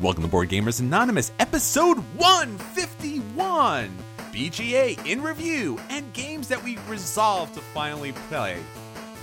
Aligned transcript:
Welcome 0.00 0.22
to 0.22 0.30
Board 0.30 0.48
Gamers 0.48 0.80
Anonymous, 0.80 1.30
episode 1.38 1.98
151 2.16 3.94
BGA 4.32 5.06
in 5.06 5.20
review 5.20 5.78
and 5.90 6.10
games 6.14 6.48
that 6.48 6.64
we 6.64 6.78
resolved 6.88 7.52
to 7.52 7.60
finally 7.60 8.12
play. 8.30 8.56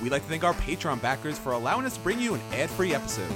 We'd 0.04 0.12
like 0.12 0.22
to 0.22 0.28
thank 0.30 0.44
our 0.44 0.54
Patreon 0.54 1.02
backers 1.02 1.40
for 1.40 1.54
allowing 1.54 1.88
us 1.88 1.96
to 1.96 2.00
bring 2.02 2.20
you 2.20 2.36
an 2.36 2.42
ad 2.54 2.70
free 2.70 2.94
episode. 2.94 3.32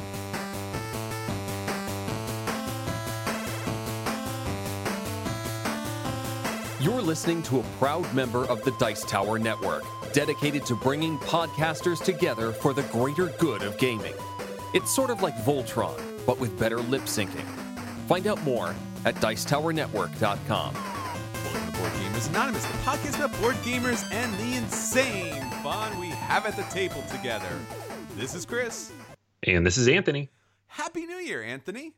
You're 6.79 7.01
listening 7.01 7.41
to 7.43 7.61
a 7.61 7.63
proud 7.79 8.13
member 8.13 8.45
of 8.45 8.63
the 8.63 8.71
Dice 8.73 9.03
Tower 9.03 9.39
Network, 9.39 9.83
dedicated 10.13 10.63
to 10.67 10.75
bringing 10.75 11.17
podcasters 11.17 12.03
together 12.03 12.51
for 12.51 12.75
the 12.75 12.83
greater 12.83 13.33
good 13.39 13.63
of 13.63 13.79
gaming. 13.79 14.13
It's 14.75 14.93
sort 14.93 15.09
of 15.09 15.23
like 15.23 15.35
Voltron, 15.37 16.10
but 16.25 16.39
with 16.39 16.57
better 16.59 16.77
lip 16.79 17.03
syncing. 17.03 17.45
Find 18.07 18.27
out 18.27 18.41
more 18.43 18.75
at 19.05 19.15
Dicetowernetwork.com. 19.15 20.73
Welcome 20.73 21.71
to 21.71 21.77
Board 21.77 21.91
Gamers 21.93 22.29
Anonymous, 22.29 22.65
the 22.65 22.77
podcast 22.79 23.15
about 23.15 23.41
board 23.41 23.55
gamers 23.57 24.09
and 24.11 24.33
the 24.35 24.57
insane 24.57 25.49
fun 25.63 25.99
we 25.99 26.07
have 26.07 26.45
at 26.45 26.55
the 26.55 26.63
table 26.63 27.03
together. 27.09 27.49
This 28.15 28.35
is 28.35 28.45
Chris. 28.45 28.91
And 29.43 29.65
this 29.65 29.77
is 29.77 29.87
Anthony. 29.87 30.29
Happy 30.67 31.05
New 31.05 31.17
Year, 31.17 31.41
Anthony. 31.43 31.93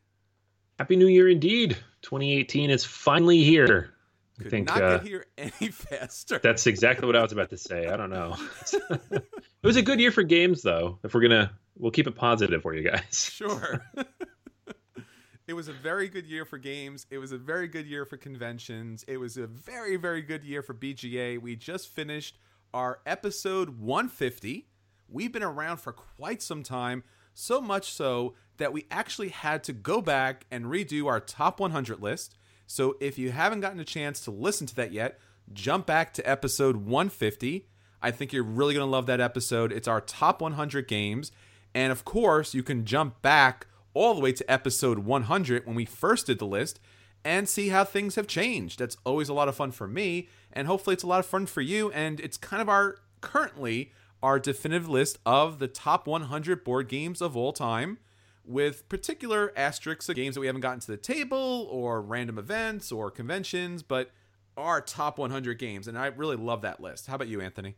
Happy 0.80 0.96
New 0.96 1.08
Year 1.08 1.30
indeed. 1.30 1.78
2018 2.02 2.70
is 2.70 2.84
finally 2.84 3.44
here. 3.44 3.93
Could 4.38 4.48
I 4.48 4.50
think 4.50 4.68
not 4.68 4.82
uh, 4.82 4.98
get 4.98 5.08
here 5.08 5.26
any 5.38 5.68
faster. 5.72 6.40
that's 6.42 6.66
exactly 6.66 7.06
what 7.06 7.16
I 7.16 7.22
was 7.22 7.32
about 7.32 7.50
to 7.52 7.58
say. 7.58 7.88
I 7.88 7.98
don't 7.98 8.10
know. 8.10 8.36
it 9.12 9.24
was 9.64 9.76
a 9.76 9.82
good 9.82 10.00
year 10.00 10.12
for 10.12 10.24
games, 10.24 10.62
though. 10.62 11.00
If 11.04 11.14
we're 11.14 11.22
gonna, 11.22 11.52
we'll 11.78 11.92
keep 11.92 12.08
it 12.08 12.16
positive 12.16 12.62
for 12.62 12.74
you 12.74 12.90
guys. 12.90 13.30
Sure. 13.32 13.86
it 15.48 15.54
was 15.54 15.68
a 15.68 15.74
very 15.74 16.10
good 16.10 16.26
year 16.26 16.46
for 16.46 16.58
games. 16.58 17.06
It 17.12 17.20
was 17.20 17.32
a 17.32 17.38
very 17.38 17.68
good 17.68 17.86
year 17.86 18.06
for 18.06 18.18
conventions. 18.18 19.06
It 19.08 19.18
was 19.18 19.38
a 19.38 19.46
very, 19.46 19.98
very 19.98 20.22
good 20.22 20.44
year 20.44 20.64
for 20.64 20.74
BGA. 20.74 21.40
We 21.40 21.56
just 21.56 21.90
finished 21.90 22.40
our 22.74 23.02
episode 23.06 23.78
150. 23.80 24.68
We've 25.08 25.32
been 25.32 25.44
around 25.44 25.78
for 25.78 25.94
quite 25.94 26.42
some 26.42 26.64
time, 26.64 27.04
so 27.36 27.62
much 27.62 27.92
so 27.92 28.34
that 28.58 28.74
we 28.74 28.88
actually 28.90 29.30
had 29.30 29.64
to 29.66 29.74
go 29.74 30.02
back 30.02 30.46
and 30.50 30.66
redo 30.66 31.06
our 31.08 31.20
top 31.20 31.60
100 31.60 32.02
list. 32.02 32.36
So 32.68 32.98
if 33.00 33.18
you 33.18 33.32
haven't 33.32 33.62
gotten 33.62 33.80
a 33.80 33.86
chance 33.86 34.20
to 34.22 34.32
listen 34.32 34.68
to 34.68 34.76
that 34.76 34.92
yet, 34.92 35.20
jump 35.52 35.86
back 35.86 36.14
to 36.14 36.30
episode 36.30 36.78
150. 36.78 37.68
I 38.02 38.12
think 38.12 38.34
you're 38.34 38.44
really 38.44 38.74
going 38.74 38.86
to 38.86 38.92
love 38.92 39.06
that 39.08 39.22
episode. 39.22 39.72
It's 39.72 39.88
our 39.88 40.02
top 40.02 40.42
100 40.42 40.88
games. 40.88 41.32
And 41.74 41.92
of 41.92 42.06
course, 42.06 42.54
you 42.54 42.64
can 42.64 42.86
jump 42.86 43.22
back 43.22 43.68
all 43.94 44.14
the 44.14 44.22
way 44.22 44.32
to 44.34 44.52
episode 44.52 45.00
100 45.00 45.66
when 45.66 45.76
we 45.76 45.86
first 45.86 46.28
did 46.28 46.40
the 46.40 46.46
list 46.46 46.80
and 47.24 47.48
see 47.48 47.70
how 47.70 47.84
things 47.84 48.16
have 48.16 48.28
changed. 48.28 48.80
That's 48.80 48.98
always 49.06 49.30
a 49.30 49.34
lot 49.34 49.48
of 49.48 49.56
fun 49.56 49.72
for 49.72 49.88
me, 49.88 50.28
and 50.52 50.68
hopefully, 50.68 50.94
it's 50.94 51.04
a 51.04 51.08
lot 51.08 51.20
of 51.20 51.26
fun 51.26 51.46
for 51.46 51.62
you. 51.62 51.92
And 51.92 52.20
it's 52.20 52.38
kind 52.38 52.62
of 52.62 52.70
our 52.70 52.98
currently 53.22 53.92
our 54.22 54.40
definitive 54.40 54.90
list 54.90 55.20
of 55.26 55.60
the 55.60 55.68
top 55.68 56.08
100 56.08 56.64
board 56.64 56.88
games 56.88 57.22
of 57.22 57.36
all 57.36 57.52
time 57.52 57.98
with 58.46 58.88
particular 58.90 59.54
asterisks 59.56 60.10
of 60.10 60.16
games 60.16 60.36
that 60.36 60.42
we 60.42 60.48
haven't 60.48 60.62
gotten 60.62 60.80
to 60.82 60.88
the 60.88 60.98
table 60.98 61.68
or 61.72 62.02
random 62.02 62.38
events 62.38 62.92
or 62.92 63.10
conventions, 63.10 63.84
but 63.84 64.12
our 64.58 64.82
top 64.82 65.18
100 65.18 65.58
games. 65.58 65.88
And 65.88 65.98
I 65.98 66.08
really 66.08 66.36
love 66.36 66.62
that 66.62 66.80
list. 66.80 67.08
How 67.08 67.16
about 67.16 67.28
you, 67.28 67.42
Anthony? 67.42 67.76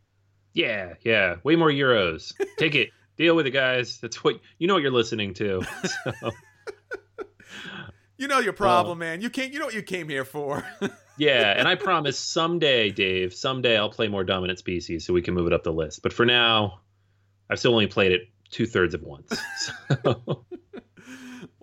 Yeah, 0.54 0.94
yeah. 1.04 1.36
Way 1.44 1.56
more 1.56 1.70
euros. 1.70 2.34
Take 2.58 2.76
it. 2.76 2.90
Deal 3.18 3.36
with 3.36 3.46
it, 3.46 3.52
guys. 3.52 4.00
That's 4.00 4.24
what 4.24 4.40
you 4.58 4.68
know. 4.68 4.74
What 4.74 4.84
you're 4.84 4.92
listening 4.92 5.34
to. 5.36 5.62
So, 6.04 6.32
You 8.18 8.30
know 8.30 8.40
your 8.40 8.54
problem, 8.54 9.00
man. 9.00 9.20
You 9.20 9.30
can't. 9.30 9.52
You 9.52 9.60
know 9.60 9.66
what 9.66 9.74
you 9.74 9.82
came 9.82 10.08
here 10.08 10.24
for. 10.24 10.66
yeah, 11.18 11.54
and 11.58 11.68
I 11.68 11.76
promise 11.76 12.18
someday, 12.18 12.90
Dave. 12.90 13.34
Someday 13.34 13.78
I'll 13.78 13.90
play 13.90 14.08
more 14.08 14.24
dominant 14.24 14.58
species 14.58 15.06
so 15.06 15.14
we 15.14 15.22
can 15.22 15.34
move 15.34 15.48
it 15.48 15.54
up 15.54 15.64
the 15.64 15.74
list. 15.74 16.02
But 16.02 16.14
for 16.14 16.26
now, 16.26 16.80
I've 17.50 17.60
still 17.60 17.74
only 17.74 17.88
played 17.88 18.14
it 18.14 18.22
two 18.52 18.66
thirds 18.66 18.94
of 18.94 19.04
once. 19.04 19.38
So. 20.04 20.46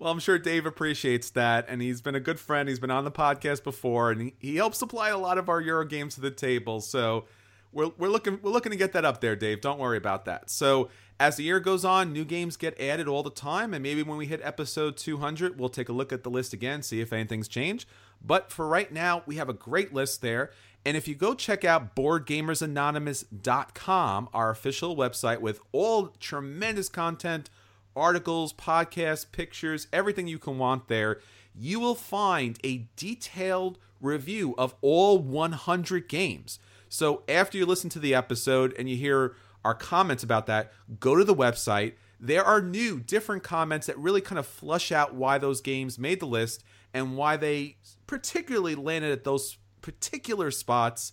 Well, 0.03 0.11
I'm 0.11 0.19
sure 0.19 0.37
Dave 0.37 0.65
appreciates 0.65 1.29
that, 1.29 1.65
and 1.69 1.81
he's 1.81 2.01
been 2.01 2.13
a 2.13 2.19
good 2.19 2.37
friend. 2.37 2.67
He's 2.67 2.77
been 2.77 2.91
on 2.91 3.05
the 3.05 3.11
podcast 3.11 3.63
before, 3.63 4.11
and 4.11 4.21
he, 4.21 4.33
he 4.37 4.57
helps 4.57 4.77
supply 4.77 5.07
a 5.07 5.17
lot 5.17 5.37
of 5.37 5.47
our 5.47 5.61
Euro 5.61 5.85
games 5.85 6.15
to 6.15 6.21
the 6.21 6.29
table. 6.29 6.81
So 6.81 7.23
we're, 7.71 7.89
we're 7.97 8.09
looking 8.09 8.37
we're 8.41 8.51
looking 8.51 8.73
to 8.73 8.77
get 8.77 8.91
that 8.91 9.05
up 9.05 9.21
there, 9.21 9.37
Dave. 9.37 9.61
Don't 9.61 9.79
worry 9.79 9.95
about 9.95 10.25
that. 10.25 10.49
So 10.49 10.89
as 11.21 11.37
the 11.37 11.43
year 11.43 11.61
goes 11.61 11.85
on, 11.85 12.11
new 12.11 12.25
games 12.25 12.57
get 12.57 12.77
added 12.81 13.07
all 13.07 13.23
the 13.23 13.29
time, 13.29 13.73
and 13.73 13.81
maybe 13.81 14.03
when 14.03 14.17
we 14.17 14.25
hit 14.25 14.41
episode 14.43 14.97
200, 14.97 15.57
we'll 15.57 15.69
take 15.69 15.87
a 15.87 15.93
look 15.93 16.11
at 16.11 16.23
the 16.23 16.29
list 16.29 16.51
again, 16.51 16.83
see 16.83 16.99
if 16.99 17.13
anything's 17.13 17.47
changed. 17.47 17.87
But 18.21 18.51
for 18.51 18.67
right 18.67 18.91
now, 18.91 19.23
we 19.25 19.37
have 19.37 19.47
a 19.47 19.53
great 19.53 19.93
list 19.93 20.21
there. 20.21 20.51
And 20.85 20.97
if 20.97 21.07
you 21.07 21.15
go 21.15 21.33
check 21.33 21.63
out 21.63 21.95
BoardGamersAnonymous.com, 21.95 24.29
our 24.33 24.49
official 24.49 24.97
website 24.97 25.39
with 25.39 25.61
all 25.71 26.07
tremendous 26.19 26.89
content, 26.89 27.49
articles, 27.95 28.53
podcasts, 28.53 29.25
pictures, 29.31 29.87
everything 29.93 30.27
you 30.27 30.39
can 30.39 30.57
want 30.57 30.87
there, 30.87 31.19
you 31.55 31.79
will 31.79 31.95
find 31.95 32.59
a 32.63 32.87
detailed 32.95 33.77
review 34.01 34.55
of 34.57 34.75
all 34.81 35.19
100 35.19 36.07
games. 36.09 36.59
So 36.89 37.23
after 37.27 37.57
you 37.57 37.65
listen 37.65 37.89
to 37.91 37.99
the 37.99 38.13
episode 38.13 38.73
and 38.77 38.89
you 38.89 38.95
hear 38.95 39.35
our 39.63 39.73
comments 39.73 40.23
about 40.23 40.45
that, 40.47 40.71
go 40.99 41.15
to 41.15 41.23
the 41.23 41.35
website. 41.35 41.93
there 42.19 42.43
are 42.43 42.61
new, 42.61 43.01
different 43.01 43.43
comments 43.43 43.87
that 43.87 43.97
really 43.97 44.21
kind 44.21 44.39
of 44.39 44.47
flush 44.47 44.93
out 44.93 45.13
why 45.13 45.37
those 45.37 45.59
games 45.59 45.99
made 45.99 46.21
the 46.21 46.25
list 46.25 46.63
and 46.93 47.17
why 47.17 47.35
they 47.35 47.75
particularly 48.07 48.75
landed 48.75 49.11
at 49.11 49.25
those 49.25 49.57
particular 49.81 50.49
spots 50.49 51.11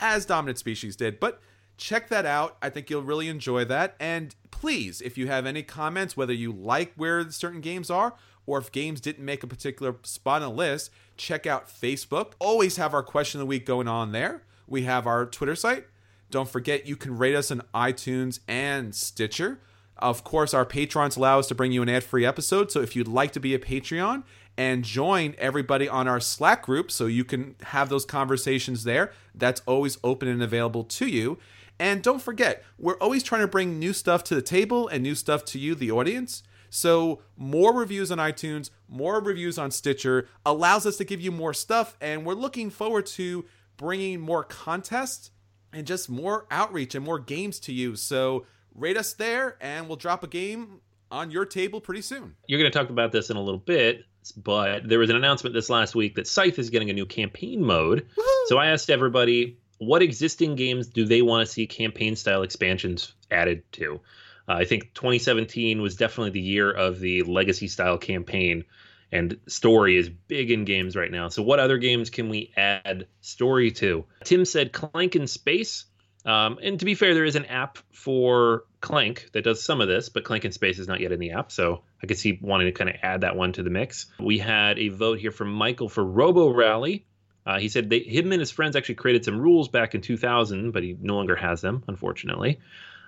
as 0.00 0.24
Dominant 0.24 0.58
Species 0.58 0.96
did. 0.96 1.20
But 1.20 1.42
check 1.78 2.08
that 2.08 2.26
out. 2.26 2.58
I 2.60 2.68
think 2.68 2.90
you'll 2.90 3.02
really 3.02 3.28
enjoy 3.28 3.64
that. 3.66 3.94
And 3.98 4.34
please, 4.50 5.00
if 5.00 5.16
you 5.16 5.28
have 5.28 5.46
any 5.46 5.62
comments, 5.62 6.16
whether 6.16 6.34
you 6.34 6.52
like 6.52 6.92
where 6.96 7.30
certain 7.30 7.60
games 7.60 7.88
are 7.88 8.14
or 8.46 8.58
if 8.58 8.72
games 8.72 9.00
didn't 9.00 9.24
make 9.24 9.42
a 9.42 9.46
particular 9.46 9.96
spot 10.02 10.42
on 10.42 10.50
the 10.50 10.54
list, 10.54 10.90
check 11.16 11.46
out 11.46 11.68
Facebook. 11.68 12.32
Always 12.38 12.76
have 12.76 12.92
our 12.92 13.02
question 13.02 13.40
of 13.40 13.46
the 13.46 13.48
week 13.48 13.64
going 13.64 13.88
on 13.88 14.12
there. 14.12 14.42
We 14.66 14.82
have 14.82 15.06
our 15.06 15.24
Twitter 15.24 15.54
site. 15.54 15.86
Don't 16.30 16.48
forget 16.48 16.86
you 16.86 16.96
can 16.96 17.16
rate 17.16 17.34
us 17.34 17.50
on 17.50 17.62
iTunes 17.74 18.40
and 18.46 18.94
Stitcher. 18.94 19.60
Of 19.96 20.24
course, 20.24 20.54
our 20.54 20.64
patrons 20.64 21.16
allow 21.16 21.38
us 21.38 21.48
to 21.48 21.54
bring 21.54 21.72
you 21.72 21.82
an 21.82 21.88
ad 21.88 22.04
free 22.04 22.24
episode. 22.24 22.70
So 22.70 22.80
if 22.80 22.94
you'd 22.94 23.08
like 23.08 23.32
to 23.32 23.40
be 23.40 23.54
a 23.54 23.58
Patreon 23.58 24.24
and 24.56 24.84
join 24.84 25.34
everybody 25.38 25.88
on 25.88 26.06
our 26.06 26.20
Slack 26.20 26.62
group 26.62 26.90
so 26.90 27.06
you 27.06 27.24
can 27.24 27.56
have 27.64 27.88
those 27.88 28.04
conversations 28.04 28.84
there, 28.84 29.12
that's 29.34 29.62
always 29.66 29.98
open 30.04 30.28
and 30.28 30.42
available 30.42 30.84
to 30.84 31.06
you. 31.06 31.38
And 31.80 32.02
don't 32.02 32.20
forget, 32.20 32.64
we're 32.78 32.98
always 32.98 33.22
trying 33.22 33.42
to 33.42 33.48
bring 33.48 33.78
new 33.78 33.92
stuff 33.92 34.24
to 34.24 34.34
the 34.34 34.42
table 34.42 34.88
and 34.88 35.02
new 35.02 35.14
stuff 35.14 35.44
to 35.46 35.58
you, 35.58 35.74
the 35.74 35.90
audience. 35.90 36.42
So, 36.70 37.22
more 37.36 37.74
reviews 37.74 38.10
on 38.12 38.18
iTunes, 38.18 38.70
more 38.88 39.20
reviews 39.20 39.58
on 39.58 39.70
Stitcher 39.70 40.28
allows 40.44 40.84
us 40.86 40.96
to 40.98 41.04
give 41.04 41.20
you 41.20 41.32
more 41.32 41.54
stuff. 41.54 41.96
And 42.00 42.26
we're 42.26 42.34
looking 42.34 42.70
forward 42.70 43.06
to 43.06 43.46
bringing 43.76 44.20
more 44.20 44.44
contests 44.44 45.30
and 45.72 45.86
just 45.86 46.10
more 46.10 46.46
outreach 46.50 46.94
and 46.94 47.04
more 47.04 47.18
games 47.18 47.58
to 47.60 47.72
you. 47.72 47.96
So, 47.96 48.44
rate 48.74 48.96
us 48.96 49.14
there, 49.14 49.56
and 49.60 49.88
we'll 49.88 49.96
drop 49.96 50.22
a 50.22 50.26
game 50.26 50.80
on 51.10 51.30
your 51.30 51.46
table 51.46 51.80
pretty 51.80 52.02
soon. 52.02 52.34
You're 52.46 52.60
going 52.60 52.70
to 52.70 52.78
talk 52.78 52.90
about 52.90 53.12
this 53.12 53.30
in 53.30 53.36
a 53.36 53.42
little 53.42 53.60
bit, 53.60 54.04
but 54.36 54.86
there 54.86 54.98
was 54.98 55.08
an 55.08 55.16
announcement 55.16 55.54
this 55.54 55.70
last 55.70 55.94
week 55.94 56.16
that 56.16 56.26
Scythe 56.26 56.58
is 56.58 56.68
getting 56.68 56.90
a 56.90 56.92
new 56.92 57.06
campaign 57.06 57.64
mode. 57.64 58.06
Woo-hoo! 58.16 58.46
So, 58.48 58.58
I 58.58 58.66
asked 58.66 58.90
everybody 58.90 59.58
what 59.78 60.02
existing 60.02 60.56
games 60.56 60.88
do 60.88 61.04
they 61.04 61.22
want 61.22 61.46
to 61.46 61.52
see 61.52 61.66
campaign 61.66 62.16
style 62.16 62.42
expansions 62.42 63.14
added 63.30 63.62
to? 63.72 64.00
Uh, 64.48 64.54
I 64.54 64.64
think 64.64 64.94
2017 64.94 65.80
was 65.80 65.96
definitely 65.96 66.30
the 66.30 66.40
year 66.40 66.70
of 66.70 66.98
the 66.98 67.22
legacy 67.22 67.68
style 67.68 67.98
campaign, 67.98 68.64
and 69.12 69.38
story 69.46 69.96
is 69.96 70.08
big 70.08 70.50
in 70.50 70.64
games 70.64 70.96
right 70.96 71.10
now. 71.10 71.28
So, 71.28 71.42
what 71.42 71.60
other 71.60 71.78
games 71.78 72.10
can 72.10 72.28
we 72.28 72.52
add 72.56 73.06
story 73.20 73.70
to? 73.72 74.04
Tim 74.24 74.44
said 74.44 74.72
Clank 74.72 75.16
in 75.16 75.26
Space. 75.26 75.84
Um, 76.24 76.58
and 76.62 76.78
to 76.80 76.84
be 76.84 76.94
fair, 76.94 77.14
there 77.14 77.24
is 77.24 77.36
an 77.36 77.46
app 77.46 77.78
for 77.92 78.64
Clank 78.80 79.30
that 79.32 79.44
does 79.44 79.62
some 79.62 79.80
of 79.80 79.88
this, 79.88 80.08
but 80.08 80.24
Clank 80.24 80.44
in 80.44 80.52
Space 80.52 80.78
is 80.78 80.88
not 80.88 81.00
yet 81.00 81.12
in 81.12 81.20
the 81.20 81.30
app. 81.30 81.50
So 81.52 81.84
I 82.02 82.06
could 82.06 82.18
see 82.18 82.38
wanting 82.42 82.66
to 82.66 82.72
kind 82.72 82.90
of 82.90 82.96
add 83.02 83.22
that 83.22 83.36
one 83.36 83.52
to 83.52 83.62
the 83.62 83.70
mix. 83.70 84.06
We 84.20 84.38
had 84.38 84.78
a 84.78 84.88
vote 84.88 85.18
here 85.18 85.30
from 85.30 85.52
Michael 85.52 85.88
for 85.88 86.04
Robo 86.04 86.50
Rally. 86.50 87.06
Uh, 87.48 87.58
he 87.58 87.70
said 87.70 87.88
they, 87.88 88.00
him 88.00 88.30
and 88.30 88.40
his 88.40 88.50
friends 88.50 88.76
actually 88.76 88.96
created 88.96 89.24
some 89.24 89.40
rules 89.40 89.68
back 89.68 89.94
in 89.94 90.02
2000, 90.02 90.70
but 90.70 90.82
he 90.82 90.94
no 91.00 91.16
longer 91.16 91.34
has 91.34 91.62
them, 91.62 91.82
unfortunately. 91.88 92.60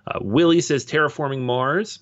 Uh, 0.06 0.18
Willie 0.22 0.62
says 0.62 0.86
terraforming 0.86 1.42
Mars. 1.42 1.98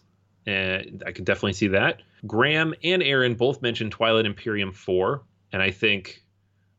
Uh, 0.46 0.79
I 1.05 1.11
could 1.12 1.25
definitely 1.25 1.55
see 1.55 1.69
that. 1.69 2.00
Graham 2.29 2.75
and 2.85 3.02
Aaron 3.02 3.35
both 3.35 3.61
mentioned 3.61 3.90
Twilight 3.90 4.25
Imperium 4.25 4.70
4, 4.70 5.20
and 5.52 5.61
I 5.61 5.73
think 5.73 6.23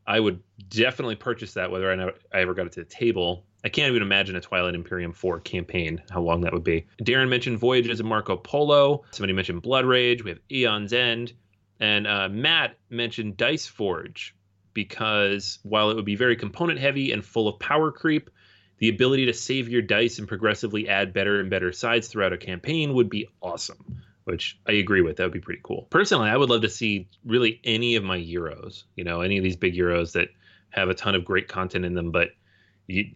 I 0.07 0.21
would 0.21 0.41
definitely 0.69 1.17
purchase 1.17 1.55
that 1.55 1.71
whether 1.71 1.91
I, 1.91 1.95
never, 1.95 2.13
I 2.33 2.39
ever 2.39 2.53
got 2.53 2.65
it 2.67 2.71
to 2.73 2.79
the 2.79 2.89
table. 2.89 3.43
I 3.61 3.67
can't 3.67 3.89
even 3.89 4.01
imagine 4.01 4.37
a 4.37 4.41
Twilight 4.41 4.75
Imperium 4.75 5.11
4 5.11 5.41
campaign, 5.41 6.01
how 6.09 6.21
long 6.21 6.39
that 6.41 6.53
would 6.53 6.63
be. 6.63 6.87
Darren 7.03 7.27
mentioned 7.27 7.59
Voyages 7.59 7.99
of 7.99 8.05
Marco 8.05 8.37
Polo. 8.37 9.03
Somebody 9.11 9.33
mentioned 9.33 9.61
Blood 9.61 9.83
Rage. 9.83 10.23
We 10.23 10.29
have 10.29 10.39
Aeon's 10.49 10.93
End. 10.93 11.33
And 11.81 12.07
uh, 12.07 12.29
Matt 12.29 12.77
mentioned 12.89 13.35
Dice 13.35 13.67
Forge, 13.67 14.35
because 14.79 15.59
while 15.63 15.89
it 15.89 15.95
would 15.95 16.05
be 16.05 16.15
very 16.15 16.37
component 16.37 16.79
heavy 16.79 17.11
and 17.11 17.25
full 17.25 17.49
of 17.49 17.59
power 17.59 17.91
creep, 17.91 18.29
the 18.77 18.87
ability 18.87 19.25
to 19.25 19.33
save 19.33 19.67
your 19.67 19.81
dice 19.81 20.19
and 20.19 20.27
progressively 20.27 20.87
add 20.87 21.11
better 21.11 21.41
and 21.41 21.49
better 21.49 21.73
sides 21.73 22.07
throughout 22.07 22.31
a 22.31 22.37
campaign 22.37 22.93
would 22.93 23.09
be 23.09 23.27
awesome, 23.41 24.01
which 24.23 24.57
I 24.65 24.73
agree 24.73 25.01
with. 25.01 25.17
That 25.17 25.25
would 25.25 25.33
be 25.33 25.41
pretty 25.41 25.59
cool. 25.63 25.85
Personally, 25.89 26.29
I 26.29 26.37
would 26.37 26.49
love 26.49 26.61
to 26.61 26.69
see 26.69 27.09
really 27.25 27.59
any 27.65 27.97
of 27.97 28.05
my 28.05 28.17
Euros, 28.17 28.83
you 28.95 29.03
know, 29.03 29.19
any 29.19 29.37
of 29.37 29.43
these 29.43 29.57
big 29.57 29.75
Euros 29.75 30.13
that 30.13 30.29
have 30.69 30.87
a 30.87 30.93
ton 30.93 31.13
of 31.13 31.25
great 31.25 31.49
content 31.49 31.83
in 31.83 31.93
them, 31.93 32.11
but 32.11 32.29
you, 32.87 33.11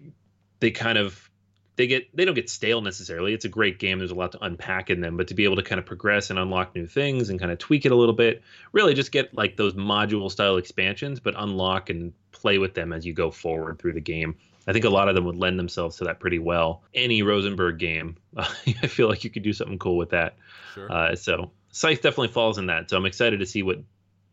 they 0.59 0.71
kind 0.71 0.97
of 0.97 1.29
they 1.75 1.87
get 1.87 2.15
they 2.15 2.25
don't 2.25 2.35
get 2.35 2.49
stale 2.49 2.81
necessarily. 2.81 3.33
It's 3.33 3.45
a 3.45 3.49
great 3.49 3.79
game. 3.79 3.97
There's 3.97 4.11
a 4.11 4.15
lot 4.15 4.33
to 4.33 4.43
unpack 4.43 4.89
in 4.89 5.01
them, 5.01 5.17
but 5.17 5.27
to 5.29 5.33
be 5.33 5.43
able 5.43 5.55
to 5.55 5.63
kind 5.63 5.79
of 5.79 5.85
progress 5.85 6.29
and 6.29 6.37
unlock 6.37 6.75
new 6.75 6.85
things 6.85 7.29
and 7.29 7.39
kind 7.39 7.51
of 7.51 7.57
tweak 7.57 7.85
it 7.85 7.91
a 7.91 7.95
little 7.95 8.13
bit, 8.13 8.43
really 8.71 8.93
just 8.93 9.11
get 9.11 9.35
like 9.35 9.57
those 9.57 9.73
module 9.73 10.29
style 10.29 10.57
expansions, 10.57 11.19
but 11.19 11.33
unlock 11.37 11.89
and 11.89 12.13
play 12.31 12.57
with 12.57 12.73
them 12.73 12.93
as 12.93 13.05
you 13.05 13.13
go 13.13 13.31
forward 13.31 13.79
through 13.79 13.93
the 13.93 14.01
game. 14.01 14.35
I 14.65 14.71
think 14.71 14.85
a 14.85 14.89
lot 14.89 15.09
of 15.09 15.15
them 15.15 15.25
would 15.25 15.35
lend 15.35 15.59
themselves 15.59 15.97
to 15.97 16.05
that 16.05 16.19
pretty 16.19 16.39
well. 16.39 16.83
Any 16.93 17.21
Rosenberg 17.21 17.79
game, 17.79 18.17
uh, 18.37 18.47
I 18.81 18.87
feel 18.87 19.09
like 19.09 19.23
you 19.23 19.29
could 19.29 19.43
do 19.43 19.53
something 19.53 19.79
cool 19.79 19.97
with 19.97 20.11
that. 20.11 20.35
Sure. 20.73 20.91
Uh, 20.91 21.15
so 21.15 21.51
Scythe 21.71 22.01
definitely 22.01 22.29
falls 22.29 22.57
in 22.57 22.67
that. 22.67 22.89
So 22.89 22.97
I'm 22.97 23.05
excited 23.05 23.39
to 23.39 23.45
see 23.45 23.63
what 23.63 23.79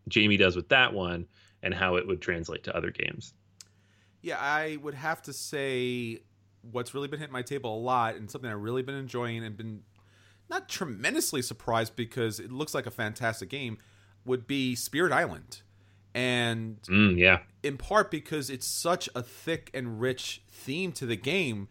Jamie 0.08 0.36
does 0.36 0.56
with 0.56 0.68
that 0.68 0.92
one 0.92 1.26
and 1.62 1.74
how 1.74 1.96
it 1.96 2.06
would 2.06 2.20
translate 2.20 2.64
to 2.64 2.76
other 2.76 2.90
games. 2.90 3.32
Yeah, 4.22 4.38
I 4.38 4.76
would 4.82 4.94
have 4.94 5.22
to 5.22 5.32
say 5.32 6.20
what's 6.62 6.94
really 6.94 7.08
been 7.08 7.18
hitting 7.20 7.32
my 7.32 7.42
table 7.42 7.76
a 7.76 7.80
lot 7.80 8.16
and 8.16 8.30
something 8.30 8.50
I've 8.50 8.60
really 8.60 8.82
been 8.82 8.94
enjoying 8.94 9.44
and 9.44 9.56
been 9.56 9.82
not 10.48 10.68
tremendously 10.68 11.42
surprised 11.42 11.96
because 11.96 12.40
it 12.40 12.50
looks 12.50 12.74
like 12.74 12.86
a 12.86 12.90
fantastic 12.90 13.48
game 13.48 13.78
would 14.24 14.46
be 14.46 14.74
Spirit 14.74 15.12
Island. 15.12 15.62
And 16.12 16.82
mm, 16.82 17.16
yeah, 17.16 17.40
in 17.62 17.76
part 17.76 18.10
because 18.10 18.50
it's 18.50 18.66
such 18.66 19.08
a 19.14 19.22
thick 19.22 19.70
and 19.72 20.00
rich 20.00 20.42
theme 20.48 20.90
to 20.92 21.06
the 21.06 21.16
game, 21.16 21.68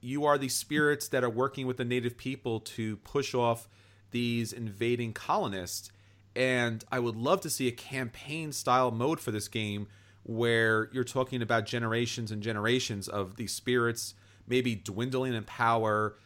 you 0.00 0.24
are 0.24 0.38
the 0.38 0.48
spirits 0.48 1.08
that 1.08 1.24
are 1.24 1.30
working 1.30 1.66
with 1.66 1.78
the 1.78 1.84
native 1.84 2.16
people 2.16 2.60
to 2.60 2.96
push 2.98 3.34
off 3.34 3.68
these 4.12 4.52
invading 4.52 5.14
colonists. 5.14 5.90
And 6.36 6.84
I 6.92 7.00
would 7.00 7.16
love 7.16 7.40
to 7.42 7.50
see 7.50 7.66
a 7.66 7.72
campaign 7.72 8.52
style 8.52 8.90
mode 8.90 9.20
for 9.20 9.32
this 9.32 9.48
game 9.48 9.88
where 10.24 10.88
you're 10.92 11.04
talking 11.04 11.42
about 11.42 11.66
generations 11.66 12.30
and 12.30 12.42
generations 12.42 13.08
of 13.08 13.36
these 13.36 13.52
spirits 13.52 14.14
maybe 14.46 14.74
dwindling 14.74 15.34
in 15.34 15.44
power, 15.44 16.16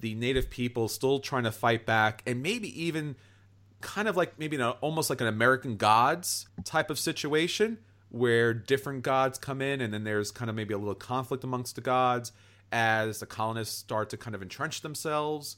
the 0.00 0.14
native 0.14 0.50
people 0.50 0.88
still 0.88 1.20
trying 1.20 1.44
to 1.44 1.52
fight 1.52 1.86
back, 1.86 2.22
and 2.26 2.42
maybe 2.42 2.68
even 2.82 3.16
kind 3.80 4.08
of 4.08 4.16
like 4.16 4.38
maybe 4.38 4.56
an, 4.56 4.62
almost 4.80 5.10
like 5.10 5.20
an 5.20 5.26
American 5.26 5.76
Gods 5.76 6.46
type 6.64 6.90
of 6.90 6.98
situation 6.98 7.78
where 8.08 8.54
different 8.54 9.02
gods 9.02 9.38
come 9.38 9.60
in 9.60 9.80
and 9.80 9.92
then 9.92 10.04
there's 10.04 10.30
kind 10.30 10.48
of 10.48 10.56
maybe 10.56 10.72
a 10.72 10.78
little 10.78 10.94
conflict 10.94 11.44
amongst 11.44 11.74
the 11.74 11.80
gods 11.80 12.32
as 12.72 13.20
the 13.20 13.26
colonists 13.26 13.76
start 13.76 14.10
to 14.10 14.16
kind 14.16 14.34
of 14.34 14.42
entrench 14.42 14.80
themselves 14.80 15.56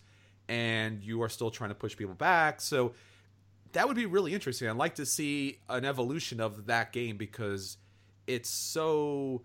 and 0.49 1.03
you 1.03 1.23
are 1.23 1.29
still 1.29 1.51
trying 1.51 1.71
to 1.71 1.75
push 1.75 1.97
people 1.97 2.15
back. 2.15 2.61
So 2.61 2.93
that 3.73 3.87
would 3.87 3.97
be 3.97 4.07
really 4.07 4.35
interesting. 4.35 4.69
I'd 4.69 4.77
like 4.77 4.97
to 4.97 5.07
see 5.07 5.59
an 5.69 5.85
evolution 5.85 6.41
of 6.41 6.67
that 6.67 6.93
game 6.93 7.17
because 7.17 7.77
it's 8.29 8.51
so 8.51 9.43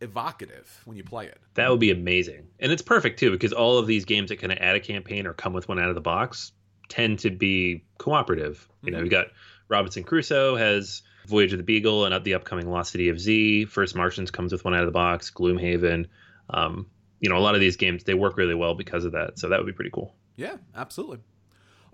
evocative 0.00 0.82
when 0.84 0.96
you 0.96 1.04
play 1.04 1.26
it. 1.26 1.40
That 1.54 1.70
would 1.70 1.80
be 1.80 1.90
amazing. 1.90 2.48
And 2.60 2.70
it's 2.70 2.82
perfect 2.82 3.18
too 3.18 3.30
because 3.30 3.52
all 3.52 3.78
of 3.78 3.86
these 3.86 4.04
games 4.04 4.28
that 4.28 4.40
kind 4.40 4.52
of 4.52 4.58
add 4.58 4.76
a 4.76 4.80
campaign 4.80 5.26
or 5.26 5.32
come 5.32 5.52
with 5.52 5.68
one 5.68 5.78
out 5.78 5.88
of 5.88 5.94
the 5.94 6.00
box 6.00 6.52
tend 6.88 7.20
to 7.20 7.30
be 7.30 7.84
cooperative. 7.98 8.68
You 8.82 8.90
know, 8.90 8.98
mm-hmm. 8.98 9.04
we 9.04 9.08
got 9.08 9.28
Robinson 9.68 10.04
Crusoe 10.04 10.56
has 10.56 11.02
Voyage 11.26 11.52
of 11.52 11.58
the 11.58 11.64
Beagle 11.64 12.04
and 12.04 12.24
the 12.24 12.34
upcoming 12.34 12.70
Lost 12.70 12.92
City 12.92 13.08
of 13.08 13.18
Z. 13.18 13.66
First 13.66 13.96
Martians 13.96 14.30
comes 14.30 14.52
with 14.52 14.64
one 14.64 14.74
out 14.74 14.80
of 14.80 14.86
the 14.86 14.92
box. 14.92 15.30
Gloomhaven. 15.30 16.06
Um, 16.50 16.86
you 17.20 17.30
know, 17.30 17.38
a 17.38 17.40
lot 17.40 17.54
of 17.54 17.60
these 17.60 17.76
games 17.76 18.04
they 18.04 18.12
work 18.12 18.36
really 18.36 18.54
well 18.54 18.74
because 18.74 19.06
of 19.06 19.12
that. 19.12 19.38
So 19.38 19.48
that 19.48 19.58
would 19.58 19.66
be 19.66 19.72
pretty 19.72 19.90
cool. 19.90 20.14
Yeah, 20.36 20.56
absolutely. 20.74 21.20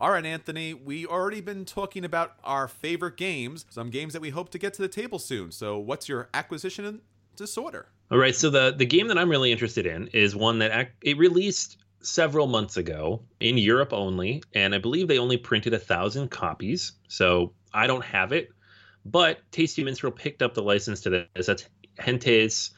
All 0.00 0.10
right, 0.10 0.24
Anthony, 0.24 0.72
we 0.72 1.04
already 1.04 1.42
been 1.42 1.66
talking 1.66 2.06
about 2.06 2.36
our 2.42 2.68
favorite 2.68 3.18
games, 3.18 3.66
some 3.68 3.90
games 3.90 4.14
that 4.14 4.22
we 4.22 4.30
hope 4.30 4.48
to 4.52 4.58
get 4.58 4.72
to 4.74 4.82
the 4.82 4.88
table 4.88 5.18
soon. 5.18 5.52
So, 5.52 5.76
what's 5.78 6.08
your 6.08 6.30
acquisition 6.32 7.02
disorder? 7.36 7.88
All 8.10 8.16
right, 8.16 8.34
so 8.34 8.48
the 8.48 8.72
the 8.74 8.86
game 8.86 9.08
that 9.08 9.18
I'm 9.18 9.28
really 9.28 9.52
interested 9.52 9.84
in 9.84 10.06
is 10.08 10.34
one 10.34 10.60
that 10.60 10.72
ac- 10.72 10.90
it 11.02 11.18
released 11.18 11.76
several 12.00 12.46
months 12.46 12.78
ago 12.78 13.20
in 13.40 13.58
Europe 13.58 13.92
only, 13.92 14.42
and 14.54 14.74
I 14.74 14.78
believe 14.78 15.06
they 15.06 15.18
only 15.18 15.36
printed 15.36 15.74
a 15.74 15.78
thousand 15.78 16.30
copies. 16.30 16.92
So 17.08 17.52
I 17.74 17.86
don't 17.86 18.04
have 18.06 18.32
it, 18.32 18.48
but 19.04 19.40
Tasty 19.52 19.84
Minstrel 19.84 20.12
picked 20.12 20.40
up 20.40 20.54
the 20.54 20.62
license 20.62 21.02
to 21.02 21.28
this. 21.34 21.46
That's 21.46 21.66
Gentes 21.98 22.70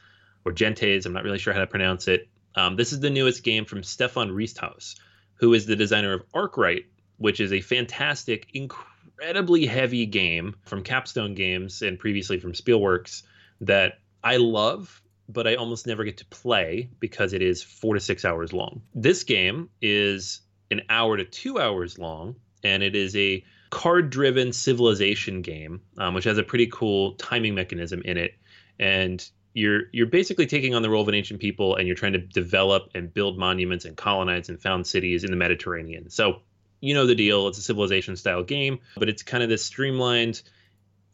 or 0.43 0.51
Gentes. 0.51 1.05
I'm 1.05 1.13
not 1.13 1.23
really 1.23 1.39
sure 1.39 1.53
how 1.53 1.61
to 1.61 1.67
pronounce 1.67 2.09
it. 2.09 2.27
Um, 2.55 2.75
this 2.75 2.91
is 2.91 2.99
the 2.99 3.09
newest 3.09 3.45
game 3.45 3.63
from 3.63 3.81
Stefan 3.81 4.29
Risthaus, 4.31 4.95
who 5.35 5.53
is 5.53 5.65
the 5.65 5.77
designer 5.77 6.11
of 6.11 6.23
Arkwright, 6.33 6.87
which 7.23 7.39
is 7.39 7.53
a 7.53 7.61
fantastic, 7.61 8.49
incredibly 8.53 9.65
heavy 9.65 10.05
game 10.05 10.55
from 10.65 10.83
Capstone 10.83 11.35
Games 11.35 11.81
and 11.81 11.97
previously 11.97 12.37
from 12.37 12.51
Spielworxx 12.51 13.23
that 13.61 13.93
I 14.21 14.35
love 14.35 15.01
but 15.29 15.47
I 15.47 15.55
almost 15.55 15.87
never 15.87 16.03
get 16.03 16.17
to 16.17 16.25
play 16.25 16.89
because 16.99 17.31
it 17.31 17.41
is 17.41 17.63
four 17.63 17.93
to 17.93 18.01
six 18.01 18.25
hours 18.25 18.51
long. 18.51 18.81
This 18.93 19.23
game 19.23 19.69
is 19.81 20.41
an 20.69 20.81
hour 20.89 21.15
to 21.15 21.23
two 21.23 21.61
hours 21.61 21.97
long, 21.97 22.35
and 22.61 22.83
it 22.83 22.93
is 22.93 23.15
a 23.15 23.41
card 23.69 24.09
driven 24.09 24.51
civilization 24.51 25.41
game, 25.41 25.79
um, 25.97 26.13
which 26.13 26.25
has 26.25 26.37
a 26.37 26.43
pretty 26.43 26.67
cool 26.67 27.13
timing 27.13 27.55
mechanism 27.55 28.01
in 28.03 28.17
it. 28.17 28.33
And 28.77 29.25
you're 29.53 29.83
you're 29.93 30.07
basically 30.07 30.45
taking 30.45 30.75
on 30.75 30.81
the 30.81 30.89
role 30.89 31.03
of 31.03 31.07
an 31.07 31.15
ancient 31.15 31.39
people 31.39 31.77
and 31.77 31.87
you're 31.87 31.95
trying 31.95 32.13
to 32.13 32.19
develop 32.19 32.89
and 32.93 33.13
build 33.13 33.37
monuments 33.37 33.85
and 33.85 33.95
colonize 33.95 34.49
and 34.49 34.61
found 34.61 34.85
cities 34.85 35.23
in 35.23 35.31
the 35.31 35.37
Mediterranean. 35.37 36.09
So 36.09 36.41
you 36.83 36.93
know 36.93 37.07
the 37.07 37.15
deal. 37.15 37.47
It's 37.47 37.57
a 37.57 37.61
civilization 37.61 38.17
style 38.17 38.43
game, 38.43 38.79
but 38.97 39.07
it's 39.07 39.23
kind 39.23 39.41
of 39.41 39.47
this 39.47 39.63
streamlined, 39.63 40.41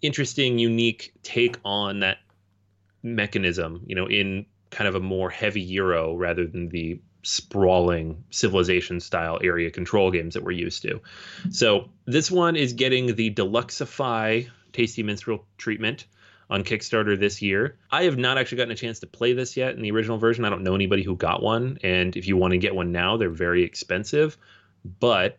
interesting, 0.01 0.57
unique 0.57 1.13
take 1.21 1.57
on 1.63 1.99
that 1.99 2.17
mechanism, 3.03 3.83
you 3.85 3.93
know, 3.93 4.07
in 4.07 4.47
kind 4.71 4.87
of 4.87 4.95
a 4.95 4.99
more 4.99 5.29
heavy 5.29 5.61
Euro 5.61 6.15
rather 6.15 6.47
than 6.47 6.69
the 6.69 6.99
sprawling 7.21 8.23
civilization 8.31 8.99
style 8.99 9.39
area 9.43 9.69
control 9.69 10.09
games 10.09 10.33
that 10.33 10.43
we're 10.43 10.51
used 10.51 10.81
to. 10.81 11.01
So 11.51 11.89
this 12.05 12.31
one 12.31 12.55
is 12.55 12.73
getting 12.73 13.15
the 13.15 13.31
Deluxify 13.31 14.49
Tasty 14.73 15.03
Minstrel 15.03 15.45
treatment 15.59 16.07
on 16.49 16.63
Kickstarter 16.63 17.19
this 17.19 17.43
year. 17.43 17.77
I 17.91 18.05
have 18.05 18.17
not 18.17 18.39
actually 18.39 18.57
gotten 18.57 18.71
a 18.71 18.75
chance 18.75 19.01
to 19.01 19.07
play 19.07 19.33
this 19.33 19.55
yet 19.55 19.75
in 19.75 19.83
the 19.83 19.91
original 19.91 20.17
version. 20.17 20.45
I 20.45 20.49
don't 20.49 20.63
know 20.63 20.73
anybody 20.73 21.03
who 21.03 21.15
got 21.15 21.43
one, 21.43 21.77
and 21.83 22.17
if 22.17 22.27
you 22.27 22.37
want 22.37 22.53
to 22.53 22.57
get 22.57 22.73
one 22.73 22.91
now, 22.91 23.17
they're 23.17 23.29
very 23.29 23.63
expensive. 23.63 24.35
But 24.99 25.37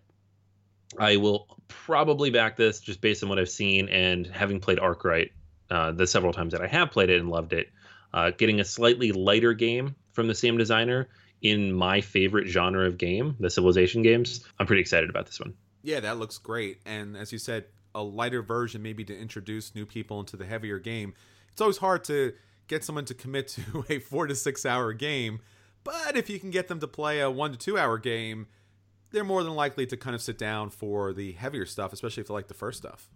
I 0.99 1.17
will 1.17 1.59
probably 1.69 2.31
back 2.31 2.57
this 2.57 2.81
just 2.81 3.01
based 3.01 3.23
on 3.23 3.29
what 3.29 3.39
I've 3.39 3.51
seen 3.51 3.89
and 3.89 4.27
having 4.27 4.61
played 4.61 4.79
Arkwright 4.79 5.33
uh, 5.71 5.93
the 5.93 6.07
several 6.07 6.33
times 6.33 6.53
that 6.53 6.63
I 6.63 6.67
have 6.67 6.91
played 6.91 7.11
it 7.11 7.21
and 7.21 7.31
loved 7.31 7.53
it. 7.53 7.69
Uh, 8.13 8.33
getting 8.37 8.59
a 8.59 8.65
slightly 8.65 9.13
lighter 9.13 9.55
game 9.55 9.95
from 10.13 10.27
the 10.27 10.35
same 10.35 10.59
designer 10.59 11.09
in 11.43 11.73
my 11.73 12.01
favorite 12.01 12.49
genre 12.49 12.87
of 12.87 12.99
game, 12.99 13.37
the 13.39 13.49
Civilization 13.49 14.03
games. 14.03 14.45
I'm 14.59 14.67
pretty 14.67 14.83
excited 14.83 15.09
about 15.09 15.27
this 15.27 15.39
one. 15.39 15.55
Yeah, 15.83 16.01
that 16.01 16.19
looks 16.19 16.37
great. 16.39 16.81
And 16.85 17.17
as 17.17 17.33
you 17.33 17.39
said, 17.39 17.67
a 17.95 18.03
lighter 18.03 18.43
version 18.43 18.83
maybe 18.83 19.05
to 19.05 19.17
introduce 19.17 19.75
new 19.75 19.87
people 19.87 20.21
into 20.21 20.37
the 20.37 20.45
heavier 20.45 20.79
game. 20.79 21.15
It's 21.53 21.61
always 21.61 21.79
hard 21.79 22.05
to 22.05 22.35
get 22.69 22.85
someone 22.85 23.05
to 23.07 23.15
commit 23.15 23.49
to 23.49 23.85
a 23.89 23.99
four 23.99 24.27
to 24.27 24.35
six 24.35 24.67
hour 24.67 24.93
game, 24.93 25.41
but 25.83 26.17
if 26.17 26.29
you 26.29 26.39
can 26.39 26.51
get 26.51 26.69
them 26.69 26.81
to 26.81 26.87
play 26.87 27.21
a 27.21 27.31
one 27.31 27.53
to 27.53 27.59
two 27.59 27.79
hour 27.79 27.99
game, 27.99 28.47
they're 29.13 29.25
more 29.25 29.43
than 29.43 29.55
likely 29.55 29.87
to 29.87 29.97
kind 29.97 30.15
of 30.15 30.23
sit 30.23 30.39
down 30.39 30.71
for 30.71 31.13
the 31.13 31.33
heavier 31.33 31.67
stuff, 31.67 31.93
especially 31.93 32.23
if 32.23 32.29
they 32.29 32.35
like 32.35 32.49
the 32.49 32.55
first 32.55 32.79
stuff. 32.79 33.09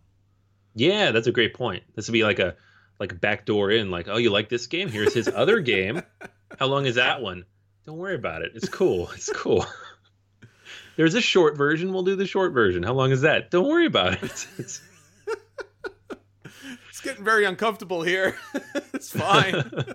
Yeah, 0.75 1.13
that's 1.13 1.27
a 1.27 1.33
great 1.33 1.55
point. 1.55 1.85
This 1.95 2.09
would 2.09 2.13
be 2.13 2.25
like 2.25 2.39
a 2.39 2.57
like 3.01 3.13
a 3.13 3.17
backdoor 3.17 3.71
in, 3.71 3.91
like, 3.91 4.09
oh, 4.09 4.17
you 4.17 4.31
like 4.31 4.49
this 4.49 4.67
game? 4.67 4.89
Here's 4.89 5.15
his 5.15 5.29
other 5.29 5.61
game. 5.61 6.03
How 6.59 6.67
long 6.67 6.87
is 6.87 6.95
that 6.95 7.23
one? 7.23 7.45
Don't 7.87 7.99
worry 7.99 8.15
about 8.15 8.43
it. 8.43 8.53
It's 8.55 8.69
cool. 8.69 9.11
It's 9.15 9.33
cool. 9.33 9.67
There's 10.97 11.15
a 11.15 11.21
short 11.21 11.57
version. 11.57 11.93
We'll 11.93 12.05
do 12.05 12.15
the 12.15 12.27
short 12.27 12.53
version. 12.53 12.85
How 12.85 12.93
long 12.93 13.11
is 13.11 13.23
that? 13.23 13.51
Don't 13.51 13.69
worry 13.69 13.87
about 13.87 14.23
it. 14.23 14.47
It's, 14.59 14.81
it's 16.89 17.01
getting 17.01 17.25
very 17.25 17.45
uncomfortable 17.45 18.03
here. 18.03 18.37
it's 18.95 19.11
fine. 19.11 19.53
Nothing 19.53 19.95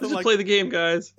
just 0.00 0.14
like... 0.14 0.22
play 0.22 0.36
the 0.36 0.44
game, 0.44 0.68
guys. 0.68 1.12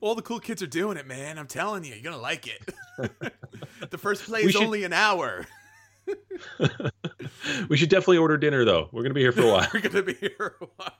All 0.00 0.14
the 0.14 0.22
cool 0.22 0.40
kids 0.40 0.62
are 0.62 0.66
doing 0.66 0.96
it, 0.96 1.06
man. 1.06 1.38
I'm 1.38 1.46
telling 1.46 1.84
you, 1.84 1.94
you're 1.94 2.02
gonna 2.02 2.22
like 2.22 2.46
it. 2.46 2.74
the 3.90 3.98
first 3.98 4.24
play 4.24 4.40
is 4.40 4.52
should... 4.52 4.62
only 4.62 4.84
an 4.84 4.92
hour. 4.92 5.46
we 7.68 7.76
should 7.76 7.90
definitely 7.90 8.18
order 8.18 8.36
dinner 8.36 8.64
though. 8.64 8.88
We're 8.92 9.02
gonna 9.02 9.14
be 9.14 9.20
here 9.20 9.32
for 9.32 9.42
a 9.42 9.46
while. 9.52 9.68
We're 9.72 9.80
gonna 9.80 10.02
be 10.02 10.14
here 10.14 10.56
a 10.60 10.66
while. 10.76 10.94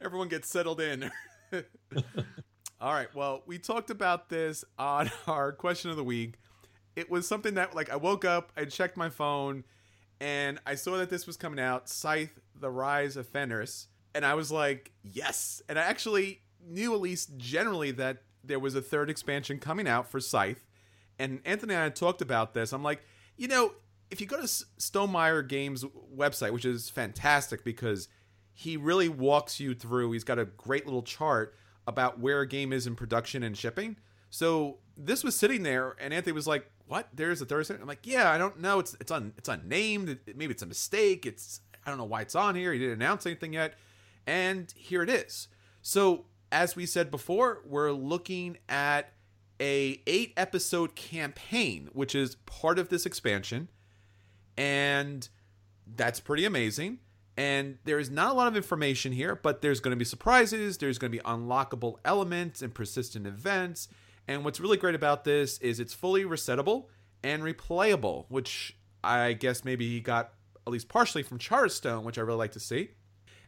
Everyone 0.00 0.28
gets 0.28 0.48
settled 0.48 0.80
in. 0.80 1.10
All 2.80 2.92
right. 2.92 3.14
Well, 3.14 3.42
we 3.46 3.58
talked 3.58 3.90
about 3.90 4.28
this 4.28 4.64
on 4.78 5.10
our 5.26 5.52
question 5.52 5.90
of 5.90 5.96
the 5.96 6.04
week. 6.04 6.34
It 6.94 7.10
was 7.10 7.28
something 7.28 7.54
that 7.54 7.74
like 7.74 7.90
I 7.90 7.96
woke 7.96 8.24
up, 8.24 8.52
I 8.56 8.64
checked 8.64 8.96
my 8.96 9.10
phone, 9.10 9.64
and 10.18 10.58
I 10.66 10.76
saw 10.76 10.96
that 10.96 11.10
this 11.10 11.26
was 11.26 11.36
coming 11.36 11.60
out, 11.60 11.90
Scythe: 11.90 12.38
The 12.58 12.70
Rise 12.70 13.18
of 13.18 13.26
Fenris, 13.26 13.88
and 14.14 14.24
I 14.24 14.32
was 14.32 14.50
like, 14.50 14.92
yes. 15.02 15.60
And 15.68 15.78
I 15.78 15.82
actually 15.82 16.40
knew 16.66 16.94
at 16.94 17.00
least 17.00 17.36
generally 17.36 17.90
that 17.92 18.22
there 18.46 18.58
was 18.58 18.74
a 18.74 18.82
third 18.82 19.10
expansion 19.10 19.58
coming 19.58 19.88
out 19.88 20.10
for 20.10 20.20
Scythe. 20.20 20.66
And 21.18 21.40
Anthony 21.44 21.74
and 21.74 21.84
I 21.84 21.88
talked 21.88 22.20
about 22.20 22.54
this. 22.54 22.72
I'm 22.72 22.82
like, 22.82 23.02
you 23.36 23.48
know, 23.48 23.72
if 24.10 24.20
you 24.20 24.26
go 24.26 24.36
to 24.36 24.46
Stonemaier 24.46 25.46
Games 25.46 25.84
website, 26.14 26.52
which 26.52 26.64
is 26.64 26.90
fantastic 26.90 27.64
because 27.64 28.08
he 28.52 28.76
really 28.76 29.08
walks 29.08 29.60
you 29.60 29.74
through, 29.74 30.12
he's 30.12 30.24
got 30.24 30.38
a 30.38 30.44
great 30.44 30.86
little 30.86 31.02
chart 31.02 31.56
about 31.86 32.18
where 32.18 32.40
a 32.40 32.48
game 32.48 32.72
is 32.72 32.86
in 32.86 32.94
production 32.94 33.42
and 33.42 33.56
shipping. 33.56 33.96
So 34.30 34.78
this 34.96 35.22
was 35.22 35.36
sitting 35.36 35.62
there, 35.62 35.94
and 36.00 36.12
Anthony 36.12 36.32
was 36.32 36.46
like, 36.46 36.70
"What? 36.86 37.08
There's 37.14 37.40
a 37.40 37.46
Thursday?" 37.46 37.74
I'm 37.80 37.86
like, 37.86 38.06
"Yeah, 38.06 38.30
I 38.30 38.38
don't 38.38 38.60
know. 38.60 38.78
It's 38.78 38.96
it's 39.00 39.10
un 39.10 39.32
it's 39.36 39.48
unnamed. 39.48 40.18
Maybe 40.26 40.52
it's 40.52 40.62
a 40.62 40.66
mistake. 40.66 41.26
It's 41.26 41.60
I 41.84 41.90
don't 41.90 41.98
know 41.98 42.04
why 42.04 42.22
it's 42.22 42.34
on 42.34 42.54
here. 42.54 42.72
He 42.72 42.78
didn't 42.78 42.94
announce 42.94 43.26
anything 43.26 43.52
yet, 43.52 43.74
and 44.26 44.72
here 44.76 45.02
it 45.02 45.10
is." 45.10 45.48
So 45.82 46.26
as 46.56 46.74
we 46.74 46.86
said 46.86 47.10
before, 47.10 47.60
we're 47.66 47.92
looking 47.92 48.56
at 48.66 49.12
a 49.60 50.00
eight 50.06 50.32
episode 50.38 50.96
campaign, 50.96 51.90
which 51.92 52.14
is 52.14 52.36
part 52.46 52.78
of 52.78 52.88
this 52.88 53.04
expansion 53.04 53.68
and 54.56 55.28
that's 55.94 56.18
pretty 56.18 56.46
amazing. 56.46 57.00
And 57.36 57.76
there 57.84 57.98
is 57.98 58.08
not 58.08 58.30
a 58.30 58.32
lot 58.32 58.48
of 58.48 58.56
information 58.56 59.12
here, 59.12 59.36
but 59.36 59.60
there's 59.60 59.80
going 59.80 59.90
to 59.90 59.98
be 59.98 60.06
surprises, 60.06 60.78
there's 60.78 60.96
going 60.96 61.12
to 61.12 61.18
be 61.18 61.24
unlockable 61.24 61.96
elements 62.06 62.62
and 62.62 62.74
persistent 62.74 63.26
events. 63.26 63.88
And 64.26 64.42
what's 64.42 64.58
really 64.58 64.78
great 64.78 64.94
about 64.94 65.24
this 65.24 65.58
is 65.58 65.78
it's 65.78 65.92
fully 65.92 66.24
resettable 66.24 66.86
and 67.22 67.42
replayable, 67.42 68.24
which 68.30 68.78
I 69.04 69.34
guess 69.34 69.62
maybe 69.62 69.86
he 69.86 70.00
got 70.00 70.32
at 70.66 70.72
least 70.72 70.88
partially 70.88 71.22
from 71.22 71.38
Charterstone, 71.38 72.02
which 72.02 72.16
I 72.16 72.22
really 72.22 72.38
like 72.38 72.52
to 72.52 72.60
see. 72.60 72.92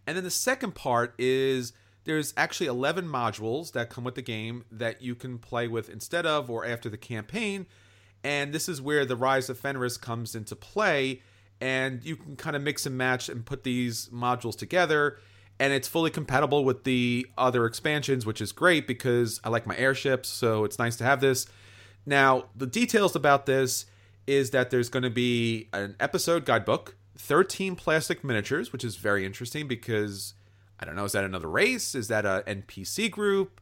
And 0.07 0.15
then 0.15 0.25
the 0.25 0.31
second 0.31 0.75
part 0.75 1.15
is 1.19 1.73
there's 2.05 2.33
actually 2.37 2.67
11 2.67 3.07
modules 3.07 3.73
that 3.73 3.91
come 3.91 4.05
with 4.05 4.15
the 4.15 4.23
game 4.23 4.65
that 4.71 5.03
you 5.03 5.15
can 5.15 5.39
play 5.39 5.69
with 5.69 5.89
instead 5.89 6.25
of 6.25 6.49
or 6.49 6.65
after 6.65 6.89
the 6.89 6.97
campaign 6.97 7.67
and 8.25 8.53
this 8.53 8.69
is 8.69 8.83
where 8.83 9.05
the 9.05 9.17
rise 9.17 9.49
of 9.49 9.59
Fenris 9.59 9.97
comes 9.97 10.35
into 10.35 10.57
play. 10.57 11.23
And 11.61 12.05
you 12.05 12.17
can 12.17 12.37
kind 12.37 12.55
of 12.57 12.63
mix 12.63 12.87
and 12.87 12.97
match 12.97 13.29
and 13.29 13.45
put 13.45 13.65
these 13.65 14.09
modules 14.09 14.57
together. 14.57 15.19
And 15.59 15.73
it's 15.73 15.89
fully 15.89 16.11
compatible 16.11 16.65
with 16.65 16.85
the 16.85 17.27
other 17.37 17.67
expansions, 17.67 18.25
which 18.25 18.41
is 18.41 18.53
great 18.53 18.87
because 18.87 19.41
I 19.43 19.49
like 19.49 19.67
my 19.67 19.77
airships. 19.77 20.29
So 20.29 20.65
it's 20.65 20.79
nice 20.79 20.97
to 20.97 21.05
have 21.05 21.21
this. 21.21 21.47
Now, 22.07 22.45
the 22.55 22.67
details 22.67 23.17
about 23.17 23.47
this 23.47 23.87
is 24.27 24.51
that 24.51 24.71
there's 24.71 24.89
going 24.89 25.03
to 25.03 25.11
be 25.11 25.69
an 25.73 25.97
episode 25.99 26.45
guidebook, 26.45 26.97
13 27.17 27.75
plastic 27.75 28.23
miniatures, 28.23 28.73
which 28.73 28.85
is 28.85 28.97
very 28.97 29.27
interesting 29.27 29.67
because 29.67 30.35
I 30.81 30.85
don't 30.85 30.97
know, 30.97 31.05
is 31.05 31.13
that 31.13 31.25
another 31.25 31.49
race? 31.49 31.95
Is 31.95 32.09
that 32.09 32.25
a 32.25 32.45
NPC 32.47 33.11
group? 33.11 33.61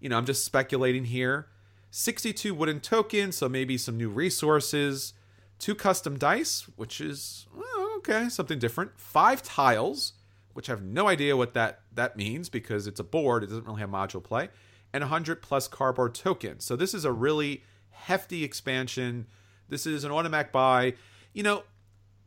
You 0.00 0.08
know, 0.08 0.18
I'm 0.18 0.26
just 0.26 0.44
speculating 0.44 1.04
here. 1.04 1.48
62 1.90 2.54
wooden 2.54 2.80
tokens, 2.80 3.36
so 3.36 3.48
maybe 3.48 3.78
some 3.78 3.96
new 3.96 4.10
resources, 4.10 5.14
two 5.58 5.74
custom 5.74 6.18
dice, 6.18 6.66
which 6.76 7.00
is 7.00 7.46
well, 7.54 7.94
okay, 7.98 8.28
something 8.28 8.58
different, 8.58 8.98
five 8.98 9.42
tiles, 9.42 10.12
which 10.52 10.68
I 10.68 10.72
have 10.72 10.82
no 10.82 11.08
idea 11.08 11.36
what 11.36 11.54
that 11.54 11.80
that 11.92 12.16
means 12.16 12.48
because 12.48 12.86
it's 12.86 13.00
a 13.00 13.04
board, 13.04 13.44
it 13.44 13.46
doesn't 13.46 13.64
really 13.64 13.80
have 13.80 13.90
module 13.90 14.22
play, 14.22 14.48
and 14.92 15.02
100 15.02 15.40
plus 15.40 15.68
cardboard 15.68 16.14
tokens. 16.14 16.64
So 16.64 16.76
this 16.76 16.92
is 16.92 17.04
a 17.04 17.12
really 17.12 17.62
hefty 17.90 18.44
expansion. 18.44 19.26
This 19.68 19.86
is 19.86 20.04
an 20.04 20.12
automatic 20.12 20.52
buy. 20.52 20.94
You 21.32 21.42
know, 21.42 21.62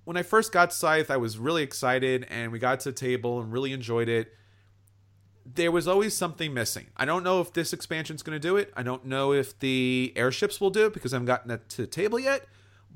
when 0.10 0.18
I 0.18 0.24
first 0.24 0.52
got 0.52 0.74
Scythe, 0.74 1.12
I 1.12 1.18
was 1.18 1.38
really 1.38 1.62
excited 1.62 2.26
and 2.32 2.52
we 2.52 2.58
got 2.58 2.80
to 2.80 2.90
the 2.90 2.98
table 2.98 3.40
and 3.40 3.54
really 3.54 3.74
enjoyed 3.74 4.10
it 4.10 4.34
there 5.46 5.72
was 5.72 5.88
always 5.88 6.16
something 6.16 6.52
missing. 6.54 6.88
I 6.98 7.06
don't 7.06 7.24
know 7.24 7.42
if 7.42 7.54
this 7.54 7.74
expansion 7.74 8.16
is 8.16 8.24
going 8.24 8.36
to 8.36 8.48
do 8.48 8.58
it. 8.58 8.72
I 8.76 8.84
don't 8.84 9.06
know 9.06 9.34
if 9.34 9.58
the 9.60 10.14
airships 10.16 10.60
will 10.60 10.70
do 10.72 10.88
it 10.88 10.94
because 10.94 11.14
I 11.14 11.18
haven't 11.18 11.28
gotten 11.28 11.50
that 11.50 11.70
to 11.70 11.82
the 11.82 11.88
table 11.88 12.20
yet. 12.20 12.46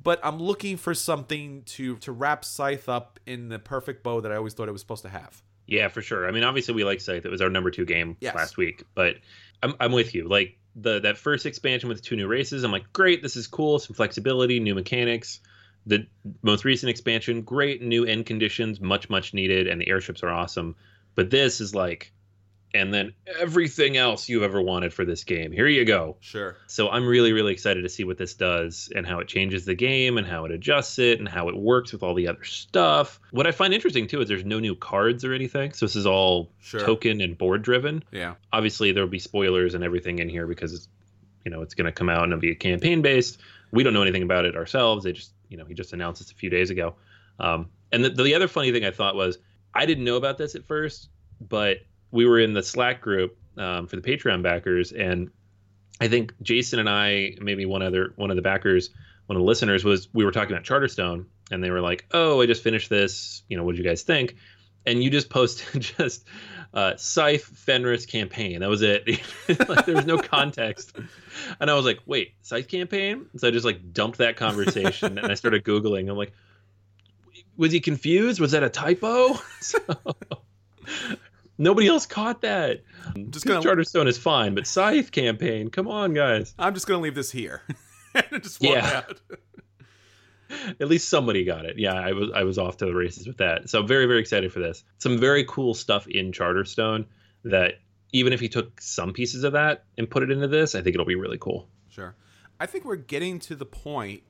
But 0.01 0.19
I'm 0.23 0.39
looking 0.39 0.77
for 0.77 0.93
something 0.93 1.63
to 1.63 1.97
to 1.97 2.11
wrap 2.11 2.43
Scythe 2.43 2.89
up 2.89 3.19
in 3.25 3.49
the 3.49 3.59
perfect 3.59 4.03
bow 4.03 4.21
that 4.21 4.31
I 4.31 4.35
always 4.35 4.53
thought 4.53 4.67
it 4.67 4.71
was 4.71 4.81
supposed 4.81 5.03
to 5.03 5.09
have. 5.09 5.41
Yeah, 5.67 5.87
for 5.87 6.01
sure. 6.01 6.27
I 6.27 6.31
mean, 6.31 6.43
obviously 6.43 6.73
we 6.73 6.83
like 6.83 6.99
Scythe. 6.99 7.25
It 7.25 7.31
was 7.31 7.41
our 7.41 7.49
number 7.49 7.71
two 7.71 7.85
game 7.85 8.17
yes. 8.19 8.35
last 8.35 8.57
week, 8.57 8.83
but 8.95 9.15
I'm 9.61 9.75
I'm 9.79 9.91
with 9.91 10.15
you. 10.15 10.27
Like 10.27 10.57
the 10.75 10.99
that 11.01 11.17
first 11.17 11.45
expansion 11.45 11.89
with 11.89 12.01
two 12.01 12.15
new 12.15 12.27
races, 12.27 12.63
I'm 12.63 12.71
like, 12.71 12.91
great, 12.91 13.21
this 13.21 13.35
is 13.35 13.47
cool. 13.47 13.79
Some 13.79 13.95
flexibility, 13.95 14.59
new 14.59 14.75
mechanics. 14.75 15.39
The 15.85 16.07
most 16.41 16.65
recent 16.65 16.89
expansion, 16.89 17.41
great 17.41 17.81
new 17.81 18.05
end 18.05 18.25
conditions, 18.25 18.79
much 18.79 19.09
much 19.09 19.33
needed, 19.33 19.67
and 19.67 19.81
the 19.81 19.89
airships 19.89 20.23
are 20.23 20.29
awesome. 20.29 20.75
But 21.15 21.29
this 21.29 21.61
is 21.61 21.75
like 21.75 22.13
and 22.73 22.93
then 22.93 23.13
everything 23.39 23.97
else 23.97 24.27
you've 24.27 24.43
ever 24.43 24.61
wanted 24.61 24.93
for 24.93 25.05
this 25.05 25.23
game. 25.23 25.51
Here 25.51 25.67
you 25.67 25.85
go. 25.85 26.17
Sure. 26.21 26.57
So 26.65 26.89
I'm 26.89 27.05
really, 27.05 27.31
really 27.31 27.53
excited 27.53 27.83
to 27.83 27.89
see 27.89 28.03
what 28.03 28.17
this 28.17 28.33
does 28.33 28.91
and 28.95 29.05
how 29.05 29.19
it 29.19 29.27
changes 29.27 29.65
the 29.65 29.75
game 29.75 30.17
and 30.17 30.25
how 30.25 30.45
it 30.45 30.51
adjusts 30.51 30.97
it 30.97 31.19
and 31.19 31.29
how 31.29 31.49
it 31.49 31.55
works 31.55 31.93
with 31.93 32.01
all 32.01 32.15
the 32.15 32.27
other 32.27 32.43
stuff. 32.43 33.19
What 33.31 33.45
I 33.45 33.51
find 33.51 33.73
interesting 33.73 34.07
too 34.07 34.21
is 34.21 34.27
there's 34.27 34.43
no 34.43 34.59
new 34.59 34.75
cards 34.75 35.23
or 35.23 35.33
anything. 35.33 35.73
So 35.73 35.85
this 35.85 35.95
is 35.95 36.07
all 36.07 36.49
sure. 36.61 36.79
token 36.79 37.21
and 37.21 37.37
board 37.37 37.61
driven. 37.61 38.03
Yeah. 38.11 38.35
Obviously, 38.51 38.91
there'll 38.91 39.09
be 39.09 39.19
spoilers 39.19 39.75
and 39.75 39.83
everything 39.83 40.17
in 40.17 40.29
here 40.29 40.47
because 40.47 40.73
it's, 40.73 40.87
you 41.45 41.51
know 41.51 41.61
it's 41.61 41.75
going 41.75 41.85
to 41.85 41.91
come 41.91 42.09
out 42.09 42.23
and 42.23 42.31
it'll 42.31 42.41
be 42.41 42.51
a 42.51 42.55
campaign 42.55 43.01
based. 43.01 43.39
We 43.71 43.83
don't 43.83 43.93
know 43.93 44.01
anything 44.01 44.23
about 44.23 44.45
it 44.45 44.55
ourselves. 44.55 45.03
They 45.03 45.11
just 45.11 45.32
you 45.53 45.59
know 45.59 45.65
he 45.65 45.75
just 45.75 45.93
announced 45.93 46.19
this 46.19 46.31
a 46.31 46.35
few 46.35 46.49
days 46.49 46.71
ago. 46.71 46.95
Um, 47.39 47.69
and 47.91 48.03
the, 48.03 48.09
the 48.09 48.33
other 48.33 48.47
funny 48.47 48.71
thing 48.71 48.83
I 48.83 48.91
thought 48.91 49.15
was 49.15 49.37
I 49.73 49.85
didn't 49.85 50.03
know 50.03 50.17
about 50.17 50.39
this 50.39 50.55
at 50.55 50.65
first, 50.65 51.09
but 51.39 51.77
we 52.09 52.25
were 52.25 52.39
in 52.39 52.53
the 52.53 52.63
Slack 52.63 53.01
group 53.01 53.37
um, 53.57 53.87
for 53.87 53.95
the 53.95 54.01
Patreon 54.01 54.41
backers, 54.41 54.91
and 54.91 55.29
I 56.01 56.07
think 56.07 56.33
Jason 56.41 56.79
and 56.79 56.89
I, 56.89 57.35
maybe 57.39 57.67
one 57.67 57.83
other 57.83 58.13
one 58.15 58.31
of 58.31 58.35
the 58.35 58.41
backers, 58.41 58.89
one 59.27 59.37
of 59.37 59.41
the 59.41 59.45
listeners 59.45 59.83
was 59.83 60.09
we 60.11 60.25
were 60.25 60.31
talking 60.31 60.55
about 60.55 60.65
Charterstone, 60.65 61.25
and 61.51 61.63
they 61.63 61.69
were 61.69 61.81
like, 61.81 62.07
"Oh, 62.11 62.41
I 62.41 62.47
just 62.47 62.63
finished 62.63 62.89
this. 62.89 63.43
You 63.47 63.55
know, 63.55 63.63
what 63.63 63.75
did 63.75 63.83
you 63.83 63.89
guys 63.89 64.01
think?" 64.01 64.35
And 64.87 65.03
you 65.03 65.11
just 65.11 65.29
posted 65.29 65.81
just 65.97 66.27
uh, 66.73 66.95
Scythe 66.97 67.43
Fenris 67.43 68.05
campaign. 68.05 68.61
That 68.61 68.69
was 68.69 68.81
it. 68.81 69.07
like, 69.67 69.85
there 69.85 69.95
was 69.95 70.05
no 70.05 70.17
context. 70.17 70.95
And 71.59 71.69
I 71.69 71.73
was 71.75 71.85
like, 71.85 71.99
"Wait, 72.05 72.33
Scythe 72.41 72.67
campaign?" 72.67 73.27
So 73.37 73.47
I 73.47 73.51
just 73.51 73.65
like 73.65 73.93
dumped 73.93 74.17
that 74.17 74.35
conversation, 74.37 75.17
and 75.17 75.31
I 75.31 75.35
started 75.35 75.63
googling. 75.63 76.09
I'm 76.09 76.17
like, 76.17 76.33
"Was 77.57 77.71
he 77.71 77.79
confused? 77.79 78.39
Was 78.39 78.51
that 78.51 78.63
a 78.63 78.69
typo?" 78.69 79.39
So, 79.61 79.79
nobody 81.57 81.87
else 81.87 82.05
caught 82.05 82.41
that. 82.41 82.81
Just 83.29 83.45
gonna 83.45 83.61
Charterstone 83.61 84.07
is 84.07 84.17
fine, 84.17 84.55
but 84.55 84.67
Scythe 84.67 85.11
campaign, 85.11 85.69
come 85.69 85.87
on, 85.87 86.13
guys. 86.13 86.53
I'm 86.59 86.73
just 86.73 86.87
gonna 86.87 87.01
leave 87.01 87.15
this 87.15 87.31
here. 87.31 87.61
and 88.15 88.43
just 88.43 88.61
walk 88.61 88.75
Yeah. 88.75 89.03
out. 89.07 89.21
At 90.79 90.87
least 90.87 91.09
somebody 91.09 91.43
got 91.43 91.65
it. 91.65 91.77
Yeah, 91.77 91.93
I 91.93 92.13
was 92.13 92.29
I 92.33 92.43
was 92.43 92.57
off 92.57 92.77
to 92.77 92.85
the 92.85 92.95
races 92.95 93.27
with 93.27 93.37
that. 93.37 93.69
So 93.69 93.83
very 93.83 94.05
very 94.05 94.19
excited 94.19 94.51
for 94.51 94.59
this. 94.59 94.83
Some 94.97 95.17
very 95.17 95.45
cool 95.45 95.73
stuff 95.73 96.07
in 96.07 96.31
Charterstone 96.31 97.05
that 97.43 97.75
even 98.11 98.31
if 98.31 98.39
he 98.39 98.47
took 98.47 98.79
some 98.79 99.11
pieces 99.11 99.43
of 99.43 99.53
that 99.53 99.85
and 99.97 100.09
put 100.09 100.23
it 100.23 100.31
into 100.31 100.47
this, 100.47 100.75
I 100.75 100.81
think 100.81 100.93
it'll 100.95 101.05
be 101.05 101.15
really 101.15 101.39
cool. 101.39 101.67
Sure. 101.89 102.15
I 102.59 102.65
think 102.67 102.85
we're 102.85 102.95
getting 102.95 103.39
to 103.39 103.55
the 103.55 103.65
point, 103.65 104.21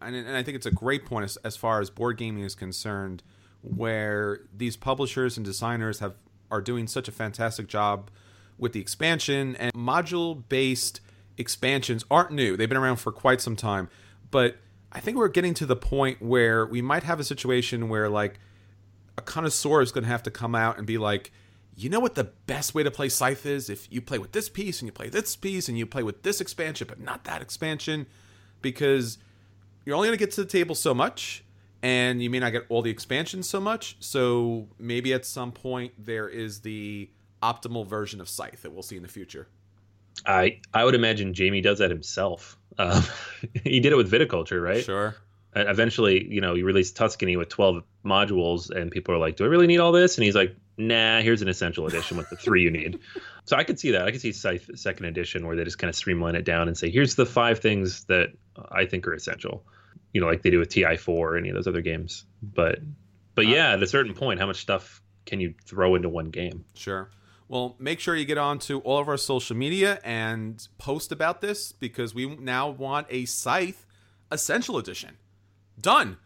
and, 0.00 0.14
and 0.14 0.36
I 0.36 0.42
think 0.42 0.56
it's 0.56 0.66
a 0.66 0.70
great 0.70 1.04
point 1.04 1.24
as, 1.24 1.36
as 1.38 1.56
far 1.56 1.80
as 1.80 1.90
board 1.90 2.16
gaming 2.16 2.44
is 2.44 2.54
concerned, 2.54 3.22
where 3.62 4.40
these 4.56 4.76
publishers 4.76 5.36
and 5.36 5.44
designers 5.44 5.98
have 5.98 6.14
are 6.50 6.60
doing 6.60 6.86
such 6.86 7.08
a 7.08 7.12
fantastic 7.12 7.66
job 7.66 8.10
with 8.58 8.72
the 8.74 8.80
expansion 8.80 9.56
and 9.56 9.72
module 9.72 10.42
based 10.48 11.00
expansions 11.38 12.04
aren't 12.10 12.30
new. 12.30 12.56
They've 12.56 12.68
been 12.68 12.78
around 12.78 12.96
for 12.96 13.10
quite 13.10 13.40
some 13.40 13.56
time, 13.56 13.88
but 14.30 14.56
I 14.92 15.00
think 15.00 15.16
we're 15.16 15.28
getting 15.28 15.54
to 15.54 15.66
the 15.66 15.76
point 15.76 16.20
where 16.20 16.66
we 16.66 16.82
might 16.82 17.02
have 17.02 17.18
a 17.18 17.24
situation 17.24 17.88
where 17.88 18.08
like 18.08 18.38
a 19.16 19.22
connoisseur 19.22 19.80
is 19.80 19.90
going 19.90 20.04
to 20.04 20.10
have 20.10 20.22
to 20.24 20.30
come 20.30 20.54
out 20.54 20.78
and 20.78 20.86
be 20.86 20.98
like, 20.98 21.32
you 21.74 21.88
know 21.88 22.00
what 22.00 22.14
the 22.14 22.24
best 22.24 22.74
way 22.74 22.82
to 22.82 22.90
play 22.90 23.08
Scythe 23.08 23.46
is? 23.46 23.70
If 23.70 23.90
you 23.90 24.02
play 24.02 24.18
with 24.18 24.32
this 24.32 24.50
piece 24.50 24.80
and 24.80 24.86
you 24.86 24.92
play 24.92 25.08
this 25.08 25.34
piece 25.34 25.68
and 25.68 25.78
you 25.78 25.86
play 25.86 26.02
with 26.02 26.22
this 26.22 26.40
expansion, 26.40 26.86
but 26.86 27.00
not 27.00 27.24
that 27.24 27.40
expansion, 27.40 28.06
because 28.60 29.16
you're 29.84 29.96
only 29.96 30.08
going 30.08 30.18
to 30.18 30.22
get 30.22 30.32
to 30.32 30.44
the 30.44 30.50
table 30.50 30.74
so 30.74 30.92
much 30.92 31.42
and 31.82 32.22
you 32.22 32.28
may 32.28 32.38
not 32.38 32.50
get 32.50 32.66
all 32.68 32.82
the 32.82 32.90
expansions 32.90 33.48
so 33.48 33.60
much. 33.60 33.96
So 34.00 34.68
maybe 34.78 35.14
at 35.14 35.24
some 35.24 35.52
point 35.52 35.92
there 35.98 36.28
is 36.28 36.60
the 36.60 37.10
optimal 37.42 37.86
version 37.86 38.20
of 38.20 38.28
Scythe 38.28 38.62
that 38.62 38.72
we'll 38.72 38.82
see 38.82 38.96
in 38.96 39.02
the 39.02 39.08
future. 39.08 39.48
I 40.26 40.60
I 40.74 40.84
would 40.84 40.94
imagine 40.94 41.32
Jamie 41.32 41.62
does 41.62 41.78
that 41.78 41.90
himself. 41.90 42.58
Um, 42.78 43.02
he 43.64 43.80
did 43.80 43.92
it 43.92 43.96
with 43.96 44.10
viticulture, 44.10 44.62
right? 44.62 44.84
Sure. 44.84 45.14
Uh, 45.54 45.64
Eventually, 45.66 46.26
you 46.26 46.40
know, 46.40 46.54
he 46.54 46.62
released 46.62 46.96
Tuscany 46.96 47.36
with 47.36 47.48
12 47.50 47.82
modules, 48.04 48.70
and 48.70 48.90
people 48.90 49.14
are 49.14 49.18
like, 49.18 49.36
"Do 49.36 49.44
I 49.44 49.48
really 49.48 49.66
need 49.66 49.78
all 49.80 49.92
this?" 49.92 50.16
And 50.16 50.24
he's 50.24 50.34
like, 50.34 50.56
"Nah, 50.78 51.20
here's 51.20 51.42
an 51.42 51.48
essential 51.48 51.86
edition 51.86 52.16
with 52.16 52.30
the 52.30 52.36
three 52.36 52.62
you 52.62 52.70
need." 52.70 53.00
So 53.44 53.56
I 53.56 53.64
could 53.64 53.80
see 53.80 53.90
that. 53.90 54.02
I 54.06 54.12
could 54.12 54.20
see 54.20 54.30
Scythe 54.30 54.70
second 54.76 55.06
edition 55.06 55.44
where 55.44 55.56
they 55.56 55.64
just 55.64 55.76
kind 55.76 55.88
of 55.88 55.96
streamline 55.96 56.36
it 56.36 56.44
down 56.44 56.68
and 56.68 56.78
say, 56.78 56.90
"Here's 56.90 57.16
the 57.16 57.26
five 57.26 57.58
things 57.58 58.04
that 58.04 58.28
I 58.70 58.86
think 58.86 59.08
are 59.08 59.14
essential." 59.14 59.66
You 60.12 60.20
know, 60.20 60.28
like 60.28 60.42
they 60.42 60.50
do 60.50 60.60
with 60.60 60.68
TI4 60.68 61.08
or 61.08 61.36
any 61.36 61.48
of 61.48 61.56
those 61.56 61.66
other 61.66 61.80
games. 61.80 62.24
But, 62.40 62.78
but 63.34 63.48
yeah, 63.48 63.72
at 63.72 63.82
a 63.82 63.86
certain 63.88 64.14
point, 64.14 64.38
how 64.38 64.46
much 64.46 64.60
stuff 64.60 65.02
can 65.26 65.40
you 65.40 65.54
throw 65.64 65.96
into 65.96 66.08
one 66.08 66.30
game? 66.30 66.64
Sure. 66.74 67.10
Well, 67.52 67.76
make 67.78 68.00
sure 68.00 68.16
you 68.16 68.24
get 68.24 68.38
on 68.38 68.58
to 68.60 68.80
all 68.80 68.98
of 68.98 69.10
our 69.10 69.18
social 69.18 69.54
media 69.54 70.00
and 70.02 70.66
post 70.78 71.12
about 71.12 71.42
this 71.42 71.70
because 71.70 72.14
we 72.14 72.34
now 72.36 72.70
want 72.70 73.08
a 73.10 73.26
Scythe 73.26 73.84
Essential 74.30 74.78
Edition. 74.78 75.18
Done. 75.78 76.16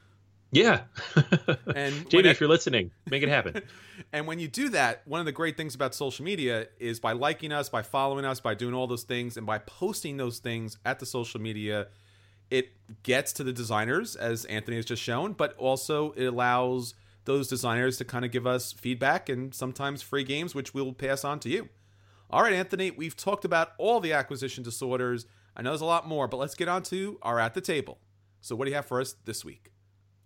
Yeah. 0.52 0.82
And 1.74 2.08
Jamie, 2.08 2.28
if 2.28 2.38
you're 2.38 2.48
listening, 2.48 2.92
make 3.10 3.24
it 3.24 3.28
happen. 3.28 3.60
And 4.12 4.28
when 4.28 4.38
you 4.38 4.46
do 4.46 4.68
that, 4.68 5.02
one 5.04 5.18
of 5.18 5.26
the 5.26 5.32
great 5.32 5.56
things 5.56 5.74
about 5.74 5.96
social 5.96 6.24
media 6.24 6.68
is 6.78 7.00
by 7.00 7.10
liking 7.10 7.50
us, 7.50 7.68
by 7.68 7.82
following 7.82 8.24
us, 8.24 8.38
by 8.38 8.54
doing 8.54 8.72
all 8.72 8.86
those 8.86 9.02
things, 9.02 9.36
and 9.36 9.44
by 9.44 9.58
posting 9.58 10.18
those 10.18 10.38
things 10.38 10.78
at 10.84 11.00
the 11.00 11.06
social 11.06 11.40
media, 11.40 11.88
it 12.50 12.68
gets 13.02 13.32
to 13.32 13.42
the 13.42 13.52
designers, 13.52 14.14
as 14.14 14.44
Anthony 14.44 14.76
has 14.76 14.84
just 14.84 15.02
shown, 15.02 15.32
but 15.32 15.56
also 15.56 16.12
it 16.12 16.26
allows 16.26 16.94
those 17.26 17.48
designers 17.48 17.98
to 17.98 18.04
kind 18.04 18.24
of 18.24 18.30
give 18.30 18.46
us 18.46 18.72
feedback 18.72 19.28
and 19.28 19.54
sometimes 19.54 20.02
free 20.02 20.24
games, 20.24 20.54
which 20.54 20.72
we'll 20.72 20.92
pass 20.92 21.24
on 21.24 21.38
to 21.40 21.48
you. 21.48 21.68
All 22.30 22.42
right, 22.42 22.52
Anthony, 22.52 22.90
we've 22.90 23.16
talked 23.16 23.44
about 23.44 23.72
all 23.78 24.00
the 24.00 24.12
acquisition 24.12 24.64
disorders. 24.64 25.26
I 25.56 25.62
know 25.62 25.70
there's 25.70 25.80
a 25.80 25.84
lot 25.84 26.08
more, 26.08 26.26
but 26.26 26.38
let's 26.38 26.54
get 26.54 26.68
on 26.68 26.82
to 26.84 27.18
our 27.22 27.38
at 27.38 27.54
the 27.54 27.60
table. 27.60 27.98
So, 28.40 28.56
what 28.56 28.64
do 28.64 28.70
you 28.70 28.76
have 28.76 28.86
for 28.86 29.00
us 29.00 29.14
this 29.24 29.44
week? 29.44 29.70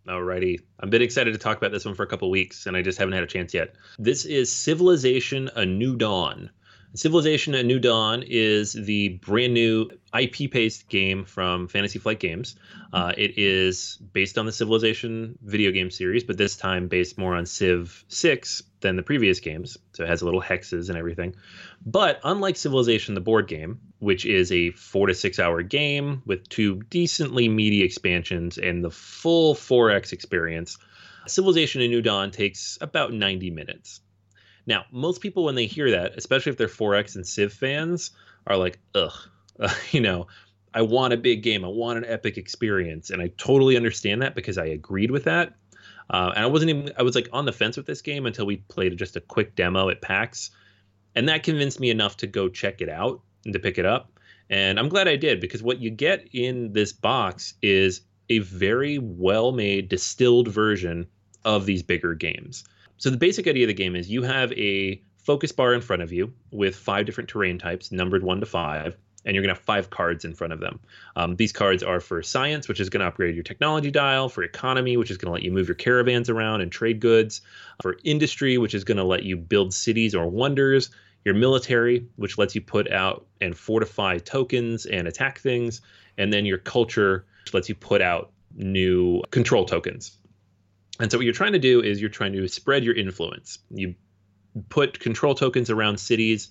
Alrighty. 0.08 0.60
I've 0.80 0.90
been 0.90 1.02
excited 1.02 1.32
to 1.32 1.38
talk 1.38 1.58
about 1.58 1.72
this 1.72 1.84
one 1.84 1.94
for 1.94 2.02
a 2.02 2.06
couple 2.06 2.30
weeks, 2.30 2.66
and 2.66 2.76
I 2.76 2.82
just 2.82 2.98
haven't 2.98 3.12
had 3.12 3.22
a 3.22 3.26
chance 3.26 3.52
yet. 3.52 3.74
This 3.98 4.24
is 4.24 4.50
Civilization 4.50 5.50
A 5.56 5.66
New 5.66 5.96
Dawn. 5.96 6.50
Civilization 6.94 7.54
A 7.54 7.62
New 7.62 7.78
Dawn 7.78 8.24
is 8.26 8.72
the 8.72 9.10
brand 9.10 9.54
new 9.54 9.90
IP 10.12 10.50
based 10.50 10.88
game 10.88 11.24
from 11.24 11.68
Fantasy 11.68 12.00
Flight 12.00 12.18
Games. 12.18 12.56
Uh, 12.92 13.12
it 13.16 13.38
is 13.38 13.96
based 14.12 14.38
on 14.38 14.46
the 14.46 14.50
Civilization 14.50 15.38
video 15.40 15.70
game 15.70 15.92
series, 15.92 16.24
but 16.24 16.36
this 16.36 16.56
time 16.56 16.88
based 16.88 17.16
more 17.16 17.36
on 17.36 17.46
Civ 17.46 18.04
6 18.08 18.64
than 18.80 18.96
the 18.96 19.04
previous 19.04 19.38
games. 19.38 19.78
So 19.92 20.02
it 20.02 20.08
has 20.08 20.20
little 20.20 20.42
hexes 20.42 20.88
and 20.88 20.98
everything. 20.98 21.36
But 21.86 22.18
unlike 22.24 22.56
Civilization, 22.56 23.14
the 23.14 23.20
board 23.20 23.46
game, 23.46 23.80
which 24.00 24.26
is 24.26 24.50
a 24.50 24.72
four 24.72 25.06
to 25.06 25.14
six 25.14 25.38
hour 25.38 25.62
game 25.62 26.22
with 26.26 26.48
two 26.48 26.82
decently 26.90 27.48
meaty 27.48 27.82
expansions 27.84 28.58
and 28.58 28.82
the 28.82 28.90
full 28.90 29.54
4X 29.54 30.12
experience, 30.12 30.76
Civilization 31.28 31.82
A 31.82 31.88
New 31.88 32.02
Dawn 32.02 32.32
takes 32.32 32.78
about 32.80 33.12
90 33.12 33.50
minutes. 33.52 34.00
Now, 34.70 34.84
most 34.92 35.20
people, 35.20 35.42
when 35.42 35.56
they 35.56 35.66
hear 35.66 35.90
that, 35.90 36.16
especially 36.16 36.50
if 36.50 36.56
they're 36.56 36.68
4X 36.68 37.16
and 37.16 37.26
Civ 37.26 37.52
fans, 37.52 38.12
are 38.46 38.56
like, 38.56 38.78
ugh, 38.94 39.12
uh, 39.60 39.74
you 39.90 40.00
know, 40.00 40.28
I 40.72 40.82
want 40.82 41.12
a 41.12 41.16
big 41.16 41.42
game. 41.42 41.64
I 41.64 41.68
want 41.68 41.98
an 41.98 42.04
epic 42.04 42.38
experience. 42.38 43.10
And 43.10 43.20
I 43.20 43.32
totally 43.36 43.76
understand 43.76 44.22
that 44.22 44.36
because 44.36 44.58
I 44.58 44.66
agreed 44.66 45.10
with 45.10 45.24
that. 45.24 45.54
Uh, 46.08 46.30
and 46.36 46.44
I 46.44 46.46
wasn't 46.46 46.70
even, 46.70 46.92
I 46.96 47.02
was 47.02 47.16
like 47.16 47.28
on 47.32 47.46
the 47.46 47.52
fence 47.52 47.76
with 47.76 47.86
this 47.86 48.00
game 48.00 48.26
until 48.26 48.46
we 48.46 48.58
played 48.58 48.96
just 48.96 49.16
a 49.16 49.20
quick 49.20 49.56
demo 49.56 49.88
at 49.88 50.02
PAX. 50.02 50.52
And 51.16 51.28
that 51.28 51.42
convinced 51.42 51.80
me 51.80 51.90
enough 51.90 52.16
to 52.18 52.28
go 52.28 52.48
check 52.48 52.80
it 52.80 52.88
out 52.88 53.20
and 53.44 53.52
to 53.52 53.58
pick 53.58 53.76
it 53.76 53.84
up. 53.84 54.20
And 54.50 54.78
I'm 54.78 54.88
glad 54.88 55.08
I 55.08 55.16
did 55.16 55.40
because 55.40 55.64
what 55.64 55.80
you 55.80 55.90
get 55.90 56.28
in 56.32 56.72
this 56.74 56.92
box 56.92 57.54
is 57.60 58.02
a 58.28 58.38
very 58.38 58.98
well 58.98 59.50
made, 59.50 59.88
distilled 59.88 60.46
version 60.46 61.08
of 61.44 61.66
these 61.66 61.82
bigger 61.82 62.14
games. 62.14 62.62
So 63.00 63.08
the 63.08 63.16
basic 63.16 63.46
idea 63.46 63.64
of 63.64 63.68
the 63.68 63.74
game 63.74 63.96
is 63.96 64.10
you 64.10 64.22
have 64.24 64.52
a 64.52 65.00
focus 65.16 65.52
bar 65.52 65.72
in 65.72 65.80
front 65.80 66.02
of 66.02 66.12
you 66.12 66.34
with 66.50 66.76
five 66.76 67.06
different 67.06 67.30
terrain 67.30 67.56
types, 67.56 67.90
numbered 67.90 68.22
one 68.22 68.40
to 68.40 68.46
five, 68.46 68.94
and 69.24 69.34
you're 69.34 69.42
going 69.42 69.54
to 69.54 69.58
have 69.58 69.64
five 69.64 69.88
cards 69.88 70.26
in 70.26 70.34
front 70.34 70.52
of 70.52 70.60
them. 70.60 70.78
Um, 71.16 71.36
these 71.36 71.50
cards 71.50 71.82
are 71.82 72.00
for 72.00 72.22
science, 72.22 72.68
which 72.68 72.78
is 72.78 72.90
going 72.90 73.00
to 73.00 73.06
upgrade 73.06 73.34
your 73.34 73.42
technology 73.42 73.90
dial, 73.90 74.28
for 74.28 74.42
economy, 74.42 74.98
which 74.98 75.10
is 75.10 75.16
going 75.16 75.28
to 75.28 75.32
let 75.32 75.42
you 75.42 75.50
move 75.50 75.66
your 75.66 75.76
caravans 75.76 76.28
around 76.28 76.60
and 76.60 76.70
trade 76.70 77.00
goods, 77.00 77.40
for 77.80 77.96
industry, 78.04 78.58
which 78.58 78.74
is 78.74 78.84
going 78.84 78.98
to 78.98 79.04
let 79.04 79.22
you 79.22 79.34
build 79.34 79.72
cities 79.72 80.14
or 80.14 80.28
wonders, 80.28 80.90
your 81.24 81.34
military, 81.34 82.06
which 82.16 82.36
lets 82.36 82.54
you 82.54 82.60
put 82.60 82.92
out 82.92 83.24
and 83.40 83.56
fortify 83.56 84.18
tokens 84.18 84.84
and 84.84 85.08
attack 85.08 85.38
things, 85.38 85.80
and 86.18 86.34
then 86.34 86.44
your 86.44 86.58
culture, 86.58 87.24
which 87.44 87.54
lets 87.54 87.66
you 87.66 87.74
put 87.74 88.02
out 88.02 88.30
new 88.56 89.22
control 89.30 89.64
tokens. 89.64 90.18
And 91.00 91.10
so 91.10 91.18
what 91.18 91.24
you're 91.24 91.32
trying 91.34 91.54
to 91.54 91.58
do 91.58 91.80
is 91.80 92.00
you're 92.00 92.10
trying 92.10 92.32
to 92.34 92.46
spread 92.46 92.84
your 92.84 92.94
influence. 92.94 93.58
You 93.70 93.94
put 94.68 95.00
control 95.00 95.34
tokens 95.34 95.70
around 95.70 95.98
cities. 95.98 96.48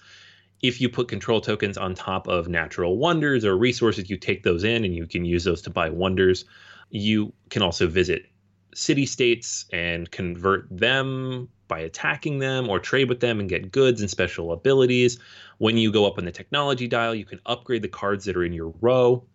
If 0.61 0.81
you 0.81 0.89
put 0.89 1.07
control 1.07 1.39
tokens 1.39 1.77
on 1.77 1.93
top 1.93 2.27
of 2.27 2.47
natural 2.47 2.97
wonders 2.97 3.45
or 3.45 3.57
resources, 3.57 4.09
you 4.09 4.17
take 4.17 4.43
those 4.43 4.63
in 4.63 4.83
and 4.83 4.95
you 4.95 5.05
can 5.05 5.23
use 5.23 5.43
those 5.43 5.61
to 5.63 5.69
buy 5.69 5.89
wonders. 5.89 6.45
You 6.89 7.31
can 7.49 7.61
also 7.61 7.87
visit 7.87 8.25
city 8.73 9.05
states 9.05 9.65
and 9.71 10.09
convert 10.09 10.67
them 10.69 11.49
by 11.67 11.79
attacking 11.79 12.39
them 12.39 12.69
or 12.69 12.79
trade 12.79 13.09
with 13.09 13.19
them 13.19 13.39
and 13.39 13.47
get 13.47 13.71
goods 13.71 14.01
and 14.01 14.09
special 14.09 14.51
abilities. 14.51 15.19
When 15.59 15.77
you 15.77 15.91
go 15.91 16.07
up 16.07 16.17
on 16.17 16.25
the 16.25 16.31
technology 16.31 16.87
dial, 16.87 17.13
you 17.13 17.25
can 17.25 17.39
upgrade 17.45 17.83
the 17.83 17.87
cards 17.87 18.25
that 18.25 18.35
are 18.35 18.43
in 18.43 18.53
your 18.53 18.73
row. 18.81 19.25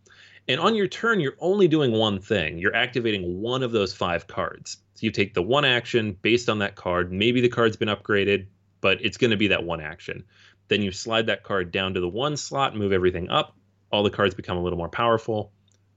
And 0.48 0.60
on 0.60 0.74
your 0.74 0.88
turn, 0.88 1.20
you're 1.20 1.36
only 1.38 1.68
doing 1.68 1.92
one 1.92 2.20
thing. 2.20 2.58
You're 2.58 2.74
activating 2.74 3.40
one 3.40 3.62
of 3.62 3.72
those 3.72 3.94
five 3.94 4.26
cards. 4.26 4.78
So 4.94 5.06
you 5.06 5.10
take 5.10 5.34
the 5.34 5.42
one 5.42 5.64
action 5.64 6.16
based 6.22 6.48
on 6.48 6.60
that 6.60 6.76
card. 6.76 7.12
Maybe 7.12 7.40
the 7.40 7.48
card's 7.48 7.76
been 7.76 7.88
upgraded, 7.88 8.46
but 8.80 9.04
it's 9.04 9.16
going 9.16 9.32
to 9.32 9.36
be 9.36 9.48
that 9.48 9.64
one 9.64 9.80
action. 9.80 10.24
Then 10.68 10.82
you 10.82 10.92
slide 10.92 11.26
that 11.26 11.42
card 11.42 11.72
down 11.72 11.94
to 11.94 12.00
the 12.00 12.08
one 12.08 12.36
slot, 12.36 12.76
move 12.76 12.92
everything 12.92 13.28
up 13.28 13.56
all 13.94 14.02
the 14.02 14.10
cards 14.10 14.34
become 14.34 14.58
a 14.58 14.62
little 14.62 14.76
more 14.76 14.88
powerful, 14.88 15.52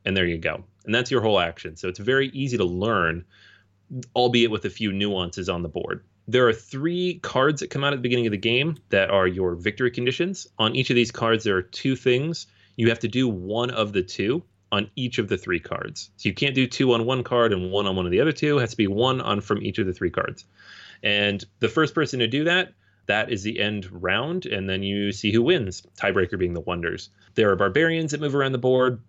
and 0.06 0.16
there 0.16 0.26
you 0.26 0.38
go. 0.38 0.64
And 0.86 0.94
that's 0.94 1.10
your 1.10 1.22
whole 1.22 1.40
action. 1.40 1.76
So 1.76 1.88
it's 1.88 1.98
very 1.98 2.28
easy 2.30 2.58
to 2.58 2.64
learn, 2.64 3.26
albeit 4.16 4.52
with 4.52 4.66
a 4.66 4.70
few 4.70 4.94
nuances 4.94 5.50
on 5.50 5.64
the 5.64 5.68
board. 5.68 6.04
There 6.28 6.48
are 6.48 6.54
three 6.54 7.20
cards 7.24 7.62
that 7.62 7.72
come 7.72 7.84
out 7.84 7.94
at 7.94 7.96
the 7.96 8.04
beginning 8.04 8.28
of 8.28 8.32
the 8.32 8.38
game 8.38 8.78
that 8.90 9.10
are 9.10 9.28
your 9.28 9.56
victory 9.56 9.90
conditions. 9.90 10.48
On 10.60 10.76
each 10.76 10.92
of 10.92 10.96
these 10.96 11.12
cards, 11.12 11.44
there 11.44 11.58
are 11.58 11.64
two 11.64 11.96
things. 11.96 12.46
You 12.76 12.90
have 12.90 13.00
to 13.00 13.08
do 13.08 13.28
one 13.28 13.72
of 13.72 13.94
the 13.94 14.04
two 14.04 14.44
on 14.72 14.90
each 14.96 15.18
of 15.18 15.30
the 15.30 15.38
three 15.38 15.60
cards. 15.60 16.10
So 16.18 16.30
you 16.30 16.36
can't 16.36 16.56
do 16.56 16.68
two 16.68 16.94
on 16.94 17.06
one 17.06 17.24
card 17.24 17.54
and 17.54 17.72
one 17.72 17.88
on 17.88 17.96
one 17.96 18.06
of 18.06 18.12
the 18.12 18.22
other 18.22 18.32
two. 18.32 18.58
It 18.58 18.62
has 18.62 18.72
to 18.72 18.78
be 18.78 18.88
one 18.88 19.22
on 19.22 19.42
from 19.42 19.62
each 19.62 19.80
of 19.80 19.86
the 19.86 19.94
three 19.94 20.10
cards. 20.10 20.46
And 21.04 21.44
the 21.60 21.70
first 21.70 21.96
person 21.96 22.20
to 22.20 22.28
do 22.28 22.46
that, 22.46 22.74
that 23.06 23.32
is 23.32 23.44
the 23.44 23.60
end 23.60 23.88
round, 23.90 24.46
and 24.46 24.70
then 24.70 24.84
you 24.84 25.14
see 25.14 25.32
who 25.32 25.42
wins. 25.42 25.84
Tiebreaker 25.98 26.38
being 26.38 26.54
the 26.54 26.60
wonders. 26.60 27.10
There 27.36 27.52
are 27.52 27.56
barbarians 27.56 28.12
that 28.12 28.20
move 28.20 28.36
around 28.36 28.52
the 28.52 28.58
board 28.58 29.02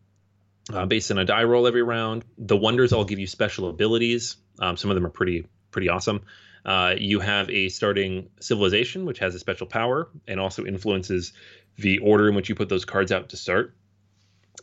uh, 0.73 0.87
based 0.87 1.11
on 1.11 1.19
a 1.19 1.25
die 1.25 1.45
roll 1.45 1.67
every 1.67 1.83
round. 1.83 2.25
The 2.37 2.57
wonders 2.57 2.93
all 2.93 3.05
give 3.05 3.19
you 3.19 3.27
special 3.27 3.69
abilities. 3.69 4.37
Um, 4.61 4.77
some 4.77 4.91
of 4.91 4.95
them 4.95 5.07
are 5.07 5.11
pretty 5.11 5.47
pretty 5.71 5.89
awesome. 5.89 6.23
Uh, 6.65 6.95
you 6.99 7.21
have 7.21 7.51
a 7.51 7.69
starting 7.69 8.29
civilization, 8.41 9.05
which 9.07 9.21
has 9.21 9.35
a 9.35 9.39
special 9.39 9.67
power 9.67 10.09
and 10.27 10.39
also 10.39 10.65
influences 10.65 11.33
the 11.77 11.99
order 11.99 12.29
in 12.29 12.35
which 12.35 12.49
you 12.49 12.55
put 12.55 12.69
those 12.69 12.85
cards 12.85 13.13
out 13.13 13.31
to 13.31 13.37
start. 13.37 13.75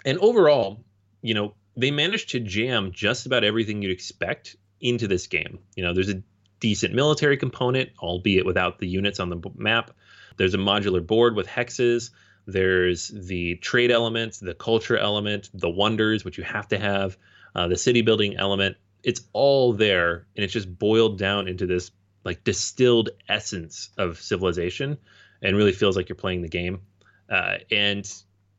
And 0.05 0.19
overall, 0.19 0.83
you 1.25 1.33
know, 1.33 1.55
they 1.75 1.89
managed 1.89 2.29
to 2.29 2.39
jam 2.39 2.91
just 2.91 3.25
about 3.25 3.43
everything 3.43 3.81
you'd 3.81 3.91
expect 3.91 4.55
into 4.79 5.07
this 5.07 5.25
game. 5.25 5.57
You 5.75 5.83
know, 5.83 5.91
there's 5.91 6.09
a 6.09 6.21
decent 6.59 6.93
military 6.93 7.35
component, 7.35 7.89
albeit 7.99 8.45
without 8.45 8.77
the 8.77 8.87
units 8.87 9.19
on 9.19 9.29
the 9.29 9.41
map. 9.55 9.89
There's 10.37 10.53
a 10.53 10.59
modular 10.59 11.05
board 11.05 11.35
with 11.35 11.47
hexes. 11.47 12.11
There's 12.45 13.07
the 13.07 13.55
trade 13.55 13.89
element, 13.89 14.37
the 14.39 14.53
culture 14.53 14.97
element, 14.97 15.49
the 15.51 15.69
wonders, 15.69 16.23
which 16.23 16.37
you 16.37 16.43
have 16.43 16.67
to 16.67 16.77
have, 16.77 17.17
uh, 17.55 17.67
the 17.67 17.77
city 17.77 18.03
building 18.03 18.37
element. 18.37 18.77
It's 19.03 19.21
all 19.33 19.73
there, 19.73 20.27
and 20.35 20.43
it's 20.43 20.53
just 20.53 20.77
boiled 20.77 21.17
down 21.17 21.47
into 21.47 21.65
this 21.65 21.89
like 22.23 22.43
distilled 22.43 23.09
essence 23.27 23.89
of 23.97 24.21
civilization, 24.21 24.99
and 25.41 25.57
really 25.57 25.73
feels 25.73 25.97
like 25.97 26.07
you're 26.07 26.15
playing 26.15 26.43
the 26.43 26.49
game. 26.49 26.81
Uh, 27.27 27.55
and 27.71 28.07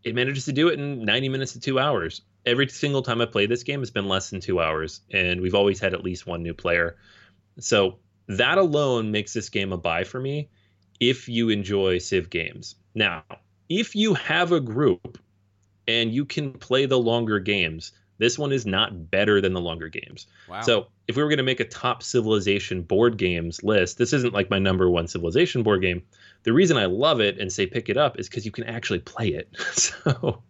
it 0.03 0.15
manages 0.15 0.47
to 0.47 0.53
do 0.53 0.69
it 0.69 0.79
in 0.79 1.05
90 1.05 1.29
minutes 1.29 1.53
to 1.53 1.61
two 1.61 1.79
hours. 1.79 2.23
Every 2.47 2.69
single 2.69 3.03
time 3.03 3.21
I 3.21 3.27
played 3.27 3.51
this 3.51 3.65
game, 3.65 3.83
it's 3.83 3.91
been 3.91 4.09
less 4.09 4.31
than 4.31 4.41
two 4.41 4.61
hours, 4.61 5.01
and 5.11 5.41
we've 5.41 5.55
always 5.55 5.81
had 5.81 5.95
at 5.95 6.05
least 6.05 6.27
one 6.27 6.43
new 6.43 6.55
player. 6.55 6.97
So 7.59 7.99
that 8.29 8.57
alone 8.59 9.11
makes 9.11 9.33
this 9.33 9.49
game 9.49 9.73
a 9.73 9.77
buy 9.77 10.05
for 10.05 10.21
me 10.21 10.49
if 11.01 11.29
you 11.29 11.49
enjoy 11.51 11.99
Civ 11.99 12.31
games. 12.31 12.77
Now, 12.95 13.25
if 13.69 13.95
you 13.95 14.15
have 14.15 14.53
a 14.53 14.61
group 14.61 15.19
and 15.89 16.13
you 16.13 16.25
can 16.25 16.53
play 16.53 16.87
the 16.87 16.99
longer 16.99 17.39
games, 17.39 17.93
this 18.19 18.39
one 18.39 18.53
is 18.53 18.65
not 18.65 19.11
better 19.11 19.41
than 19.41 19.53
the 19.53 19.61
longer 19.61 19.89
games. 19.89 20.27
Wow. 20.49 20.63
So 20.63 20.87
if 21.07 21.17
we 21.17 21.23
were 21.23 21.29
going 21.29 21.39
to 21.39 21.43
make 21.43 21.61
a 21.61 21.69
top 21.69 22.03
civilization 22.03 22.83
board 22.83 23.19
games 23.19 23.63
list, 23.63 23.99
this 23.99 24.13
isn't 24.13 24.33
like 24.33 24.51
my 24.51 24.59
number 24.59 24.89
one 24.89 25.07
civilization 25.07 25.63
board 25.63 25.83
game. 25.83 26.03
The 26.47 26.53
reason 26.53 26.77
I 26.77 26.87
love 26.87 27.21
it 27.21 27.41
and 27.41 27.53
say 27.53 27.67
pick 27.67 27.89
it 27.89 27.97
up 27.97 28.21
is 28.21 28.29
because 28.29 28.47
you 28.47 28.53
can 28.53 28.63
actually 28.65 29.01
play 29.01 29.31
it. 29.31 29.49
so 29.73 30.45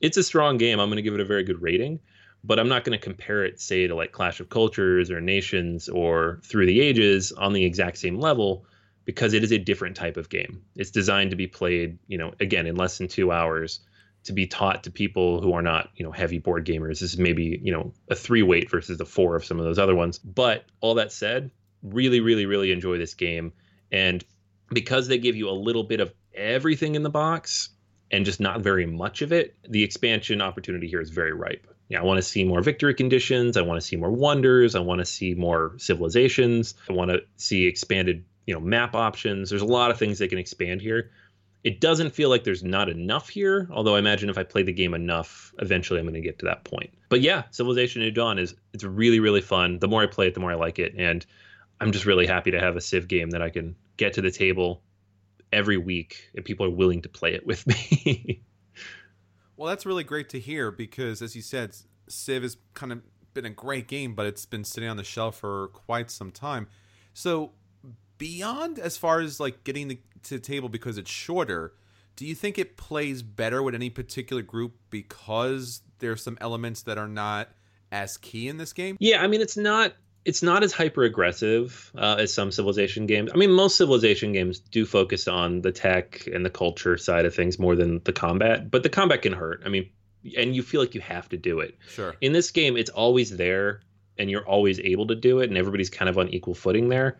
it's 0.00 0.16
a 0.16 0.22
strong 0.22 0.56
game. 0.56 0.80
I'm 0.80 0.88
going 0.88 0.96
to 0.96 1.02
give 1.02 1.12
it 1.12 1.20
a 1.20 1.24
very 1.26 1.44
good 1.44 1.60
rating, 1.60 2.00
but 2.42 2.58
I'm 2.58 2.68
not 2.68 2.82
going 2.82 2.98
to 2.98 3.04
compare 3.04 3.44
it, 3.44 3.60
say, 3.60 3.86
to 3.86 3.94
like 3.94 4.10
Clash 4.10 4.40
of 4.40 4.48
Cultures 4.48 5.10
or 5.10 5.20
Nations 5.20 5.90
or 5.90 6.40
Through 6.44 6.64
the 6.64 6.80
Ages 6.80 7.30
on 7.30 7.52
the 7.52 7.62
exact 7.62 7.98
same 7.98 8.18
level 8.18 8.64
because 9.04 9.34
it 9.34 9.44
is 9.44 9.52
a 9.52 9.58
different 9.58 9.96
type 9.96 10.16
of 10.16 10.30
game. 10.30 10.62
It's 10.76 10.90
designed 10.90 11.28
to 11.32 11.36
be 11.36 11.46
played, 11.46 11.98
you 12.06 12.16
know, 12.16 12.32
again 12.40 12.66
in 12.66 12.76
less 12.76 12.96
than 12.96 13.08
two 13.08 13.30
hours 13.30 13.80
to 14.22 14.32
be 14.32 14.46
taught 14.46 14.84
to 14.84 14.90
people 14.90 15.42
who 15.42 15.52
are 15.52 15.60
not, 15.60 15.90
you 15.94 16.06
know, 16.06 16.10
heavy 16.10 16.38
board 16.38 16.64
gamers. 16.64 17.00
This 17.00 17.12
is 17.12 17.18
maybe, 17.18 17.60
you 17.62 17.70
know, 17.70 17.92
a 18.08 18.14
three 18.14 18.42
weight 18.42 18.70
versus 18.70 18.98
a 18.98 19.04
four 19.04 19.36
of 19.36 19.44
some 19.44 19.58
of 19.58 19.66
those 19.66 19.78
other 19.78 19.94
ones. 19.94 20.18
But 20.18 20.64
all 20.80 20.94
that 20.94 21.12
said, 21.12 21.50
really, 21.82 22.20
really, 22.20 22.46
really 22.46 22.72
enjoy 22.72 22.96
this 22.96 23.12
game. 23.12 23.52
And 23.92 24.24
because 24.72 25.08
they 25.08 25.18
give 25.18 25.36
you 25.36 25.48
a 25.48 25.52
little 25.52 25.84
bit 25.84 26.00
of 26.00 26.12
everything 26.34 26.94
in 26.94 27.02
the 27.02 27.10
box 27.10 27.70
and 28.10 28.24
just 28.24 28.40
not 28.40 28.60
very 28.60 28.86
much 28.86 29.22
of 29.22 29.32
it, 29.32 29.56
the 29.68 29.82
expansion 29.82 30.40
opportunity 30.40 30.88
here 30.88 31.00
is 31.00 31.10
very 31.10 31.32
ripe. 31.32 31.66
Yeah, 31.88 32.00
I 32.00 32.04
want 32.04 32.18
to 32.18 32.22
see 32.22 32.44
more 32.44 32.62
victory 32.62 32.94
conditions. 32.94 33.56
I 33.56 33.62
want 33.62 33.80
to 33.80 33.86
see 33.86 33.96
more 33.96 34.10
wonders. 34.10 34.74
I 34.74 34.80
want 34.80 35.00
to 35.00 35.04
see 35.04 35.34
more 35.34 35.74
civilizations. 35.76 36.74
I 36.88 36.92
want 36.94 37.10
to 37.10 37.22
see 37.36 37.66
expanded, 37.66 38.24
you 38.46 38.54
know, 38.54 38.60
map 38.60 38.94
options. 38.94 39.50
There's 39.50 39.62
a 39.62 39.66
lot 39.66 39.90
of 39.90 39.98
things 39.98 40.18
they 40.18 40.28
can 40.28 40.38
expand 40.38 40.80
here 40.80 41.10
it 41.64 41.80
doesn't 41.80 42.10
feel 42.10 42.28
like 42.28 42.44
there's 42.44 42.62
not 42.62 42.90
enough 42.90 43.30
here, 43.30 43.66
although 43.72 43.96
I 43.96 43.98
imagine 43.98 44.28
if 44.28 44.36
I 44.36 44.42
play 44.42 44.62
the 44.62 44.72
game 44.72 44.92
enough, 44.92 45.52
eventually 45.58 45.98
I'm 45.98 46.04
going 46.04 46.14
to 46.14 46.20
get 46.20 46.38
to 46.40 46.44
that 46.44 46.64
point. 46.64 46.90
But 47.08 47.22
yeah, 47.22 47.44
Civilization 47.50 48.02
New 48.02 48.10
Dawn 48.10 48.38
is 48.38 48.54
it's 48.74 48.84
really 48.84 49.18
really 49.18 49.40
fun. 49.40 49.78
The 49.78 49.88
more 49.88 50.02
I 50.02 50.06
play 50.06 50.28
it, 50.28 50.34
the 50.34 50.40
more 50.40 50.52
I 50.52 50.56
like 50.56 50.78
it, 50.78 50.94
and 50.96 51.24
I'm 51.80 51.90
just 51.90 52.04
really 52.04 52.26
happy 52.26 52.50
to 52.50 52.60
have 52.60 52.76
a 52.76 52.80
Civ 52.82 53.08
game 53.08 53.30
that 53.30 53.40
I 53.40 53.48
can 53.48 53.74
get 53.96 54.14
to 54.14 54.22
the 54.22 54.30
table 54.30 54.82
every 55.52 55.76
week 55.76 56.30
and 56.34 56.44
people 56.44 56.66
are 56.66 56.70
willing 56.70 57.02
to 57.02 57.08
play 57.08 57.34
it 57.34 57.46
with 57.46 57.66
me. 57.96 58.42
well, 59.56 59.68
that's 59.68 59.86
really 59.86 60.04
great 60.04 60.28
to 60.30 60.40
hear 60.40 60.70
because 60.70 61.22
as 61.22 61.36
you 61.36 61.42
said, 61.42 61.76
Civ 62.08 62.42
has 62.42 62.56
kind 62.74 62.92
of 62.92 63.02
been 63.32 63.44
a 63.44 63.50
great 63.50 63.88
game, 63.88 64.14
but 64.14 64.26
it's 64.26 64.46
been 64.46 64.64
sitting 64.64 64.88
on 64.88 64.96
the 64.96 65.04
shelf 65.04 65.38
for 65.38 65.68
quite 65.68 66.10
some 66.10 66.30
time. 66.30 66.68
So 67.12 67.52
beyond 68.18 68.78
as 68.78 68.96
far 68.96 69.20
as 69.20 69.40
like 69.40 69.64
getting 69.64 69.88
the, 69.88 70.00
to 70.24 70.34
the 70.34 70.40
table 70.40 70.68
because 70.68 70.98
it's 70.98 71.10
shorter, 71.10 71.74
do 72.16 72.26
you 72.26 72.34
think 72.34 72.58
it 72.58 72.76
plays 72.76 73.22
better 73.22 73.62
with 73.62 73.74
any 73.74 73.90
particular 73.90 74.42
group 74.42 74.74
because 74.90 75.82
there's 75.98 76.22
some 76.22 76.38
elements 76.40 76.82
that 76.82 76.98
are 76.98 77.08
not 77.08 77.48
as 77.90 78.16
key 78.16 78.48
in 78.48 78.56
this 78.56 78.72
game? 78.72 78.96
Yeah, 79.00 79.22
I 79.22 79.26
mean 79.26 79.40
it's 79.40 79.56
not 79.56 79.94
it's 80.24 80.42
not 80.42 80.62
as 80.62 80.72
hyper 80.72 81.02
aggressive 81.02 81.92
uh, 81.96 82.16
as 82.18 82.32
some 82.32 82.50
civilization 82.50 83.06
games. 83.06 83.30
I 83.32 83.36
mean, 83.36 83.50
most 83.50 83.76
civilization 83.76 84.32
games 84.32 84.58
do 84.58 84.86
focus 84.86 85.28
on 85.28 85.60
the 85.60 85.72
tech 85.72 86.26
and 86.26 86.44
the 86.44 86.50
culture 86.50 86.96
side 86.96 87.26
of 87.26 87.34
things 87.34 87.58
more 87.58 87.76
than 87.76 88.00
the 88.04 88.12
combat, 88.12 88.70
but 88.70 88.82
the 88.82 88.88
combat 88.88 89.22
can 89.22 89.32
hurt. 89.32 89.62
I 89.64 89.68
mean, 89.68 89.88
and 90.36 90.56
you 90.56 90.62
feel 90.62 90.80
like 90.80 90.94
you 90.94 91.00
have 91.02 91.28
to 91.28 91.36
do 91.36 91.60
it. 91.60 91.76
Sure. 91.88 92.14
In 92.20 92.32
this 92.32 92.50
game, 92.50 92.76
it's 92.76 92.90
always 92.90 93.36
there, 93.36 93.82
and 94.16 94.30
you're 94.30 94.46
always 94.46 94.80
able 94.80 95.06
to 95.08 95.14
do 95.14 95.40
it, 95.40 95.50
and 95.50 95.58
everybody's 95.58 95.90
kind 95.90 96.08
of 96.08 96.16
on 96.16 96.28
equal 96.28 96.54
footing 96.54 96.88
there 96.88 97.18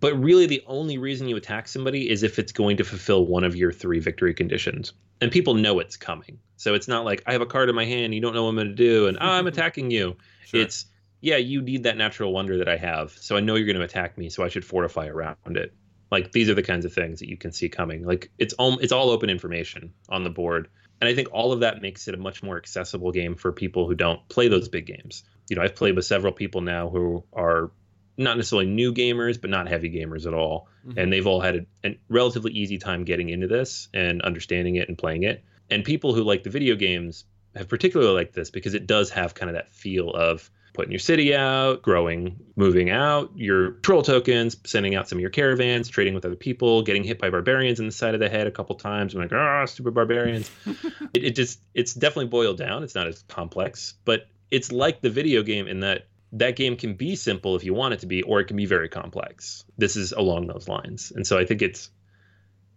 but 0.00 0.14
really 0.14 0.46
the 0.46 0.62
only 0.66 0.96
reason 0.96 1.28
you 1.28 1.36
attack 1.36 1.68
somebody 1.68 2.08
is 2.08 2.22
if 2.22 2.38
it's 2.38 2.52
going 2.52 2.78
to 2.78 2.84
fulfill 2.84 3.26
one 3.26 3.44
of 3.44 3.54
your 3.54 3.70
three 3.70 3.98
victory 3.98 4.32
conditions 4.32 4.92
and 5.20 5.30
people 5.30 5.54
know 5.54 5.78
it's 5.78 5.96
coming 5.96 6.38
so 6.56 6.74
it's 6.74 6.88
not 6.88 7.04
like 7.04 7.22
i 7.26 7.32
have 7.32 7.42
a 7.42 7.46
card 7.46 7.68
in 7.68 7.74
my 7.74 7.84
hand 7.84 8.14
you 8.14 8.20
don't 8.20 8.32
know 8.34 8.44
what 8.44 8.50
i'm 8.50 8.56
going 8.56 8.68
to 8.68 8.74
do 8.74 9.06
and 9.06 9.18
oh, 9.20 9.28
i'm 9.28 9.46
attacking 9.48 9.90
you 9.90 10.16
sure. 10.46 10.60
it's 10.60 10.86
yeah 11.22 11.36
you 11.36 11.62
need 11.62 11.84
that 11.84 11.96
natural 11.96 12.32
wonder 12.32 12.58
that 12.58 12.68
i 12.68 12.76
have 12.76 13.10
so 13.12 13.36
i 13.36 13.40
know 13.40 13.54
you're 13.54 13.66
going 13.66 13.78
to 13.78 13.82
attack 13.82 14.18
me 14.18 14.28
so 14.28 14.44
i 14.44 14.48
should 14.48 14.64
fortify 14.64 15.06
around 15.06 15.36
it 15.56 15.72
like 16.10 16.30
these 16.32 16.50
are 16.50 16.54
the 16.54 16.62
kinds 16.62 16.84
of 16.84 16.92
things 16.92 17.20
that 17.20 17.30
you 17.30 17.38
can 17.38 17.52
see 17.52 17.70
coming 17.70 18.04
like 18.04 18.30
it's 18.38 18.52
all 18.54 18.78
it's 18.80 18.92
all 18.92 19.08
open 19.08 19.30
information 19.30 19.94
on 20.10 20.24
the 20.24 20.30
board 20.30 20.68
and 21.00 21.08
i 21.08 21.14
think 21.14 21.28
all 21.32 21.52
of 21.52 21.60
that 21.60 21.80
makes 21.80 22.06
it 22.08 22.14
a 22.14 22.18
much 22.18 22.42
more 22.42 22.58
accessible 22.58 23.12
game 23.12 23.34
for 23.34 23.52
people 23.52 23.88
who 23.88 23.94
don't 23.94 24.28
play 24.28 24.48
those 24.48 24.68
big 24.68 24.84
games 24.84 25.24
you 25.48 25.56
know 25.56 25.62
i've 25.62 25.74
played 25.74 25.96
with 25.96 26.04
several 26.04 26.32
people 26.32 26.60
now 26.60 26.90
who 26.90 27.24
are 27.32 27.70
not 28.16 28.36
necessarily 28.36 28.66
new 28.66 28.92
gamers, 28.92 29.40
but 29.40 29.50
not 29.50 29.68
heavy 29.68 29.90
gamers 29.90 30.26
at 30.26 30.34
all. 30.34 30.68
Mm-hmm. 30.86 30.98
And 30.98 31.12
they've 31.12 31.26
all 31.26 31.40
had 31.40 31.56
a, 31.56 31.88
a, 31.88 31.98
relatively 32.08 32.52
easy 32.52 32.78
time 32.78 33.04
getting 33.04 33.30
into 33.30 33.46
this 33.46 33.88
and 33.94 34.22
understanding 34.22 34.76
it 34.76 34.88
and 34.88 34.98
playing 34.98 35.22
it. 35.22 35.44
And 35.70 35.84
people 35.84 36.14
who 36.14 36.22
like 36.22 36.42
the 36.42 36.50
video 36.50 36.76
games 36.76 37.24
have 37.54 37.68
particularly 37.68 38.12
liked 38.12 38.34
this 38.34 38.50
because 38.50 38.74
it 38.74 38.86
does 38.86 39.10
have 39.10 39.34
kind 39.34 39.50
of 39.50 39.54
that 39.54 39.74
feel 39.74 40.10
of 40.10 40.50
putting 40.72 40.90
your 40.90 40.98
city 40.98 41.34
out, 41.34 41.82
growing, 41.82 42.38
moving 42.56 42.90
out, 42.90 43.30
your 43.36 43.72
troll 43.82 44.02
tokens, 44.02 44.56
sending 44.64 44.94
out 44.94 45.08
some 45.08 45.18
of 45.18 45.20
your 45.20 45.30
caravans, 45.30 45.88
trading 45.88 46.14
with 46.14 46.24
other 46.24 46.36
people, 46.36 46.82
getting 46.82 47.04
hit 47.04 47.18
by 47.18 47.28
barbarians 47.28 47.78
in 47.78 47.86
the 47.86 47.92
side 47.92 48.14
of 48.14 48.20
the 48.20 48.28
head 48.28 48.46
a 48.46 48.50
couple 48.50 48.74
times. 48.76 49.14
I'm 49.14 49.20
like, 49.20 49.32
ah, 49.32 49.62
oh, 49.62 49.66
stupid 49.66 49.94
barbarians. 49.94 50.50
it, 51.14 51.24
it 51.24 51.30
just, 51.36 51.60
it's 51.74 51.94
definitely 51.94 52.28
boiled 52.28 52.56
down. 52.56 52.82
It's 52.82 52.94
not 52.94 53.06
as 53.06 53.22
complex, 53.28 53.94
but 54.04 54.26
it's 54.50 54.72
like 54.72 55.00
the 55.00 55.10
video 55.10 55.42
game 55.42 55.66
in 55.66 55.80
that 55.80 56.06
that 56.34 56.56
game 56.56 56.76
can 56.76 56.94
be 56.94 57.14
simple 57.14 57.56
if 57.56 57.64
you 57.64 57.74
want 57.74 57.92
it 57.92 58.00
to 58.00 58.06
be, 58.06 58.22
or 58.22 58.40
it 58.40 58.46
can 58.46 58.56
be 58.56 58.64
very 58.64 58.88
complex. 58.88 59.64
This 59.76 59.96
is 59.96 60.12
along 60.12 60.46
those 60.46 60.66
lines. 60.66 61.12
And 61.14 61.26
so 61.26 61.38
I 61.38 61.44
think 61.44 61.60
it's 61.60 61.90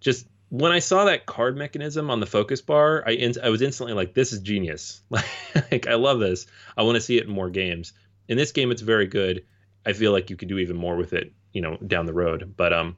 just 0.01 0.27
when 0.59 0.71
I 0.71 0.79
saw 0.79 1.03
that 1.05 1.25
card 1.25 1.57
mechanism 1.57 2.09
on 2.09 2.21
the 2.21 2.25
focus 2.25 2.61
bar, 2.61 3.03
I 3.05 3.11
in, 3.11 3.33
I 3.43 3.49
was 3.49 3.61
instantly 3.61 3.93
like, 3.93 4.13
this 4.13 4.31
is 4.31 4.39
genius. 4.39 5.01
like 5.09 5.87
I 5.87 5.95
love 5.95 6.19
this. 6.19 6.47
I 6.77 6.83
want 6.83 6.95
to 6.95 7.01
see 7.01 7.17
it 7.17 7.25
in 7.25 7.29
more 7.29 7.49
games. 7.49 7.91
In 8.29 8.37
this 8.37 8.53
game, 8.53 8.71
it's 8.71 8.81
very 8.81 9.05
good. 9.05 9.43
I 9.85 9.91
feel 9.91 10.13
like 10.13 10.29
you 10.29 10.37
could 10.37 10.47
do 10.47 10.57
even 10.57 10.77
more 10.77 10.95
with 10.95 11.11
it, 11.11 11.33
you 11.51 11.61
know, 11.61 11.77
down 11.85 12.05
the 12.05 12.13
road. 12.13 12.53
But 12.55 12.71
um, 12.71 12.95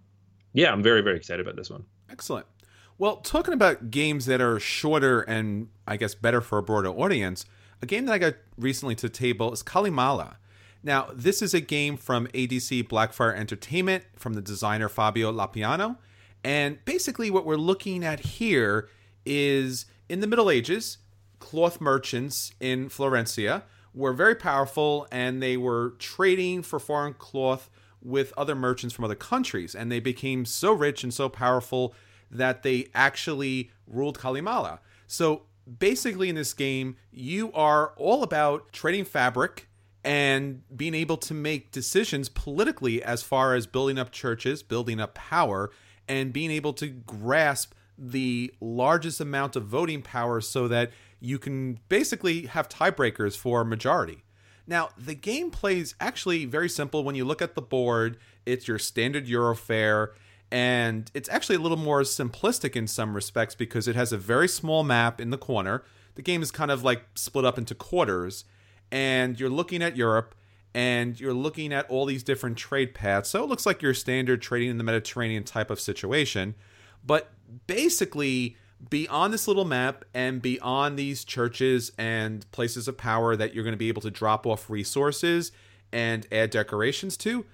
yeah, 0.53 0.71
I'm 0.71 0.83
very 0.83 1.01
very 1.01 1.17
excited 1.17 1.45
about 1.45 1.55
this 1.55 1.71
one. 1.71 1.83
Excellent. 2.11 2.45
Well, 2.99 3.17
talking 3.17 3.53
about 3.53 3.89
games 3.89 4.27
that 4.27 4.39
are 4.39 4.59
shorter 4.59 5.21
and 5.21 5.69
I 5.87 5.97
guess 5.97 6.13
better 6.13 6.41
for 6.41 6.59
a 6.59 6.63
broader 6.63 6.89
audience, 6.89 7.45
a 7.81 7.87
game 7.87 8.05
that 8.05 8.13
I 8.13 8.17
got 8.19 8.35
recently 8.57 8.93
to 8.95 9.09
table 9.09 9.51
is 9.51 9.63
Calimala. 9.63 10.35
Now, 10.83 11.09
this 11.13 11.41
is 11.41 11.55
a 11.55 11.59
game 11.59 11.97
from 11.97 12.27
ADC 12.27 12.87
Blackfire 12.87 13.35
Entertainment 13.35 14.03
from 14.15 14.35
the 14.35 14.41
designer 14.41 14.89
Fabio 14.89 15.31
Lopiano. 15.31 15.97
And 16.43 16.83
basically, 16.85 17.29
what 17.29 17.45
we're 17.45 17.55
looking 17.55 18.03
at 18.03 18.19
here 18.19 18.89
is 19.25 19.85
in 20.09 20.19
the 20.21 20.27
Middle 20.27 20.49
Ages, 20.49 20.99
cloth 21.39 21.81
merchants 21.81 22.53
in 22.59 22.89
Florencia 22.89 23.63
were 23.93 24.13
very 24.13 24.35
powerful 24.35 25.07
and 25.11 25.41
they 25.41 25.57
were 25.57 25.95
trading 25.99 26.61
for 26.61 26.79
foreign 26.79 27.13
cloth 27.13 27.69
with 28.01 28.31
other 28.37 28.55
merchants 28.55 28.93
from 28.93 29.05
other 29.05 29.15
countries. 29.15 29.75
And 29.75 29.91
they 29.91 29.99
became 29.99 30.45
so 30.45 30.71
rich 30.71 31.03
and 31.03 31.13
so 31.13 31.29
powerful 31.29 31.93
that 32.29 32.63
they 32.63 32.87
actually 32.93 33.71
ruled 33.87 34.19
Calimala. 34.19 34.79
So 35.07 35.43
basically, 35.79 36.29
in 36.29 36.35
this 36.35 36.53
game, 36.53 36.97
you 37.11 37.51
are 37.53 37.93
all 37.97 38.23
about 38.23 38.71
trading 38.71 39.05
fabric 39.05 39.67
and 40.03 40.61
being 40.75 40.93
able 40.93 41.17
to 41.17 41.33
make 41.33 41.71
decisions 41.71 42.29
politically 42.29 43.03
as 43.03 43.23
far 43.23 43.55
as 43.55 43.67
building 43.67 43.97
up 43.97 44.11
churches, 44.11 44.63
building 44.63 44.99
up 44.99 45.15
power, 45.15 45.71
and 46.07 46.33
being 46.33 46.51
able 46.51 46.73
to 46.73 46.87
grasp 46.87 47.73
the 47.97 48.53
largest 48.61 49.19
amount 49.19 49.55
of 49.55 49.65
voting 49.65 50.01
power 50.01 50.39
so 50.39 50.67
that 50.67 50.91
you 51.19 51.39
can 51.39 51.79
basically 51.89 52.45
have 52.45 52.69
tiebreakers 52.69 53.35
for 53.35 53.63
majority. 53.63 54.23
Now, 54.67 54.89
the 54.97 55.15
game 55.15 55.49
plays 55.49 55.95
actually 55.99 56.45
very 56.45 56.69
simple 56.69 57.03
when 57.03 57.15
you 57.15 57.25
look 57.25 57.41
at 57.41 57.55
the 57.55 57.61
board. 57.61 58.17
It's 58.45 58.67
your 58.67 58.77
standard 58.77 59.25
Eurofare, 59.25 60.09
and 60.51 61.09
it's 61.13 61.29
actually 61.29 61.55
a 61.55 61.59
little 61.59 61.77
more 61.77 62.01
simplistic 62.01 62.75
in 62.75 62.85
some 62.87 63.15
respects 63.15 63.55
because 63.55 63.87
it 63.87 63.95
has 63.95 64.11
a 64.11 64.17
very 64.17 64.47
small 64.47 64.83
map 64.83 65.19
in 65.21 65.29
the 65.29 65.37
corner. 65.37 65.83
The 66.15 66.21
game 66.21 66.41
is 66.41 66.51
kind 66.51 66.69
of 66.69 66.83
like 66.83 67.03
split 67.15 67.45
up 67.45 67.57
into 67.57 67.75
quarters, 67.75 68.43
and 68.91 69.39
you're 69.39 69.49
looking 69.49 69.81
at 69.81 69.95
Europe 69.95 70.35
and 70.73 71.19
you're 71.19 71.33
looking 71.33 71.73
at 71.73 71.89
all 71.89 72.05
these 72.05 72.23
different 72.23 72.57
trade 72.57 72.93
paths. 72.93 73.29
So 73.29 73.43
it 73.43 73.49
looks 73.49 73.65
like 73.65 73.81
your 73.81 73.93
standard 73.93 74.41
trading 74.41 74.69
in 74.69 74.77
the 74.77 74.83
Mediterranean 74.83 75.43
type 75.43 75.69
of 75.71 75.79
situation. 75.79 76.55
But 77.05 77.31
basically, 77.65 78.57
beyond 78.89 79.33
this 79.33 79.47
little 79.47 79.65
map 79.65 80.05
and 80.13 80.41
beyond 80.41 80.97
these 80.97 81.23
churches 81.23 81.91
and 81.97 82.49
places 82.51 82.87
of 82.87 82.97
power 82.97 83.35
that 83.35 83.53
you're 83.53 83.63
going 83.63 83.73
to 83.73 83.77
be 83.77 83.87
able 83.87 84.01
to 84.03 84.11
drop 84.11 84.45
off 84.45 84.69
resources 84.69 85.51
and 85.91 86.27
add 86.31 86.49
decorations 86.49 87.17
to, 87.17 87.45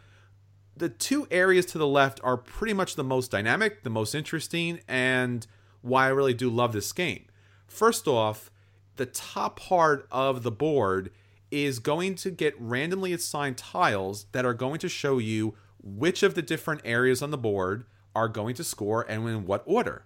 the 0.76 0.89
two 0.89 1.28
areas 1.30 1.65
to 1.67 1.78
the 1.78 1.88
left 1.88 2.19
are 2.23 2.38
pretty 2.38 2.73
much 2.73 2.95
the 2.95 3.04
most 3.04 3.32
dynamic, 3.32 3.84
the 3.84 3.89
most 3.89 4.15
interesting, 4.15 4.80
and 4.88 5.45
why 5.82 6.06
I 6.06 6.10
really 6.10 6.34
do 6.34 6.49
love 6.49 6.73
this 6.73 6.91
game. 6.91 7.26
First 7.67 8.08
off, 8.08 8.49
the 8.95 9.06
top 9.06 9.60
part 9.60 10.08
of 10.12 10.43
the 10.43 10.52
board 10.52 11.12
is 11.54 11.78
going 11.78 12.16
to 12.16 12.32
get 12.32 12.60
randomly 12.60 13.13
assigned 13.13 13.58
tiles 13.58 14.26
that 14.32 14.44
are 14.44 14.56
going 14.56 14.80
to 14.80 14.89
show 14.89 15.20
you 15.20 15.54
which 15.84 16.24
of 16.24 16.34
the 16.34 16.42
different 16.42 16.82
areas 16.84 17.22
on 17.22 17.30
the 17.30 17.38
board 17.38 17.86
are 18.16 18.28
going 18.28 18.56
to 18.56 18.63
score 18.63 19.06
and 19.08 19.28
in 19.30 19.46
what 19.46 19.62
order. 19.68 20.06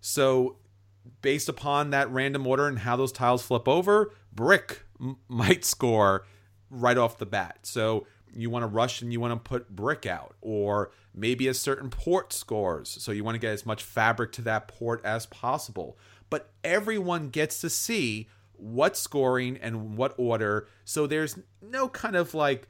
So, 0.00 0.58
based 1.22 1.48
upon 1.48 1.90
that 1.90 2.08
random 2.10 2.46
order 2.46 2.68
and 2.68 2.78
how 2.78 2.94
those 2.94 3.10
tiles 3.10 3.42
flip 3.42 3.66
over, 3.66 4.12
brick 4.32 4.84
m- 5.00 5.16
might 5.28 5.64
score 5.64 6.24
right 6.70 6.96
off 6.96 7.18
the 7.18 7.26
bat. 7.26 7.60
So, 7.62 8.06
you 8.32 8.48
want 8.48 8.62
to 8.62 8.68
rush 8.68 9.02
and 9.02 9.12
you 9.12 9.18
want 9.18 9.32
to 9.32 9.48
put 9.48 9.74
brick 9.74 10.06
out, 10.06 10.36
or 10.40 10.92
maybe 11.12 11.48
a 11.48 11.54
certain 11.54 11.90
port 11.90 12.32
scores. 12.32 12.90
So, 13.00 13.10
you 13.10 13.24
want 13.24 13.34
to 13.34 13.40
get 13.40 13.52
as 13.52 13.66
much 13.66 13.82
fabric 13.82 14.30
to 14.32 14.42
that 14.42 14.68
port 14.68 15.04
as 15.04 15.26
possible. 15.26 15.98
But 16.30 16.50
everyone 16.62 17.30
gets 17.30 17.60
to 17.62 17.70
see 17.70 18.28
what 18.58 18.96
scoring 18.96 19.58
and 19.60 19.96
what 19.96 20.14
order. 20.16 20.68
So, 20.84 21.06
there's 21.06 21.38
no 21.62 21.88
kind 21.88 22.16
of 22.16 22.34
like 22.34 22.68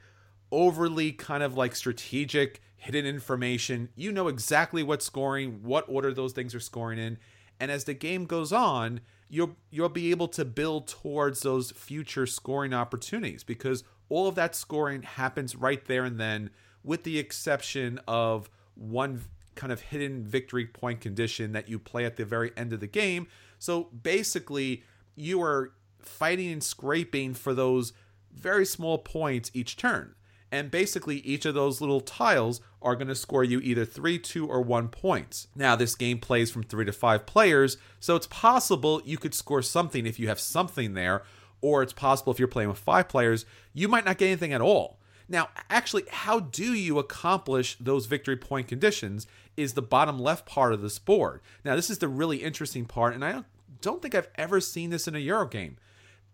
overly 0.51 1.11
kind 1.11 1.43
of 1.43 1.55
like 1.55 1.75
strategic 1.75 2.61
hidden 2.75 3.05
information. 3.05 3.89
You 3.95 4.11
know 4.11 4.27
exactly 4.27 4.83
what's 4.83 5.05
scoring, 5.05 5.59
what 5.63 5.85
order 5.87 6.13
those 6.13 6.33
things 6.33 6.55
are 6.55 6.59
scoring 6.59 6.99
in, 6.99 7.17
and 7.59 7.71
as 7.71 7.83
the 7.83 7.93
game 7.93 8.25
goes 8.25 8.53
on, 8.53 9.01
you'll 9.29 9.55
you'll 9.69 9.89
be 9.89 10.11
able 10.11 10.27
to 10.29 10.45
build 10.45 10.87
towards 10.87 11.41
those 11.41 11.71
future 11.71 12.25
scoring 12.25 12.73
opportunities 12.73 13.43
because 13.43 13.83
all 14.09 14.27
of 14.27 14.35
that 14.35 14.55
scoring 14.55 15.01
happens 15.01 15.55
right 15.55 15.85
there 15.85 16.05
and 16.05 16.19
then 16.19 16.49
with 16.83 17.03
the 17.03 17.19
exception 17.19 17.99
of 18.07 18.49
one 18.75 19.21
kind 19.55 19.73
of 19.73 19.81
hidden 19.81 20.23
victory 20.23 20.65
point 20.65 21.01
condition 21.01 21.51
that 21.51 21.67
you 21.67 21.79
play 21.79 22.05
at 22.05 22.15
the 22.15 22.23
very 22.23 22.51
end 22.55 22.71
of 22.71 22.79
the 22.79 22.87
game. 22.87 23.27
So 23.59 23.85
basically, 23.85 24.83
you 25.15 25.41
are 25.41 25.73
fighting 26.07 26.51
and 26.51 26.63
scraping 26.63 27.33
for 27.33 27.53
those 27.53 27.93
very 28.33 28.65
small 28.65 28.97
points 28.97 29.51
each 29.53 29.77
turn. 29.77 30.15
And 30.51 30.71
basically, 30.71 31.17
each 31.17 31.45
of 31.45 31.55
those 31.55 31.81
little 31.81 31.99
tiles 31.99 32.61
are 32.81 32.95
going 32.95 33.09
to 33.09 33.15
score 33.15 33.43
you 33.43 33.59
either 33.59 33.83
three, 33.83 34.17
two, 34.17 34.47
or 34.47 34.61
one 34.61 34.87
points. 34.87 35.47
Now, 35.55 35.75
this 35.75 35.95
game 35.95 36.19
plays 36.19 36.51
from 36.51 36.63
three 36.63 36.85
to 36.85 36.93
five 36.93 37.25
players, 37.25 37.77
so 37.99 38.15
it's 38.15 38.27
possible 38.27 39.01
you 39.03 39.17
could 39.17 39.33
score 39.33 39.61
something 39.61 40.05
if 40.05 40.19
you 40.19 40.29
have 40.29 40.39
something 40.39 40.93
there, 40.93 41.23
or 41.59 41.83
it's 41.83 41.91
possible 41.91 42.31
if 42.31 42.39
you're 42.39 42.47
playing 42.47 42.69
with 42.69 42.77
five 42.77 43.09
players, 43.09 43.45
you 43.73 43.89
might 43.89 44.05
not 44.05 44.17
get 44.17 44.27
anything 44.27 44.53
at 44.53 44.61
all. 44.61 44.99
Now, 45.27 45.49
actually, 45.69 46.03
how 46.09 46.39
do 46.39 46.73
you 46.73 46.97
accomplish 46.99 47.75
those 47.79 48.05
victory 48.05 48.37
point 48.37 48.69
conditions 48.69 49.27
is 49.57 49.73
the 49.73 49.81
bottom 49.81 50.19
left 50.19 50.45
part 50.45 50.71
of 50.71 50.81
this 50.81 50.99
board. 50.99 51.41
Now, 51.65 51.75
this 51.75 51.89
is 51.89 51.97
the 51.97 52.07
really 52.07 52.37
interesting 52.37 52.85
part, 52.85 53.13
and 53.13 53.25
I 53.25 53.43
don't, 53.81 54.01
think 54.01 54.15
I've 54.15 54.29
ever 54.35 54.61
seen 54.61 54.91
this 54.91 55.07
in 55.07 55.15
a 55.15 55.19
Euro 55.19 55.47
game. 55.47 55.77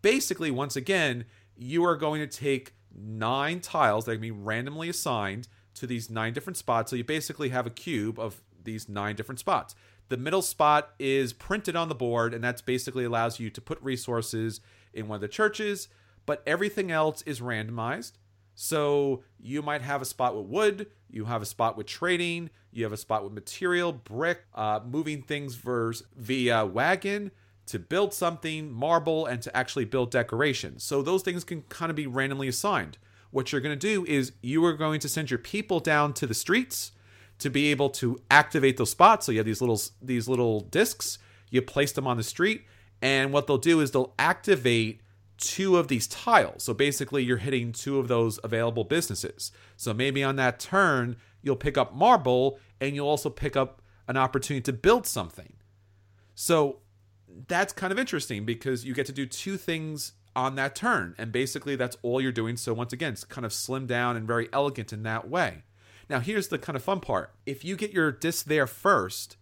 Basically, 0.04 0.52
once 0.52 0.76
again, 0.76 1.26
you 1.56 1.84
are 1.86 1.96
going 1.96 2.20
to 2.20 2.28
take 2.28 2.76
nine 2.94 3.62
tiles 3.62 4.06
that 4.06 4.12
can 4.12 4.22
be 4.22 4.32
randomly 4.32 4.90
assigned 4.90 5.48
to 5.76 5.88
these 5.88 6.10
nine 6.10 6.34
different 6.34 6.58
spots. 6.58 6.92
So 6.92 6.98
you 6.98 7.06
basically 7.06 7.50
have 7.50 7.66
a 7.66 7.72
cube 7.72 8.20
of 8.20 8.44
these 8.64 8.88
nine 8.88 9.16
different 9.16 9.40
spots. 9.40 9.76
The 10.10 10.18
middle 10.18 10.42
spot 10.42 10.92
is 11.00 11.32
printed 11.32 11.78
on 11.78 11.88
the 11.88 11.96
board, 11.96 12.34
and 12.34 12.44
that's 12.44 12.62
basically 12.62 13.06
allows 13.06 13.40
you 13.40 13.50
to 13.50 13.62
put 13.62 13.82
resources 13.82 14.60
in 14.94 15.08
one 15.08 15.16
of 15.16 15.22
the 15.22 15.28
churches, 15.30 15.88
but 16.26 16.44
everything 16.46 16.92
else 16.92 17.22
is 17.22 17.40
randomized. 17.40 18.14
So 18.56 19.24
you 19.40 19.62
might 19.62 19.82
have 19.82 20.02
a 20.02 20.06
spot 20.06 20.36
with 20.36 20.46
wood, 20.48 20.88
you 21.10 21.26
have 21.26 21.42
a 21.42 21.46
spot 21.46 21.78
with 21.78 21.88
trading, 21.88 22.50
you 22.72 22.84
have 22.84 22.94
a 22.94 22.98
spot 22.98 23.24
with 23.24 23.32
material, 23.32 23.94
brick, 23.94 24.42
uh, 24.54 24.82
moving 24.86 25.22
things 25.22 25.56
versus 25.56 26.06
via 26.16 26.66
wagon 26.66 27.32
to 27.68 27.80
build 27.80 28.14
something, 28.14 28.72
marble, 28.72 29.26
and 29.26 29.42
to 29.42 29.56
actually 29.56 29.86
build 29.86 30.12
decorations. 30.12 30.84
So 30.84 31.02
those 31.02 31.24
things 31.24 31.44
can 31.44 31.62
kind 31.64 31.90
of 31.90 31.96
be 31.96 32.08
randomly 32.08 32.48
assigned. 32.48 32.98
What 33.32 33.52
you're 33.52 33.62
going 33.62 33.78
to 33.78 33.88
do 33.88 34.06
is 34.06 34.34
you 34.42 34.64
are 34.66 34.74
going 34.74 35.00
to 35.00 35.10
send 35.10 35.32
your 35.32 35.40
people 35.40 35.80
down 35.80 36.14
to 36.14 36.28
the 36.28 36.34
streets 36.34 36.92
to 37.40 37.50
be 37.50 37.72
able 37.72 37.90
to 37.90 38.20
activate 38.30 38.78
those 38.78 38.92
spots. 38.92 39.26
So 39.26 39.32
you 39.32 39.40
have 39.40 39.46
these 39.46 39.62
little 39.62 39.82
these 40.02 40.28
little 40.28 40.62
discs. 40.62 41.18
You 41.50 41.62
place 41.62 41.92
them 41.92 42.08
on 42.08 42.18
the 42.18 42.24
street, 42.24 42.66
and 43.02 43.32
what 43.32 43.48
they'll 43.48 43.58
do 43.58 43.80
is 43.80 43.92
they'll 43.92 44.14
activate 44.18 45.02
two 45.38 45.78
of 45.78 45.88
these 45.88 46.08
tiles. 46.08 46.64
So 46.64 46.74
basically, 46.74 47.24
you're 47.24 47.38
hitting 47.38 47.72
two 47.72 48.00
of 48.00 48.08
those 48.08 48.40
available 48.44 48.84
businesses. 48.84 49.52
So 49.78 49.94
maybe 49.94 50.24
on 50.24 50.36
that 50.38 50.60
turn, 50.60 51.18
you'll 51.42 51.56
pick 51.56 51.78
up 51.78 51.94
marble, 51.94 52.60
and 52.80 52.96
you'll 52.96 53.08
also 53.08 53.30
pick 53.30 53.56
up 53.56 53.82
an 54.08 54.18
opportunity 54.18 54.62
to 54.64 54.74
build 54.74 55.06
something. 55.06 55.54
So 56.36 56.80
that's 57.48 57.74
kind 57.74 57.92
of 57.92 58.00
interesting 58.00 58.46
because 58.46 58.86
you 58.86 58.94
get 58.94 59.06
to 59.08 59.12
do 59.12 59.26
two 59.26 59.58
things 59.58 60.14
on 60.36 60.56
that 60.56 60.76
turn. 60.76 61.16
And 61.18 61.32
basically, 61.32 61.76
that's 61.76 61.98
all 62.02 62.22
you're 62.22 62.32
doing. 62.32 62.58
So, 62.58 62.74
once 62.74 62.94
again, 62.94 63.14
it's 63.14 63.24
kind 63.24 63.46
of 63.46 63.52
slimmed 63.52 63.88
down 63.88 64.16
and 64.16 64.28
very 64.28 64.50
elegant 64.52 64.94
in 64.94 65.04
that 65.04 65.30
way. 65.30 65.64
Now, 66.10 66.20
here's 66.20 66.50
the 66.50 66.60
kind 66.60 66.76
of 66.76 66.84
fun 66.84 67.00
part 67.00 67.34
if 67.46 67.64
you 67.64 67.76
get 67.76 67.92
your 67.92 68.12
disc 68.12 68.46
there 68.46 68.68
first, 68.68 69.38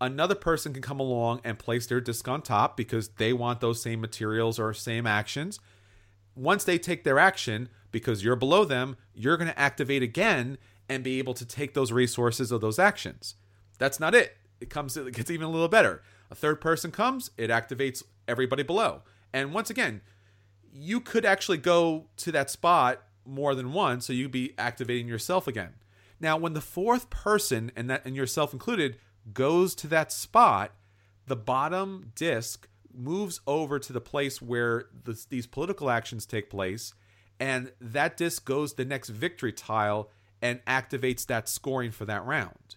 another 0.00 0.34
person 0.34 0.72
can 0.72 0.82
come 0.82 1.00
along 1.00 1.40
and 1.44 1.58
place 1.58 1.86
their 1.86 2.00
disc 2.00 2.26
on 2.28 2.42
top 2.42 2.76
because 2.76 3.08
they 3.10 3.32
want 3.32 3.60
those 3.60 3.82
same 3.82 4.00
materials 4.00 4.58
or 4.58 4.72
same 4.74 5.06
actions. 5.06 5.60
Once 6.34 6.64
they 6.64 6.78
take 6.78 7.02
their 7.02 7.18
action, 7.18 7.68
because 7.90 8.22
you're 8.22 8.36
below 8.36 8.64
them, 8.64 8.96
you're 9.14 9.36
going 9.36 9.50
to 9.50 9.58
activate 9.58 10.02
again 10.02 10.58
and 10.88 11.02
be 11.02 11.18
able 11.18 11.34
to 11.34 11.44
take 11.44 11.74
those 11.74 11.92
resources 11.92 12.52
of 12.52 12.60
those 12.60 12.78
actions. 12.78 13.34
That's 13.78 14.00
not 14.00 14.14
it. 14.14 14.36
It 14.60 14.70
comes 14.70 14.96
it 14.96 15.12
gets 15.14 15.30
even 15.30 15.46
a 15.46 15.50
little 15.50 15.68
better. 15.68 16.02
A 16.30 16.34
third 16.34 16.60
person 16.60 16.90
comes, 16.90 17.30
it 17.36 17.50
activates 17.50 18.02
everybody 18.26 18.62
below. 18.62 19.02
And 19.32 19.52
once 19.52 19.70
again, 19.70 20.02
you 20.72 21.00
could 21.00 21.24
actually 21.24 21.58
go 21.58 22.06
to 22.18 22.32
that 22.32 22.50
spot 22.50 23.02
more 23.24 23.54
than 23.54 23.72
once, 23.72 24.06
so 24.06 24.12
you'd 24.12 24.30
be 24.30 24.54
activating 24.58 25.08
yourself 25.08 25.46
again. 25.46 25.74
Now, 26.20 26.36
when 26.36 26.54
the 26.54 26.60
fourth 26.60 27.10
person, 27.10 27.70
and 27.76 27.88
that 27.90 28.04
and 28.04 28.16
yourself 28.16 28.52
included, 28.52 28.98
goes 29.32 29.74
to 29.76 29.86
that 29.88 30.10
spot, 30.12 30.72
the 31.26 31.36
bottom 31.36 32.12
disc 32.14 32.68
moves 32.92 33.40
over 33.46 33.78
to 33.78 33.92
the 33.92 34.00
place 34.00 34.42
where 34.42 34.86
the, 35.04 35.24
these 35.28 35.46
political 35.46 35.90
actions 35.90 36.26
take 36.26 36.50
place, 36.50 36.94
and 37.38 37.72
that 37.80 38.16
disc 38.16 38.44
goes 38.44 38.74
the 38.74 38.84
next 38.84 39.10
victory 39.10 39.52
tile 39.52 40.10
and 40.42 40.64
activates 40.64 41.26
that 41.26 41.48
scoring 41.48 41.90
for 41.90 42.04
that 42.04 42.24
round. 42.24 42.76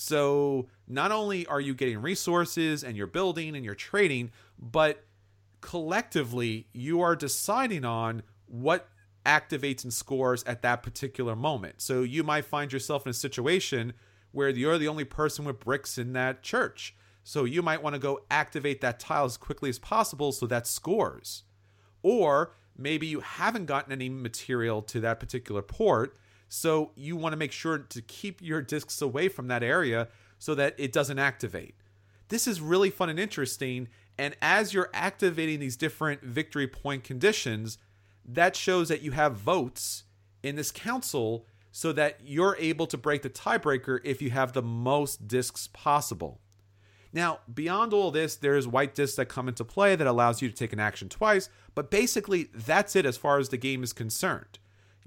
So 0.00 0.68
not 0.86 1.10
only 1.10 1.44
are 1.46 1.60
you 1.60 1.74
getting 1.74 2.00
resources 2.00 2.84
and 2.84 2.96
you're 2.96 3.08
building 3.08 3.56
and 3.56 3.64
you're 3.64 3.74
trading, 3.74 4.30
but 4.56 5.04
collectively 5.60 6.68
you 6.72 7.00
are 7.00 7.16
deciding 7.16 7.84
on 7.84 8.22
what 8.46 8.90
activates 9.26 9.82
and 9.82 9.92
scores 9.92 10.44
at 10.44 10.62
that 10.62 10.84
particular 10.84 11.34
moment. 11.34 11.80
So 11.80 12.04
you 12.04 12.22
might 12.22 12.44
find 12.44 12.72
yourself 12.72 13.06
in 13.06 13.10
a 13.10 13.12
situation 13.12 13.92
where 14.30 14.50
you're 14.50 14.78
the 14.78 14.86
only 14.86 15.02
person 15.02 15.44
with 15.44 15.58
bricks 15.58 15.98
in 15.98 16.12
that 16.12 16.44
church. 16.44 16.94
So 17.24 17.42
you 17.44 17.60
might 17.60 17.82
want 17.82 17.94
to 17.94 18.00
go 18.00 18.20
activate 18.30 18.80
that 18.82 19.00
tile 19.00 19.24
as 19.24 19.36
quickly 19.36 19.68
as 19.68 19.80
possible 19.80 20.30
so 20.30 20.46
that 20.46 20.68
scores. 20.68 21.42
Or 22.04 22.54
maybe 22.76 23.08
you 23.08 23.18
haven't 23.18 23.66
gotten 23.66 23.90
any 23.90 24.08
material 24.08 24.80
to 24.82 25.00
that 25.00 25.18
particular 25.18 25.60
port, 25.60 26.16
so 26.48 26.92
you 26.94 27.16
want 27.16 27.32
to 27.32 27.36
make 27.36 27.52
sure 27.52 27.78
to 27.78 28.02
keep 28.02 28.40
your 28.42 28.62
discs 28.62 29.02
away 29.02 29.28
from 29.28 29.48
that 29.48 29.62
area 29.62 30.08
so 30.38 30.54
that 30.54 30.74
it 30.78 30.92
doesn't 30.92 31.18
activate. 31.18 31.74
This 32.28 32.46
is 32.46 32.60
really 32.60 32.90
fun 32.90 33.08
and 33.08 33.18
interesting. 33.18 33.88
And 34.18 34.36
as 34.40 34.72
you're 34.72 34.90
activating 34.92 35.60
these 35.60 35.76
different 35.76 36.22
victory 36.22 36.66
point 36.66 37.04
conditions, 37.04 37.78
that 38.24 38.56
shows 38.56 38.88
that 38.88 39.02
you 39.02 39.12
have 39.12 39.36
votes 39.36 40.04
in 40.42 40.56
this 40.56 40.70
council 40.70 41.46
so 41.70 41.92
that 41.92 42.18
you're 42.24 42.56
able 42.58 42.86
to 42.86 42.96
break 42.96 43.22
the 43.22 43.30
tiebreaker 43.30 44.00
if 44.04 44.20
you 44.20 44.30
have 44.30 44.52
the 44.52 44.62
most 44.62 45.28
discs 45.28 45.68
possible. 45.72 46.40
Now, 47.12 47.40
beyond 47.52 47.92
all 47.92 48.10
this, 48.10 48.36
there's 48.36 48.68
white 48.68 48.94
discs 48.94 49.16
that 49.16 49.26
come 49.26 49.48
into 49.48 49.64
play 49.64 49.96
that 49.96 50.06
allows 50.06 50.42
you 50.42 50.48
to 50.48 50.54
take 50.54 50.72
an 50.72 50.80
action 50.80 51.08
twice, 51.08 51.48
but 51.74 51.90
basically 51.90 52.48
that's 52.54 52.94
it 52.96 53.06
as 53.06 53.16
far 53.16 53.38
as 53.38 53.48
the 53.48 53.56
game 53.56 53.82
is 53.82 53.92
concerned. 53.92 54.58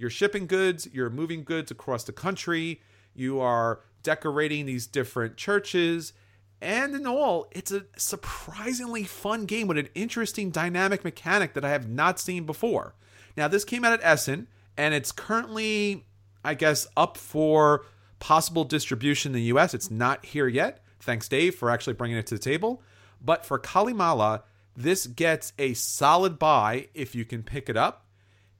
You're 0.02 0.10
shipping 0.10 0.48
goods, 0.48 0.88
you're 0.92 1.12
moving 1.12 1.44
goods 1.44 1.70
across 1.70 2.04
the 2.06 2.12
country, 2.12 2.82
you 3.14 3.40
are 3.40 3.82
decorating 4.02 4.66
these 4.66 4.88
different 4.88 5.38
churches, 5.38 6.14
and 6.60 6.96
in 6.96 7.06
all, 7.06 7.48
it's 7.52 7.72
a 7.72 7.86
surprisingly 7.98 9.04
fun 9.04 9.46
game 9.46 9.68
with 9.68 9.78
an 9.78 9.90
interesting 9.94 10.50
dynamic 10.50 11.04
mechanic 11.04 11.54
that 11.54 11.64
I 11.64 11.70
have 11.70 11.88
not 11.88 12.20
seen 12.20 12.48
before. 12.48 12.96
Now, 13.38 13.48
this 13.48 13.64
came 13.64 13.86
out 13.86 13.94
at 13.94 14.04
Essen, 14.04 14.48
and 14.76 14.96
it's 14.96 15.12
currently, 15.12 16.08
I 16.44 16.56
guess, 16.56 16.88
up 16.98 17.16
for 17.16 17.86
possible 18.18 18.64
distribution 18.64 19.32
in 19.32 19.36
the 19.36 19.54
US. 19.54 19.76
It's 19.76 19.92
not 19.92 20.26
here 20.26 20.48
yet. 20.48 20.84
Thanks, 21.00 21.28
Dave, 21.28 21.54
for 21.54 21.70
actually 21.70 21.94
bringing 21.94 22.18
it 22.18 22.26
to 22.28 22.36
the 22.36 22.42
table. 22.42 22.82
But 23.24 23.46
for 23.46 23.60
Calimala, 23.60 24.42
this 24.76 25.06
gets 25.06 25.54
a 25.60 25.76
solid 25.76 26.40
buy 26.40 26.88
if 26.96 27.14
you 27.14 27.24
can 27.24 27.44
pick 27.44 27.70
it 27.70 27.78
up. 27.78 28.08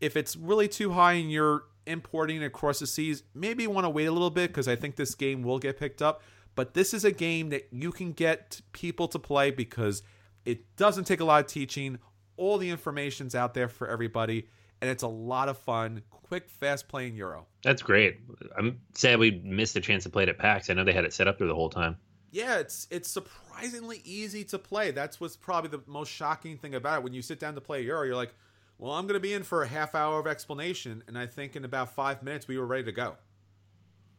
If 0.02 0.18
it's 0.18 0.36
really 0.36 0.68
too 0.68 0.92
high 0.92 1.14
and 1.14 1.32
you're 1.32 1.64
importing 1.86 2.44
across 2.44 2.80
the 2.80 2.88
seas, 2.88 3.24
maybe 3.34 3.64
you 3.64 3.70
want 3.70 3.86
to 3.86 3.90
wait 3.90 4.06
a 4.06 4.12
little 4.12 4.30
bit 4.30 4.50
because 4.50 4.68
I 4.68 4.76
think 4.76 4.96
this 4.96 5.16
game 5.16 5.44
will 5.44 5.60
get 5.60 5.80
picked 5.80 6.02
up. 6.02 6.22
But 6.56 6.74
this 6.74 6.94
is 6.94 7.06
a 7.06 7.12
game 7.12 7.50
that 7.50 7.68
you 7.72 7.92
can 7.92 8.12
get 8.12 8.62
people 8.74 9.08
to 9.10 9.20
play 9.20 9.52
because 9.52 10.04
it 10.46 10.76
doesn't 10.76 11.06
take 11.06 11.20
a 11.20 11.26
lot 11.26 11.46
of 11.46 11.48
teaching. 11.48 12.00
All 12.36 12.58
the 12.58 12.70
information's 12.70 13.36
out 13.36 13.54
there 13.54 13.70
for 13.70 13.88
everybody, 13.88 14.48
and 14.82 14.90
it's 14.90 15.04
a 15.04 15.08
lot 15.08 15.48
of 15.48 15.58
fun. 15.58 16.02
Quick, 16.10 16.50
fast 16.50 16.88
playing 16.88 17.16
Euro. 17.16 17.46
That's 17.64 17.82
great. 17.82 18.20
I'm 18.58 18.80
sad 18.96 19.20
we 19.20 19.42
missed 19.44 19.76
the 19.76 19.82
chance 19.82 20.04
to 20.04 20.10
play 20.10 20.24
it 20.24 20.30
at 20.30 20.40
PAX. 20.40 20.70
I 20.70 20.74
know 20.74 20.84
they 20.84 20.94
had 20.94 21.06
it 21.06 21.14
set 21.14 21.28
up 21.28 21.38
there 21.38 21.48
the 21.48 21.56
whole 21.56 21.70
time. 21.70 21.98
Yeah, 22.32 22.60
it's 22.60 22.88
it's 22.90 23.10
surprisingly 23.10 24.02
easy 24.06 24.46
to 24.46 24.58
play. 24.58 24.92
That's 24.92 25.20
what's 25.20 25.36
probably 25.36 25.70
the 25.70 25.82
most 25.86 26.10
shocking 26.10 26.58
thing 26.58 26.76
about 26.76 27.00
it. 27.00 27.04
When 27.04 27.14
you 27.14 27.22
sit 27.22 27.40
down 27.40 27.56
to 27.56 27.62
play 27.62 27.82
Euro, 27.84 28.04
you're 28.04 28.16
like, 28.16 28.34
well, 28.82 28.94
I'm 28.94 29.06
going 29.06 29.14
to 29.14 29.20
be 29.22 29.34
in 29.34 29.44
for 29.44 29.62
a 29.62 29.68
half 29.68 29.94
hour 29.94 30.20
of 30.20 30.26
explanation, 30.26 31.04
and 31.08 31.16
I 31.16 31.28
think 31.28 31.56
in 31.56 31.66
about 31.66 31.94
five 31.94 32.24
minutes 32.24 32.48
we 32.48 32.58
were 32.58 32.66
ready 32.66 32.86
to 32.86 32.92
go. 32.92 33.16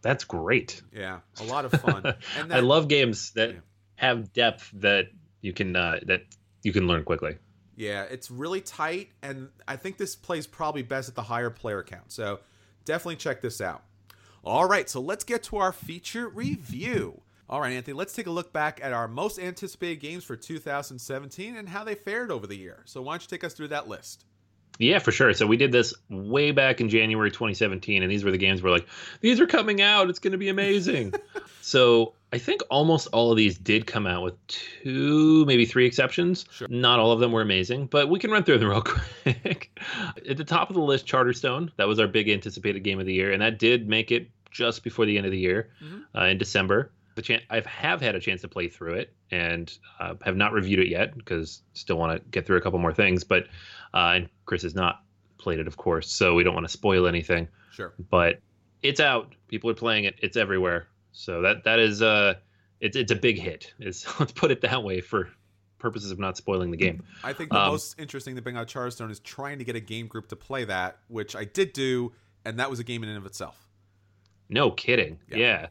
That's 0.03 0.23
great. 0.23 0.81
Yeah, 0.95 1.19
a 1.41 1.45
lot 1.45 1.65
of 1.65 1.73
fun. 1.73 2.07
and 2.39 2.51
that, 2.51 2.59
I 2.59 2.61
love 2.61 2.87
games 2.87 3.33
that 3.33 3.51
yeah. 3.51 3.61
have 3.97 4.33
depth 4.33 4.71
that 4.75 5.07
you 5.41 5.53
can 5.53 5.75
uh, 5.75 5.99
that 6.07 6.23
you 6.63 6.73
can 6.73 6.87
learn 6.87 7.03
quickly. 7.03 7.39
Yeah, 7.75 8.05
it's 8.05 8.31
really 8.31 8.61
tight, 8.61 9.11
and 9.21 9.49
I 9.67 9.75
think 9.75 9.97
this 9.97 10.15
plays 10.15 10.47
probably 10.47 10.83
best 10.83 11.09
at 11.09 11.17
the 11.17 11.23
higher 11.23 11.51
player 11.51 11.83
count. 11.83 12.13
So 12.13 12.39
definitely 12.85 13.17
check 13.17 13.41
this 13.41 13.61
out. 13.61 13.83
All 14.45 14.69
right, 14.69 14.89
so 14.89 15.01
let's 15.01 15.25
get 15.25 15.43
to 15.45 15.57
our 15.57 15.73
feature 15.73 16.29
review. 16.29 17.21
All 17.49 17.61
right, 17.61 17.73
Anthony, 17.73 17.95
let's 17.95 18.15
take 18.15 18.29
a 18.29 18.31
look 18.31 18.53
back 18.53 18.79
at 18.81 18.93
our 18.93 19.09
most 19.09 19.41
anticipated 19.41 19.97
games 19.97 20.23
for 20.23 20.37
2017 20.37 21.57
and 21.57 21.69
how 21.69 21.83
they 21.83 21.97
fared 21.97 22.31
over 22.31 22.47
the 22.47 22.57
year. 22.57 22.83
So 22.85 23.03
why 23.03 23.15
don't 23.15 23.23
you 23.23 23.29
take 23.29 23.43
us 23.43 23.55
through 23.55 23.69
that 23.69 23.89
list? 23.89 24.25
Yeah, 24.83 24.99
for 24.99 25.13
sure. 25.13 25.33
So 25.33 25.47
we 25.47 25.57
did 25.57 25.71
this 25.71 25.95
way 26.09 26.51
back 26.51 26.81
in 26.81 26.89
January 26.89 27.31
2017, 27.31 28.03
and 28.03 28.11
these 28.11 28.25
were 28.25 28.33
the 28.33 28.39
games 28.39 28.63
where 28.63 28.73
like 28.73 28.87
these 29.21 29.41
are 29.41 29.47
coming 29.47 29.81
out. 29.81 30.11
It's 30.11 30.19
going 30.19 30.33
to 30.33 30.39
be 30.39 30.49
amazing. 30.49 31.15
so 31.61 32.15
I 32.33 32.39
think 32.39 32.63
almost 32.69 33.07
all 33.13 33.31
of 33.31 33.37
these 33.37 33.57
did 33.57 33.87
come 33.87 34.09
out 34.09 34.25
with 34.25 34.47
two, 34.49 35.45
maybe 35.47 35.67
three 35.67 35.87
exceptions. 35.87 36.47
Sure. 36.51 36.67
Not 36.69 36.99
all 36.99 37.13
of 37.13 37.21
them 37.21 37.31
were 37.31 37.43
amazing, 37.43 37.87
but 37.87 38.09
we 38.09 38.19
can 38.19 38.33
run 38.33 38.43
through 38.43 38.59
them 38.59 38.71
real 38.71 38.83
quick. 39.25 39.79
At 40.29 40.37
the 40.37 40.45
top 40.45 40.69
of 40.69 40.75
the 40.75 40.83
list, 40.83 41.07
Charterstone. 41.07 41.71
That 41.77 41.87
was 41.87 42.01
our 42.01 42.09
big 42.09 42.29
anticipated 42.29 42.81
game 42.81 42.99
of 42.99 43.07
the 43.07 43.15
year, 43.15 43.33
and 43.33 43.41
that 43.41 43.61
did 43.61 43.89
make 43.89 44.11
it 44.11 44.31
just 44.51 44.83
before 44.83 45.07
the 45.07 45.17
end 45.17 45.27
of 45.27 45.33
the 45.33 45.39
year 45.39 45.71
mm-hmm. 45.83 46.19
uh, 46.19 46.27
in 46.27 46.39
December. 46.39 46.91
The 47.15 47.23
chance 47.23 47.43
I 47.51 47.61
have 47.67 48.01
had 48.01 48.15
a 48.15 48.21
chance 48.21 48.41
to 48.43 48.49
play 48.49 48.69
through 48.69 48.95
it 48.95 49.15
and 49.31 49.73
uh, 50.01 50.15
have 50.23 50.37
not 50.37 50.53
reviewed 50.53 50.81
it 50.81 50.89
yet 50.89 51.17
because 51.17 51.63
still 51.75 51.97
want 51.97 52.17
to 52.17 52.29
get 52.31 52.47
through 52.47 52.57
a 52.57 52.61
couple 52.61 52.79
more 52.79 52.95
things. 52.95 53.25
But 53.25 53.45
uh, 53.93 54.13
and 54.17 54.29
Chris 54.47 54.63
has 54.63 54.75
not 54.75 55.03
played 55.39 55.59
it, 55.59 55.67
of 55.67 55.77
course, 55.77 56.11
so 56.11 56.35
we 56.35 56.45
don't 56.45 56.55
want 56.55 56.65
to 56.65 56.73
spoil 56.73 57.07
anything. 57.07 57.49
Sure. 57.73 57.93
But 57.99 58.41
it's 58.83 59.01
out. 59.01 59.35
People 59.49 59.71
are 59.71 59.75
playing 59.75 60.05
it. 60.05 60.15
It's 60.23 60.37
everywhere. 60.37 60.89
So 61.13 61.43
that 61.43 61.65
that 61.65 61.79
is 61.79 62.01
uh 62.03 62.35
it's 62.81 62.97
it's 62.97 63.13
a 63.13 63.17
big 63.17 63.39
hit. 63.39 63.73
Is 63.79 64.07
let's 64.21 64.33
put 64.33 64.51
it 64.51 64.63
that 64.63 64.83
way 64.83 65.01
for 65.01 65.29
purposes 65.79 66.11
of 66.11 66.19
not 66.19 66.37
spoiling 66.37 66.71
the 66.71 66.77
game. 66.77 67.03
I 67.23 67.33
think 67.33 67.51
the 67.51 67.59
um, 67.59 67.73
most 67.73 67.99
interesting 67.99 68.35
thing 68.35 68.55
about 68.55 68.69
Charterstone 68.69 69.11
is 69.11 69.21
trying 69.21 69.59
to 69.59 69.65
get 69.65 69.77
a 69.77 69.81
game 69.81 70.07
group 70.07 70.29
to 70.29 70.37
play 70.37 70.65
that, 70.65 70.99
which 71.09 71.35
I 71.35 71.45
did 71.45 71.73
do, 71.73 72.13
and 72.45 72.59
that 72.59 72.71
was 72.71 72.79
a 72.79 72.85
game 72.85 73.03
in 73.03 73.09
and 73.09 73.19
of 73.19 73.27
itself. 73.27 73.69
No 74.49 74.71
kidding. 74.71 75.19
Yeah. 75.29 75.37
yeah. 75.37 75.67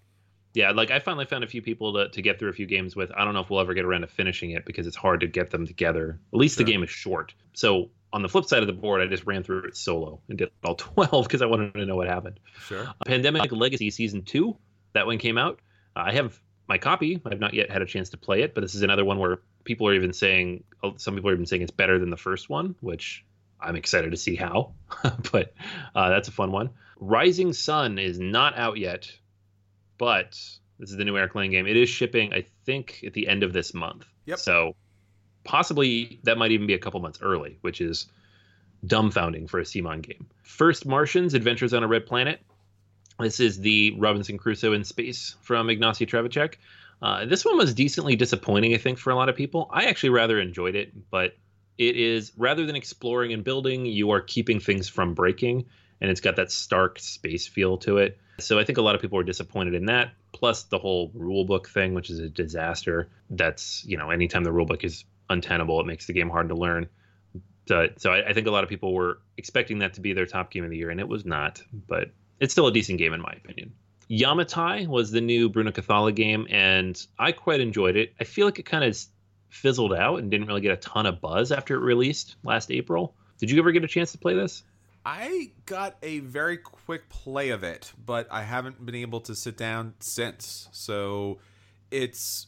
Yeah. 0.53 0.71
like 0.71 0.91
I 0.91 0.99
finally 0.99 1.25
found 1.25 1.43
a 1.43 1.47
few 1.47 1.61
people 1.61 1.93
to, 1.93 2.09
to 2.09 2.21
get 2.21 2.39
through 2.39 2.49
a 2.49 2.53
few 2.53 2.65
games 2.65 2.95
with. 2.95 3.11
I 3.15 3.25
don't 3.25 3.33
know 3.33 3.41
if 3.41 3.49
we'll 3.49 3.59
ever 3.59 3.73
get 3.73 3.85
around 3.85 4.01
to 4.01 4.07
finishing 4.07 4.51
it 4.51 4.65
because 4.65 4.87
it's 4.87 4.95
hard 4.95 5.21
to 5.21 5.27
get 5.27 5.51
them 5.51 5.65
together. 5.65 6.19
At 6.33 6.39
least 6.39 6.57
sure. 6.57 6.65
the 6.65 6.71
game 6.71 6.83
is 6.83 6.89
short. 6.89 7.33
So 7.53 7.89
on 8.13 8.21
the 8.21 8.29
flip 8.29 8.45
side 8.45 8.61
of 8.61 8.67
the 8.67 8.73
board, 8.73 9.01
I 9.01 9.07
just 9.07 9.25
ran 9.25 9.43
through 9.43 9.65
it 9.65 9.77
solo 9.77 10.19
and 10.29 10.37
did 10.37 10.51
all 10.63 10.75
12 10.75 11.27
because 11.27 11.41
I 11.41 11.45
wanted 11.45 11.73
to 11.73 11.85
know 11.85 11.95
what 11.95 12.07
happened. 12.07 12.39
Sure. 12.65 12.87
Pandemic 13.05 13.51
Legacy 13.51 13.89
Season 13.89 14.23
2, 14.23 14.55
that 14.93 15.05
one 15.05 15.17
came 15.17 15.37
out. 15.37 15.59
Uh, 15.95 16.03
I 16.07 16.13
have 16.13 16.39
my 16.67 16.77
copy. 16.77 17.21
I've 17.25 17.39
not 17.39 17.53
yet 17.53 17.69
had 17.69 17.81
a 17.81 17.85
chance 17.85 18.09
to 18.09 18.17
play 18.17 18.41
it, 18.41 18.53
but 18.53 18.61
this 18.61 18.75
is 18.75 18.81
another 18.81 19.05
one 19.05 19.19
where 19.19 19.39
people 19.63 19.87
are 19.87 19.93
even 19.93 20.13
saying, 20.13 20.63
oh, 20.83 20.93
some 20.97 21.15
people 21.15 21.29
are 21.29 21.33
even 21.33 21.45
saying 21.45 21.61
it's 21.61 21.71
better 21.71 21.99
than 21.99 22.09
the 22.09 22.17
first 22.17 22.49
one, 22.49 22.75
which 22.81 23.25
I'm 23.59 23.75
excited 23.75 24.11
to 24.11 24.17
see 24.17 24.35
how. 24.35 24.73
but 25.31 25.53
uh, 25.95 26.09
that's 26.09 26.27
a 26.27 26.31
fun 26.31 26.51
one. 26.51 26.71
Rising 26.99 27.53
Sun 27.53 27.97
is 27.97 28.19
not 28.19 28.57
out 28.57 28.77
yet, 28.77 29.11
but 30.01 30.31
this 30.79 30.89
is 30.89 30.97
the 30.97 31.05
new 31.05 31.15
Eric 31.15 31.35
Lang 31.35 31.51
game. 31.51 31.67
It 31.67 31.77
is 31.77 31.87
shipping, 31.87 32.33
I 32.33 32.47
think, 32.65 33.03
at 33.05 33.13
the 33.13 33.27
end 33.27 33.43
of 33.43 33.53
this 33.53 33.71
month. 33.71 34.07
Yep. 34.25 34.39
So 34.39 34.75
possibly 35.43 36.19
that 36.23 36.39
might 36.39 36.49
even 36.49 36.65
be 36.65 36.73
a 36.73 36.79
couple 36.79 36.99
months 37.01 37.19
early, 37.21 37.59
which 37.61 37.81
is 37.81 38.07
dumbfounding 38.83 39.47
for 39.47 39.59
a 39.59 39.63
CMON 39.63 40.01
game. 40.01 40.25
First 40.41 40.87
Martians, 40.87 41.35
Adventures 41.35 41.71
on 41.75 41.83
a 41.83 41.87
Red 41.87 42.07
Planet. 42.07 42.41
This 43.19 43.39
is 43.39 43.59
the 43.59 43.95
Robinson 43.99 44.39
Crusoe 44.39 44.73
in 44.73 44.83
space 44.85 45.35
from 45.43 45.67
Ignacy 45.67 46.07
Trzewiczek. 46.07 46.55
Uh, 46.99 47.25
this 47.25 47.45
one 47.45 47.57
was 47.57 47.75
decently 47.75 48.15
disappointing, 48.15 48.73
I 48.73 48.77
think, 48.77 48.97
for 48.97 49.11
a 49.11 49.15
lot 49.15 49.29
of 49.29 49.35
people. 49.35 49.69
I 49.71 49.85
actually 49.85 50.09
rather 50.09 50.39
enjoyed 50.39 50.73
it, 50.73 51.11
but 51.11 51.35
it 51.77 51.95
is 51.95 52.31
rather 52.37 52.65
than 52.65 52.75
exploring 52.75 53.33
and 53.33 53.43
building, 53.43 53.85
you 53.85 54.09
are 54.09 54.21
keeping 54.21 54.59
things 54.59 54.89
from 54.89 55.13
breaking, 55.13 55.65
and 56.01 56.09
it's 56.09 56.21
got 56.21 56.37
that 56.37 56.51
stark 56.51 56.97
space 56.97 57.45
feel 57.45 57.77
to 57.77 57.97
it. 57.97 58.17
So 58.45 58.59
I 58.59 58.63
think 58.63 58.77
a 58.77 58.81
lot 58.81 58.95
of 58.95 59.01
people 59.01 59.17
were 59.17 59.23
disappointed 59.23 59.73
in 59.73 59.85
that. 59.85 60.11
Plus 60.33 60.63
the 60.63 60.77
whole 60.77 61.09
rulebook 61.11 61.67
thing, 61.67 61.93
which 61.93 62.09
is 62.09 62.19
a 62.19 62.29
disaster. 62.29 63.09
That's 63.29 63.83
you 63.85 63.97
know, 63.97 64.09
anytime 64.09 64.43
the 64.43 64.51
rulebook 64.51 64.83
is 64.83 65.05
untenable. 65.31 65.79
It 65.79 65.87
makes 65.87 66.05
the 66.05 66.13
game 66.13 66.29
hard 66.29 66.49
to 66.49 66.55
learn. 66.55 66.87
So, 67.67 67.87
so 67.97 68.11
I, 68.11 68.29
I, 68.29 68.33
think 68.33 68.47
a 68.47 68.51
lot 68.51 68.63
of 68.63 68.69
people 68.69 68.93
were 68.93 69.19
expecting 69.37 69.79
that 69.79 69.93
to 69.93 70.01
be 70.01 70.13
their 70.13 70.25
top 70.25 70.51
game 70.51 70.63
of 70.63 70.69
the 70.69 70.77
year, 70.77 70.89
and 70.89 70.99
it 70.99 71.07
was 71.07 71.25
not. 71.25 71.61
But 71.87 72.11
it's 72.39 72.53
still 72.53 72.67
a 72.67 72.71
decent 72.71 72.99
game 72.99 73.13
in 73.13 73.21
my 73.21 73.31
opinion. 73.31 73.73
Yamatai 74.09 74.87
was 74.87 75.11
the 75.11 75.21
new 75.21 75.47
Bruno 75.47 75.71
Cathala 75.71 76.13
game, 76.13 76.47
and 76.49 77.01
I 77.17 77.31
quite 77.31 77.61
enjoyed 77.61 77.95
it. 77.95 78.13
I 78.19 78.25
feel 78.25 78.45
like 78.45 78.59
it 78.59 78.65
kind 78.65 78.83
of 78.83 78.97
fizzled 79.49 79.93
out 79.93 80.19
and 80.19 80.29
didn't 80.29 80.47
really 80.47 80.61
get 80.61 80.73
a 80.73 80.77
ton 80.77 81.05
of 81.05 81.21
buzz 81.21 81.51
after 81.51 81.75
it 81.75 81.79
released 81.79 82.35
last 82.43 82.71
April. 82.71 83.15
Did 83.37 83.51
you 83.51 83.59
ever 83.59 83.71
get 83.71 83.83
a 83.83 83.87
chance 83.87 84.11
to 84.11 84.17
play 84.17 84.35
this? 84.35 84.63
I 85.05 85.51
got 85.65 85.97
a 86.03 86.19
very 86.19 86.57
quick 86.57 87.09
play 87.09 87.49
of 87.49 87.63
it, 87.63 87.91
but 88.05 88.27
I 88.31 88.43
haven't 88.43 88.85
been 88.85 88.95
able 88.95 89.21
to 89.21 89.35
sit 89.35 89.57
down 89.57 89.95
since. 89.99 90.69
So 90.71 91.39
it's 91.89 92.47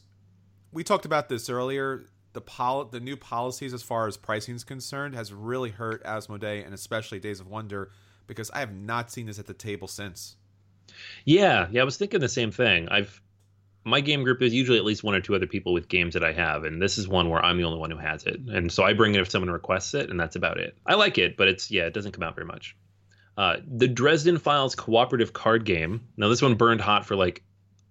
we 0.72 0.84
talked 0.84 1.04
about 1.04 1.28
this 1.28 1.48
earlier 1.48 2.06
the 2.34 2.40
pol- 2.40 2.84
the 2.84 3.00
new 3.00 3.16
policies 3.16 3.72
as 3.72 3.82
far 3.82 4.06
as 4.06 4.16
pricing 4.16 4.54
is 4.54 4.64
concerned 4.64 5.14
has 5.14 5.32
really 5.32 5.70
hurt 5.70 6.04
Asmodee 6.04 6.64
and 6.64 6.74
especially 6.74 7.18
Days 7.18 7.40
of 7.40 7.46
Wonder 7.46 7.90
because 8.26 8.50
I 8.50 8.58
have 8.58 8.74
not 8.74 9.10
seen 9.10 9.26
this 9.26 9.38
at 9.38 9.46
the 9.46 9.54
table 9.54 9.88
since. 9.88 10.36
Yeah, 11.24 11.68
yeah, 11.70 11.80
I 11.80 11.84
was 11.84 11.96
thinking 11.96 12.20
the 12.20 12.28
same 12.28 12.50
thing. 12.50 12.88
I've 12.88 13.20
my 13.84 14.00
game 14.00 14.24
group 14.24 14.40
is 14.42 14.54
usually 14.54 14.78
at 14.78 14.84
least 14.84 15.04
one 15.04 15.14
or 15.14 15.20
two 15.20 15.34
other 15.34 15.46
people 15.46 15.72
with 15.72 15.88
games 15.88 16.14
that 16.14 16.24
I 16.24 16.32
have, 16.32 16.64
and 16.64 16.80
this 16.80 16.98
is 16.98 17.06
one 17.06 17.28
where 17.28 17.44
I'm 17.44 17.58
the 17.58 17.64
only 17.64 17.78
one 17.78 17.90
who 17.90 17.98
has 17.98 18.24
it, 18.24 18.40
and 18.48 18.72
so 18.72 18.82
I 18.82 18.94
bring 18.94 19.14
it 19.14 19.20
if 19.20 19.30
someone 19.30 19.50
requests 19.50 19.94
it, 19.94 20.10
and 20.10 20.18
that's 20.18 20.36
about 20.36 20.58
it. 20.58 20.76
I 20.86 20.94
like 20.94 21.18
it, 21.18 21.36
but 21.36 21.48
it's 21.48 21.70
yeah, 21.70 21.84
it 21.84 21.94
doesn't 21.94 22.12
come 22.12 22.22
out 22.22 22.34
very 22.34 22.46
much. 22.46 22.76
Uh, 23.36 23.56
the 23.66 23.88
Dresden 23.88 24.38
Files 24.38 24.74
cooperative 24.74 25.32
card 25.32 25.64
game. 25.64 26.06
Now 26.16 26.28
this 26.28 26.42
one 26.42 26.54
burned 26.54 26.80
hot 26.80 27.04
for 27.04 27.16
like 27.16 27.42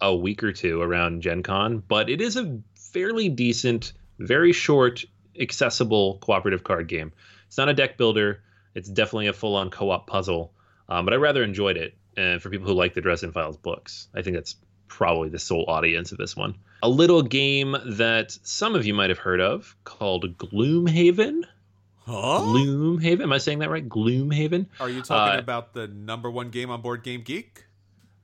a 0.02 0.16
week 0.16 0.44
or 0.44 0.52
two 0.52 0.82
around 0.82 1.22
Gen 1.22 1.44
Con, 1.44 1.84
but 1.88 2.10
it 2.10 2.22
is 2.22 2.38
a 2.38 2.60
fairly 2.76 3.30
decent, 3.30 3.94
very 4.20 4.54
short, 4.54 5.04
accessible 5.40 6.18
cooperative 6.20 6.64
card 6.64 6.88
game. 6.88 7.12
It's 7.48 7.58
not 7.58 7.70
a 7.70 7.74
deck 7.74 7.98
builder. 7.98 8.42
It's 8.76 8.90
definitely 8.90 9.28
a 9.28 9.34
full-on 9.34 9.70
co-op 9.70 10.08
puzzle, 10.08 10.54
um, 10.90 11.06
but 11.06 11.14
I 11.14 11.18
rather 11.18 11.44
enjoyed 11.44 11.78
it. 11.78 11.96
And 12.16 12.42
for 12.42 12.50
people 12.50 12.68
who 12.68 12.74
like 12.74 12.94
the 12.94 13.02
Dresden 13.02 13.32
Files 13.32 13.58
books, 13.58 14.08
I 14.16 14.22
think 14.22 14.36
that's 14.36 14.56
probably 14.94 15.30
the 15.30 15.40
sole 15.40 15.66
audience 15.68 16.12
of 16.12 16.20
this 16.20 16.38
one. 16.38 16.56
A 16.84 16.90
little 16.90 17.24
game 17.24 17.76
that 17.86 18.38
some 18.44 18.76
of 18.76 18.86
you 18.86 18.94
might 18.94 19.10
have 19.10 19.18
heard 19.18 19.42
of 19.42 19.76
called 19.84 20.38
Gloomhaven. 20.38 21.42
Huh? 22.06 22.12
Gloomhaven. 22.42 23.22
Am 23.24 23.34
I 23.34 23.40
saying 23.40 23.60
that 23.60 23.70
right? 23.72 23.88
Gloomhaven. 23.88 24.68
Are 24.80 24.90
you 24.90 25.02
talking 25.02 25.38
Uh, 25.38 25.40
about 25.40 25.74
the 25.74 25.88
number 25.88 26.30
one 26.30 26.50
game 26.50 26.70
on 26.70 26.82
Board 26.82 27.04
Game 27.04 27.22
Geek? 27.22 27.66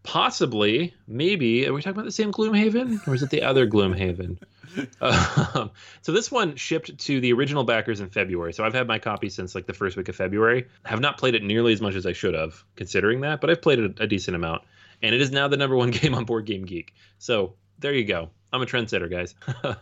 Possibly, 0.04 0.94
maybe. 1.08 1.68
Are 1.68 1.74
we 1.74 1.82
talking 1.82 1.94
about 1.94 2.06
the 2.06 2.12
same 2.12 2.32
Gloomhaven, 2.32 3.08
or 3.08 3.16
is 3.16 3.24
it 3.24 3.30
the 3.32 3.42
other 3.44 3.68
Gloomhaven? 3.68 4.38
um, 5.02 5.72
so 6.02 6.12
this 6.12 6.32
one 6.32 6.56
shipped 6.56 6.96
to 7.00 7.20
the 7.20 7.34
original 7.34 7.64
backers 7.64 8.00
in 8.00 8.10
February. 8.10 8.54
So 8.54 8.64
I've 8.64 8.74
had 8.74 8.88
my 8.88 9.00
copy 9.00 9.30
since 9.30 9.56
like 9.56 9.66
the 9.66 9.74
first 9.74 9.98
week 9.98 10.08
of 10.10 10.16
February. 10.16 10.68
Have 10.84 11.00
not 11.00 11.18
played 11.18 11.36
it 11.36 11.44
nearly 11.44 11.74
as 11.74 11.82
much 11.82 11.96
as 11.96 12.06
I 12.06 12.14
should 12.14 12.36
have, 12.36 12.64
considering 12.76 13.22
that, 13.22 13.42
but 13.42 13.50
I've 13.50 13.62
played 13.62 13.80
it 13.80 14.00
a, 14.00 14.04
a 14.04 14.08
decent 14.08 14.36
amount, 14.36 14.62
and 15.02 15.16
it 15.16 15.22
is 15.22 15.32
now 15.32 15.47
the 15.47 15.58
number 15.58 15.76
one 15.76 15.91
game 15.91 16.14
on 16.14 16.26
Board 16.26 16.45
Game 16.45 16.66
Geek. 16.66 16.93
So 17.18 17.56
there 17.80 17.93
you 17.93 18.06
go. 18.06 18.30
I'm 18.52 18.62
a 18.62 18.66
trendsetter, 18.66 19.10
guys. 19.10 19.36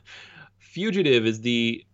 Fugitive 0.57 1.25
is 1.25 1.41
the 1.41 1.85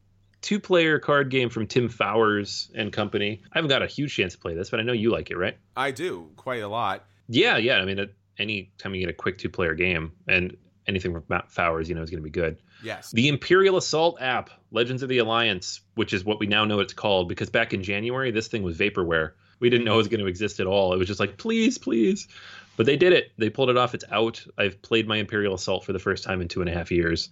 two-player 0.41 0.99
card 0.99 1.29
game 1.29 1.49
from 1.49 1.67
Tim 1.67 1.87
Fowers 1.87 2.69
and 2.75 2.91
Company. 2.91 3.41
I 3.51 3.57
haven't 3.57 3.69
got 3.69 3.81
a 3.81 3.87
huge 3.87 4.13
chance 4.13 4.33
to 4.33 4.39
play 4.39 4.55
this, 4.55 4.69
but 4.69 4.79
I 4.79 4.83
know 4.83 4.93
you 4.93 5.09
like 5.09 5.31
it, 5.31 5.37
right? 5.37 5.57
I 5.75 5.91
do 5.91 6.31
quite 6.35 6.61
a 6.61 6.67
lot. 6.67 7.05
Yeah, 7.29 7.57
yeah. 7.57 7.77
I 7.77 7.85
mean, 7.85 8.09
any 8.37 8.71
time 8.77 8.93
you 8.93 9.01
get 9.01 9.09
a 9.09 9.13
quick 9.13 9.37
two 9.37 9.49
player 9.49 9.73
game 9.73 10.11
and 10.27 10.57
anything 10.87 11.13
from 11.13 11.23
Matt 11.29 11.51
Fowers, 11.51 11.87
you 11.87 11.95
know, 11.95 12.01
is 12.01 12.09
going 12.09 12.21
to 12.21 12.23
be 12.23 12.29
good. 12.29 12.57
Yes. 12.83 13.11
The 13.11 13.29
Imperial 13.29 13.77
Assault 13.77 14.21
app, 14.21 14.49
Legends 14.71 15.03
of 15.03 15.09
the 15.09 15.19
Alliance, 15.19 15.81
which 15.95 16.13
is 16.13 16.25
what 16.25 16.39
we 16.39 16.47
now 16.47 16.65
know 16.65 16.79
it's 16.79 16.93
called, 16.93 17.29
because 17.29 17.49
back 17.49 17.73
in 17.73 17.83
January, 17.83 18.31
this 18.31 18.47
thing 18.47 18.63
was 18.63 18.77
vaporware. 18.77 19.31
We 19.59 19.69
didn't 19.69 19.85
know 19.85 19.93
it 19.93 19.97
was 19.97 20.07
going 20.09 20.19
to 20.19 20.27
exist 20.27 20.59
at 20.59 20.67
all. 20.67 20.93
It 20.93 20.97
was 20.97 21.07
just 21.07 21.19
like, 21.21 21.37
please, 21.37 21.77
please. 21.77 22.27
But 22.75 22.85
they 22.85 22.97
did 22.97 23.13
it. 23.13 23.31
They 23.37 23.49
pulled 23.49 23.69
it 23.69 23.77
off. 23.77 23.93
It's 23.93 24.05
out. 24.11 24.45
I've 24.57 24.81
played 24.81 25.07
my 25.07 25.17
Imperial 25.17 25.53
Assault 25.53 25.85
for 25.85 25.93
the 25.93 25.99
first 25.99 26.23
time 26.23 26.41
in 26.41 26.47
two 26.47 26.61
and 26.61 26.69
a 26.69 26.73
half 26.73 26.91
years. 26.91 27.29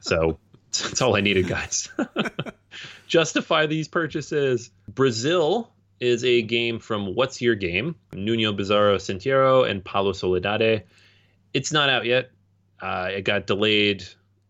So 0.00 0.38
that's 0.72 1.00
all 1.00 1.16
I 1.16 1.20
needed, 1.20 1.48
guys. 1.48 1.88
Justify 3.06 3.66
these 3.66 3.88
purchases. 3.88 4.70
Brazil 4.88 5.72
is 6.00 6.24
a 6.24 6.42
game 6.42 6.78
from 6.78 7.14
What's 7.14 7.40
Your 7.40 7.54
Game? 7.54 7.94
Nuno 8.12 8.52
Bizarro 8.52 8.96
Sentieiro 8.96 9.68
and 9.68 9.84
Paulo 9.84 10.12
Soledade. 10.12 10.84
It's 11.52 11.72
not 11.72 11.90
out 11.90 12.06
yet. 12.06 12.30
Uh, 12.80 13.10
it 13.12 13.22
got 13.22 13.46
delayed 13.46 14.04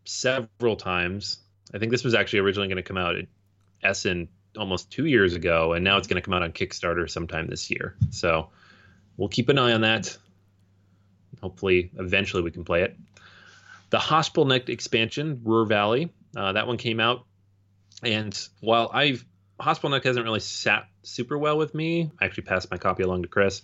several 0.04 0.76
times. 0.76 1.38
I 1.74 1.78
think 1.78 1.90
this 1.90 2.04
was 2.04 2.14
actually 2.14 2.40
originally 2.40 2.68
going 2.68 2.76
to 2.76 2.82
come 2.82 2.96
out 2.96 3.16
at 3.16 3.26
Essen 3.82 4.28
almost 4.56 4.90
two 4.90 5.06
years 5.06 5.34
ago, 5.34 5.72
and 5.72 5.84
now 5.84 5.96
it's 5.96 6.06
going 6.06 6.20
to 6.20 6.24
come 6.24 6.34
out 6.34 6.42
on 6.42 6.52
Kickstarter 6.52 7.08
sometime 7.10 7.46
this 7.48 7.70
year. 7.70 7.96
So 8.10 8.50
we'll 9.16 9.28
keep 9.28 9.48
an 9.48 9.58
eye 9.58 9.72
on 9.72 9.82
that. 9.82 10.16
Hopefully, 11.42 11.90
eventually 11.98 12.42
we 12.42 12.50
can 12.50 12.64
play 12.64 12.82
it. 12.82 12.96
The 13.90 13.98
Haspelknecht 13.98 14.68
expansion, 14.68 15.40
Ruhr 15.44 15.66
Valley, 15.66 16.12
uh, 16.36 16.52
that 16.52 16.66
one 16.66 16.76
came 16.76 17.00
out, 17.00 17.24
and 18.02 18.38
while 18.60 18.90
I've 18.92 19.24
Haspelknecht 19.60 20.04
hasn't 20.04 20.24
really 20.24 20.40
sat 20.40 20.86
super 21.02 21.36
well 21.36 21.58
with 21.58 21.74
me, 21.74 22.10
I 22.20 22.24
actually 22.24 22.44
passed 22.44 22.70
my 22.70 22.78
copy 22.78 23.02
along 23.02 23.22
to 23.22 23.28
Chris. 23.28 23.62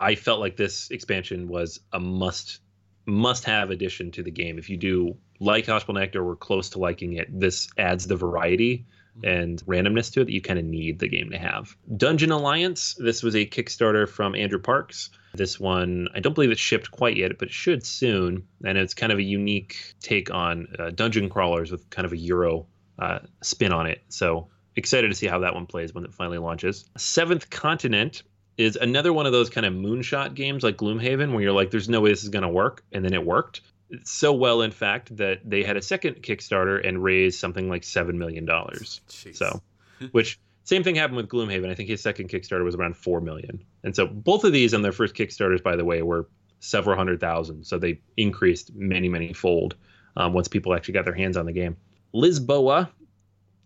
I 0.00 0.14
felt 0.14 0.40
like 0.40 0.56
this 0.56 0.90
expansion 0.90 1.48
was 1.48 1.80
a 1.92 2.00
must 2.00 2.60
must 3.04 3.44
have 3.44 3.70
addition 3.70 4.10
to 4.12 4.22
the 4.22 4.30
game. 4.30 4.58
If 4.58 4.68
you 4.68 4.76
do 4.76 5.16
like 5.40 5.66
Haspelknecht 5.66 6.14
or 6.14 6.24
were 6.24 6.36
close 6.36 6.70
to 6.70 6.78
liking 6.78 7.14
it, 7.14 7.28
this 7.40 7.68
adds 7.78 8.06
the 8.06 8.16
variety 8.16 8.86
and 9.24 9.60
randomness 9.66 10.12
to 10.12 10.20
it 10.20 10.26
that 10.26 10.32
you 10.32 10.40
kind 10.40 10.58
of 10.58 10.64
need 10.64 10.98
the 10.98 11.08
game 11.08 11.30
to 11.30 11.38
have. 11.38 11.74
Dungeon 11.96 12.30
Alliance, 12.30 12.94
this 12.98 13.22
was 13.22 13.34
a 13.34 13.46
Kickstarter 13.46 14.08
from 14.08 14.34
Andrew 14.34 14.60
Parks. 14.60 15.10
This 15.34 15.60
one, 15.60 16.08
I 16.14 16.20
don't 16.20 16.34
believe 16.34 16.50
it's 16.50 16.60
shipped 16.60 16.90
quite 16.90 17.16
yet, 17.16 17.38
but 17.38 17.48
it 17.48 17.54
should 17.54 17.84
soon. 17.84 18.46
And 18.64 18.78
it's 18.78 18.94
kind 18.94 19.12
of 19.12 19.18
a 19.18 19.22
unique 19.22 19.94
take 20.00 20.32
on 20.32 20.68
uh, 20.78 20.90
dungeon 20.90 21.28
crawlers 21.28 21.70
with 21.70 21.88
kind 21.90 22.06
of 22.06 22.12
a 22.12 22.16
Euro 22.16 22.66
uh, 22.98 23.20
spin 23.42 23.72
on 23.72 23.86
it. 23.86 24.02
So 24.08 24.48
excited 24.76 25.08
to 25.08 25.14
see 25.14 25.26
how 25.26 25.40
that 25.40 25.54
one 25.54 25.66
plays 25.66 25.92
when 25.94 26.04
it 26.04 26.12
finally 26.12 26.38
launches. 26.38 26.88
Seventh 26.96 27.50
Continent 27.50 28.22
is 28.56 28.76
another 28.76 29.12
one 29.12 29.26
of 29.26 29.32
those 29.32 29.50
kind 29.50 29.66
of 29.66 29.72
moonshot 29.72 30.34
games 30.34 30.64
like 30.64 30.76
Gloomhaven 30.76 31.32
where 31.32 31.42
you're 31.42 31.52
like, 31.52 31.70
there's 31.70 31.88
no 31.88 32.00
way 32.00 32.10
this 32.10 32.24
is 32.24 32.30
going 32.30 32.42
to 32.42 32.48
work. 32.48 32.84
And 32.92 33.04
then 33.04 33.14
it 33.14 33.24
worked. 33.24 33.60
So 34.04 34.32
well, 34.32 34.62
in 34.62 34.70
fact, 34.70 35.16
that 35.16 35.40
they 35.44 35.62
had 35.62 35.76
a 35.76 35.82
second 35.82 36.16
Kickstarter 36.22 36.86
and 36.86 37.02
raised 37.02 37.38
something 37.38 37.68
like 37.68 37.82
$7 37.82 38.14
million. 38.14 38.46
Jeez. 38.46 39.36
So, 39.36 39.62
which 40.10 40.38
same 40.68 40.84
thing 40.84 40.96
happened 40.96 41.16
with 41.16 41.28
Gloomhaven. 41.28 41.70
I 41.70 41.74
think 41.74 41.88
his 41.88 42.02
second 42.02 42.28
Kickstarter 42.28 42.62
was 42.62 42.74
around 42.74 42.94
4 42.94 43.22
million. 43.22 43.64
And 43.82 43.96
so 43.96 44.06
both 44.06 44.44
of 44.44 44.52
these 44.52 44.74
on 44.74 44.82
their 44.82 44.92
first 44.92 45.14
Kickstarters, 45.14 45.62
by 45.62 45.76
the 45.76 45.84
way, 45.84 46.02
were 46.02 46.28
several 46.60 46.94
hundred 46.94 47.20
thousand. 47.20 47.64
So 47.64 47.78
they 47.78 48.02
increased 48.18 48.74
many, 48.74 49.08
many 49.08 49.32
fold 49.32 49.76
um, 50.14 50.34
once 50.34 50.46
people 50.46 50.74
actually 50.74 50.92
got 50.92 51.06
their 51.06 51.14
hands 51.14 51.38
on 51.38 51.46
the 51.46 51.52
game. 51.52 51.78
Lisboa 52.14 52.90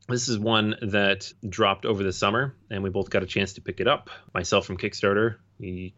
this 0.09 0.29
is 0.29 0.39
one 0.39 0.77
that 0.83 1.33
dropped 1.49 1.87
over 1.87 2.03
the 2.03 2.13
summer, 2.13 2.55
and 2.71 2.83
we 2.83 2.91
both 2.91 3.09
got 3.11 3.23
a 3.23 3.27
chance 3.27 3.55
to 3.55 3.61
pick 3.61 3.81
it 3.81 3.87
up. 3.87 4.11
Myself 4.35 4.67
from 4.67 4.77
Kickstarter, 4.77 5.37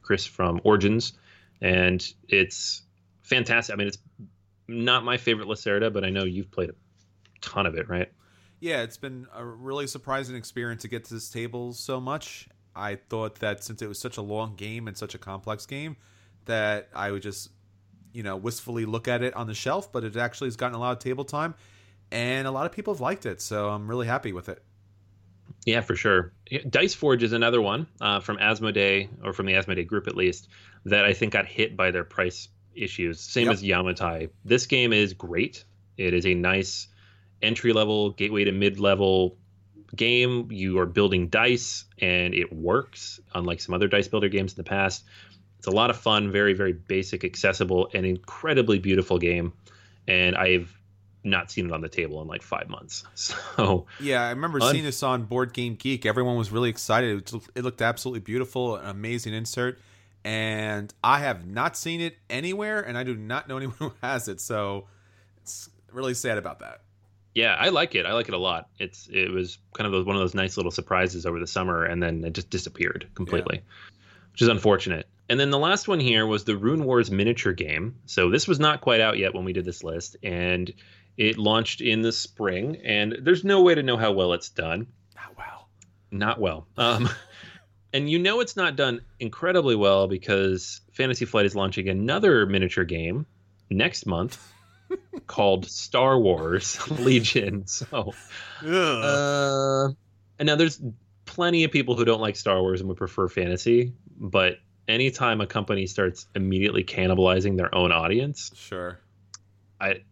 Chris 0.02 0.26
from 0.26 0.60
Origins, 0.64 1.14
and 1.60 2.06
it's 2.28 2.82
fantastic. 3.22 3.74
I 3.74 3.76
mean, 3.76 3.88
it's 3.88 3.98
not 4.68 5.04
my 5.04 5.16
favorite 5.16 5.48
Lacerda, 5.48 5.92
but 5.92 6.04
I 6.04 6.10
know 6.10 6.24
you've 6.24 6.50
played 6.50 6.70
a 6.70 6.74
ton 7.40 7.66
of 7.66 7.76
it, 7.76 7.88
right? 7.88 8.12
Yeah, 8.60 8.82
it's 8.82 8.96
been 8.96 9.26
a 9.34 9.44
really 9.44 9.86
surprising 9.86 10.36
experience 10.36 10.82
to 10.82 10.88
get 10.88 11.04
to 11.06 11.14
this 11.14 11.28
table 11.28 11.72
so 11.72 12.00
much. 12.00 12.48
I 12.74 12.96
thought 12.96 13.36
that 13.40 13.62
since 13.62 13.82
it 13.82 13.88
was 13.88 13.98
such 13.98 14.16
a 14.16 14.22
long 14.22 14.56
game 14.56 14.88
and 14.88 14.96
such 14.96 15.14
a 15.14 15.18
complex 15.18 15.66
game, 15.66 15.96
that 16.46 16.88
I 16.94 17.10
would 17.10 17.22
just, 17.22 17.50
you 18.12 18.22
know, 18.22 18.36
wistfully 18.36 18.84
look 18.84 19.06
at 19.06 19.22
it 19.22 19.34
on 19.34 19.46
the 19.46 19.54
shelf, 19.54 19.92
but 19.92 20.04
it 20.04 20.16
actually 20.16 20.48
has 20.48 20.56
gotten 20.56 20.74
a 20.74 20.80
lot 20.80 20.92
of 20.92 20.98
table 20.98 21.24
time 21.24 21.54
and 22.10 22.46
a 22.46 22.50
lot 22.50 22.66
of 22.66 22.72
people 22.72 22.94
have 22.94 23.00
liked 23.00 23.26
it, 23.26 23.40
so 23.40 23.68
I'm 23.68 23.88
really 23.88 24.06
happy 24.06 24.32
with 24.32 24.48
it. 24.48 24.62
Yeah, 25.66 25.80
for 25.80 25.96
sure. 25.96 26.32
Dice 26.68 26.94
Forge 26.94 27.22
is 27.22 27.32
another 27.32 27.60
one 27.60 27.86
uh, 28.00 28.20
from 28.20 28.36
Asmodee, 28.36 29.08
or 29.22 29.32
from 29.32 29.46
the 29.46 29.54
Asmodee 29.54 29.86
group 29.86 30.06
at 30.06 30.16
least, 30.16 30.48
that 30.84 31.04
I 31.04 31.12
think 31.12 31.32
got 31.32 31.46
hit 31.46 31.76
by 31.76 31.90
their 31.90 32.04
price 32.04 32.48
issues. 32.74 33.20
Same 33.20 33.46
Yep. 33.46 33.52
as 33.54 33.62
Yamatai. 33.62 34.30
This 34.44 34.66
game 34.66 34.92
is 34.92 35.14
great. 35.14 35.64
It 35.96 36.12
is 36.12 36.26
a 36.26 36.34
nice 36.34 36.88
entry 37.42 37.72
level, 37.72 38.10
gateway 38.10 38.44
to 38.44 38.52
mid 38.52 38.78
level 38.80 39.36
game. 39.94 40.48
You 40.50 40.78
are 40.78 40.86
building 40.86 41.28
dice, 41.28 41.84
and 41.98 42.34
it 42.34 42.52
works, 42.52 43.20
unlike 43.34 43.60
some 43.60 43.74
other 43.74 43.88
dice 43.88 44.08
builder 44.08 44.28
games 44.28 44.52
in 44.52 44.56
the 44.56 44.64
past. 44.64 45.04
It's 45.58 45.66
a 45.66 45.70
lot 45.70 45.90
of 45.90 45.96
fun, 45.96 46.30
very, 46.30 46.52
very 46.52 46.72
basic, 46.72 47.24
accessible, 47.24 47.88
and 47.94 48.04
incredibly 48.04 48.78
beautiful 48.78 49.18
game. 49.18 49.54
And 50.06 50.36
I've 50.36 50.78
not 51.22 51.50
seen 51.50 51.66
it 51.66 51.72
on 51.72 51.80
the 51.80 51.88
table 51.88 52.20
in 52.20 52.28
like 52.28 52.42
five 52.42 52.68
months. 52.68 53.04
So 53.14 53.86
Yeah, 53.98 54.26
I 54.26 54.30
remember 54.30 54.60
Un- 54.60 54.72
seeing 54.72 54.84
this 54.84 55.02
on 55.02 55.24
Board 55.24 55.54
Game 55.54 55.76
Geek. 55.76 56.04
Everyone 56.04 56.36
was 56.36 56.50
really 56.50 56.68
excited. 56.68 57.16
It 57.16 57.32
looked, 57.32 57.50
it 57.54 57.64
looked 57.64 57.80
absolutely 57.80 58.20
beautiful, 58.20 58.76
an 58.76 58.86
amazing 58.90 59.32
insert. 59.32 59.78
And 60.22 60.92
I 61.02 61.20
have 61.20 61.46
not 61.46 61.76
seen 61.76 62.00
it 62.00 62.16
anywhere, 62.28 62.80
and 62.80 62.96
I 62.96 63.04
do 63.04 63.14
not 63.14 63.48
know 63.48 63.56
anyone 63.58 63.76
who 63.78 63.92
has 64.02 64.28
it. 64.28 64.40
So 64.40 64.86
it's 65.40 65.70
really 65.92 66.14
sad 66.14 66.36
about 66.36 66.58
that. 66.60 66.82
Yeah, 67.34 67.56
I 67.58 67.70
like 67.70 67.96
it. 67.96 68.06
I 68.06 68.12
like 68.12 68.28
it 68.28 68.34
a 68.34 68.38
lot. 68.38 68.68
It's 68.78 69.08
it 69.12 69.30
was 69.30 69.58
kind 69.74 69.86
of 69.86 69.92
those, 69.92 70.06
one 70.06 70.14
of 70.14 70.20
those 70.20 70.34
nice 70.34 70.56
little 70.56 70.70
surprises 70.70 71.26
over 71.26 71.40
the 71.40 71.46
summer, 71.46 71.84
and 71.84 72.02
then 72.02 72.24
it 72.24 72.32
just 72.32 72.48
disappeared 72.48 73.08
completely, 73.14 73.62
which 74.32 74.42
is 74.42 74.48
unfortunate. 74.48 75.08
And 75.28 75.40
then 75.40 75.50
the 75.50 75.58
last 75.58 75.88
one 75.88 75.98
here 75.98 76.26
was 76.26 76.44
the 76.44 76.56
Rune 76.56 76.84
Wars 76.84 77.10
miniature 77.10 77.52
game. 77.52 77.96
So 78.06 78.30
this 78.30 78.46
was 78.46 78.60
not 78.60 78.82
quite 78.82 79.00
out 79.00 79.18
yet 79.18 79.34
when 79.34 79.44
we 79.44 79.52
did 79.52 79.64
this 79.64 79.82
list, 79.82 80.16
and 80.22 80.72
it 81.16 81.36
launched 81.36 81.80
in 81.80 82.02
the 82.02 82.12
spring. 82.12 82.80
And 82.84 83.16
there's 83.22 83.42
no 83.42 83.62
way 83.62 83.74
to 83.74 83.82
know 83.82 83.96
how 83.96 84.12
well 84.12 84.32
it's 84.32 84.50
done. 84.50 84.86
Not 85.16 85.36
well. 85.36 85.68
Not 86.12 86.40
well. 86.40 86.68
Um, 86.76 87.08
and 87.92 88.08
you 88.08 88.20
know 88.20 88.40
it's 88.40 88.56
not 88.56 88.76
done 88.76 89.00
incredibly 89.18 89.74
well 89.74 90.06
because 90.06 90.82
Fantasy 90.92 91.24
Flight 91.24 91.46
is 91.46 91.56
launching 91.56 91.88
another 91.88 92.46
miniature 92.46 92.84
game 92.84 93.26
next 93.70 94.06
month 94.06 94.52
called 95.26 95.66
Star 95.66 96.18
Wars 96.18 96.78
Legion. 96.98 97.66
So. 97.66 98.14
Uh, 98.62 99.88
and 100.38 100.46
now 100.46 100.56
there's 100.56 100.80
plenty 101.24 101.64
of 101.64 101.70
people 101.70 101.96
who 101.96 102.04
don't 102.04 102.20
like 102.20 102.36
Star 102.36 102.60
Wars 102.60 102.80
and 102.80 102.88
would 102.88 102.98
prefer 102.98 103.28
fantasy, 103.28 103.92
but 104.16 104.58
anytime 104.88 105.40
a 105.40 105.46
company 105.46 105.86
starts 105.86 106.26
immediately 106.34 106.84
cannibalizing 106.84 107.56
their 107.56 107.74
own 107.74 107.92
audience, 107.92 108.50
sure. 108.54 109.00
I 109.80 110.02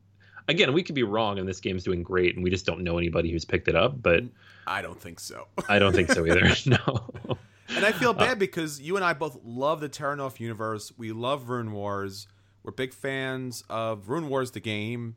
again, 0.48 0.72
we 0.72 0.82
could 0.82 0.94
be 0.94 1.02
wrong 1.02 1.38
and 1.38 1.48
this 1.48 1.60
game's 1.60 1.84
doing 1.84 2.02
great 2.02 2.34
and 2.34 2.44
we 2.44 2.50
just 2.50 2.66
don't 2.66 2.82
know 2.82 2.98
anybody 2.98 3.30
who's 3.30 3.44
picked 3.44 3.68
it 3.68 3.76
up, 3.76 4.00
but 4.00 4.24
I 4.66 4.82
don't 4.82 5.00
think 5.00 5.20
so. 5.20 5.46
I 5.68 5.78
don't 5.78 5.92
think 5.92 6.10
so 6.10 6.26
either. 6.26 6.48
no. 6.66 7.36
And 7.74 7.84
I 7.86 7.92
feel 7.92 8.12
bad 8.12 8.38
because 8.38 8.80
you 8.80 8.96
and 8.96 9.04
I 9.04 9.12
both 9.12 9.38
love 9.44 9.80
the 9.80 9.88
Terrinoth 9.88 10.40
universe. 10.40 10.92
We 10.96 11.12
love 11.12 11.48
Rune 11.48 11.72
Wars. 11.72 12.26
We're 12.62 12.72
big 12.72 12.94
fans 12.94 13.64
of 13.68 14.08
Rune 14.08 14.28
Wars, 14.28 14.52
the 14.52 14.60
game, 14.60 15.16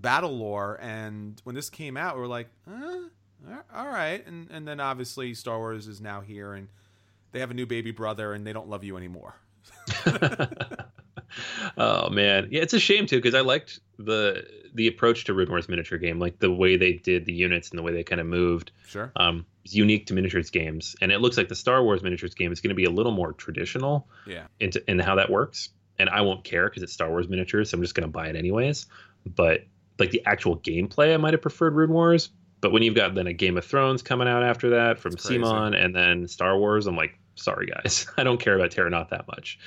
BattleLore, 0.00 0.78
and 0.80 1.40
when 1.44 1.54
this 1.54 1.68
came 1.68 1.96
out, 1.96 2.14
we 2.14 2.22
were 2.22 2.26
like, 2.26 2.48
uh, 2.66 3.00
all 3.74 3.86
right. 3.86 4.26
And 4.26 4.50
and 4.50 4.66
then 4.66 4.80
obviously 4.80 5.34
Star 5.34 5.58
Wars 5.58 5.86
is 5.86 6.00
now 6.00 6.20
here, 6.20 6.54
and 6.54 6.68
they 7.32 7.40
have 7.40 7.50
a 7.50 7.54
new 7.54 7.66
baby 7.66 7.90
brother, 7.90 8.32
and 8.32 8.46
they 8.46 8.52
don't 8.52 8.68
love 8.68 8.84
you 8.84 8.96
anymore. 8.96 9.34
oh 11.76 12.08
man, 12.10 12.48
yeah, 12.50 12.62
it's 12.62 12.72
a 12.72 12.80
shame 12.80 13.06
too 13.06 13.18
because 13.18 13.34
I 13.34 13.40
liked 13.40 13.80
the 13.98 14.46
the 14.74 14.86
approach 14.86 15.24
to 15.24 15.34
Rune 15.34 15.48
Wars 15.48 15.68
miniature 15.68 15.98
game, 15.98 16.18
like 16.18 16.38
the 16.38 16.50
way 16.50 16.76
they 16.76 16.94
did 16.94 17.26
the 17.26 17.32
units 17.32 17.70
and 17.70 17.78
the 17.78 17.82
way 17.82 17.92
they 17.92 18.04
kind 18.04 18.20
of 18.20 18.26
moved. 18.26 18.70
Sure. 18.86 19.12
Um, 19.16 19.44
it's 19.64 19.74
unique 19.74 20.06
to 20.06 20.14
miniatures 20.14 20.50
games, 20.50 20.96
and 21.00 21.12
it 21.12 21.20
looks 21.20 21.36
like 21.36 21.48
the 21.48 21.54
Star 21.54 21.82
Wars 21.82 22.02
miniatures 22.02 22.34
game 22.34 22.52
is 22.52 22.60
going 22.60 22.70
to 22.70 22.74
be 22.74 22.84
a 22.84 22.90
little 22.90 23.12
more 23.12 23.32
traditional. 23.32 24.08
Yeah. 24.26 24.46
Into 24.60 24.82
in 24.90 24.98
how 24.98 25.16
that 25.16 25.30
works, 25.30 25.70
and 26.00 26.08
I 26.08 26.22
won't 26.22 26.44
care 26.44 26.68
because 26.68 26.82
it's 26.82 26.92
Star 26.92 27.10
Wars 27.10 27.28
miniatures, 27.28 27.70
so 27.70 27.76
I'm 27.76 27.82
just 27.82 27.94
going 27.94 28.06
to 28.06 28.10
buy 28.10 28.28
it 28.28 28.36
anyways. 28.36 28.86
But 29.26 29.66
like 29.98 30.10
the 30.10 30.22
actual 30.24 30.58
gameplay, 30.58 31.12
I 31.12 31.18
might 31.18 31.34
have 31.34 31.42
preferred 31.42 31.74
Rune 31.74 31.92
Wars. 31.92 32.30
But 32.62 32.72
when 32.72 32.82
you've 32.82 32.94
got 32.94 33.14
then 33.14 33.26
a 33.26 33.32
Game 33.32 33.56
of 33.58 33.64
Thrones 33.64 34.02
coming 34.02 34.26
out 34.26 34.42
after 34.42 34.70
that 34.70 34.98
from 34.98 35.12
CMON 35.12 35.76
and 35.76 35.94
then 35.94 36.26
Star 36.26 36.58
Wars, 36.58 36.86
I'm 36.86 36.96
like, 36.96 37.18
sorry 37.34 37.66
guys, 37.66 38.06
I 38.16 38.24
don't 38.24 38.40
care 38.40 38.54
about 38.54 38.70
Terrinoth 38.70 39.10
that 39.10 39.26
much. 39.28 39.58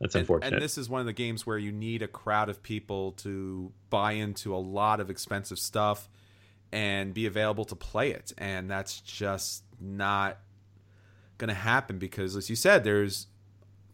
That's 0.00 0.14
and, 0.14 0.20
unfortunate. 0.20 0.54
And 0.54 0.62
this 0.62 0.78
is 0.78 0.88
one 0.88 1.00
of 1.00 1.06
the 1.06 1.12
games 1.12 1.46
where 1.46 1.58
you 1.58 1.72
need 1.72 2.02
a 2.02 2.08
crowd 2.08 2.48
of 2.48 2.62
people 2.62 3.12
to 3.12 3.72
buy 3.90 4.12
into 4.12 4.54
a 4.54 4.58
lot 4.58 5.00
of 5.00 5.10
expensive 5.10 5.58
stuff 5.58 6.08
and 6.72 7.14
be 7.14 7.26
available 7.26 7.64
to 7.66 7.76
play 7.76 8.10
it. 8.10 8.32
And 8.38 8.68
that's 8.68 9.00
just 9.00 9.62
not 9.80 10.38
going 11.38 11.48
to 11.48 11.54
happen 11.54 11.98
because, 11.98 12.34
as 12.36 12.50
you 12.50 12.56
said, 12.56 12.82
there's 12.82 13.28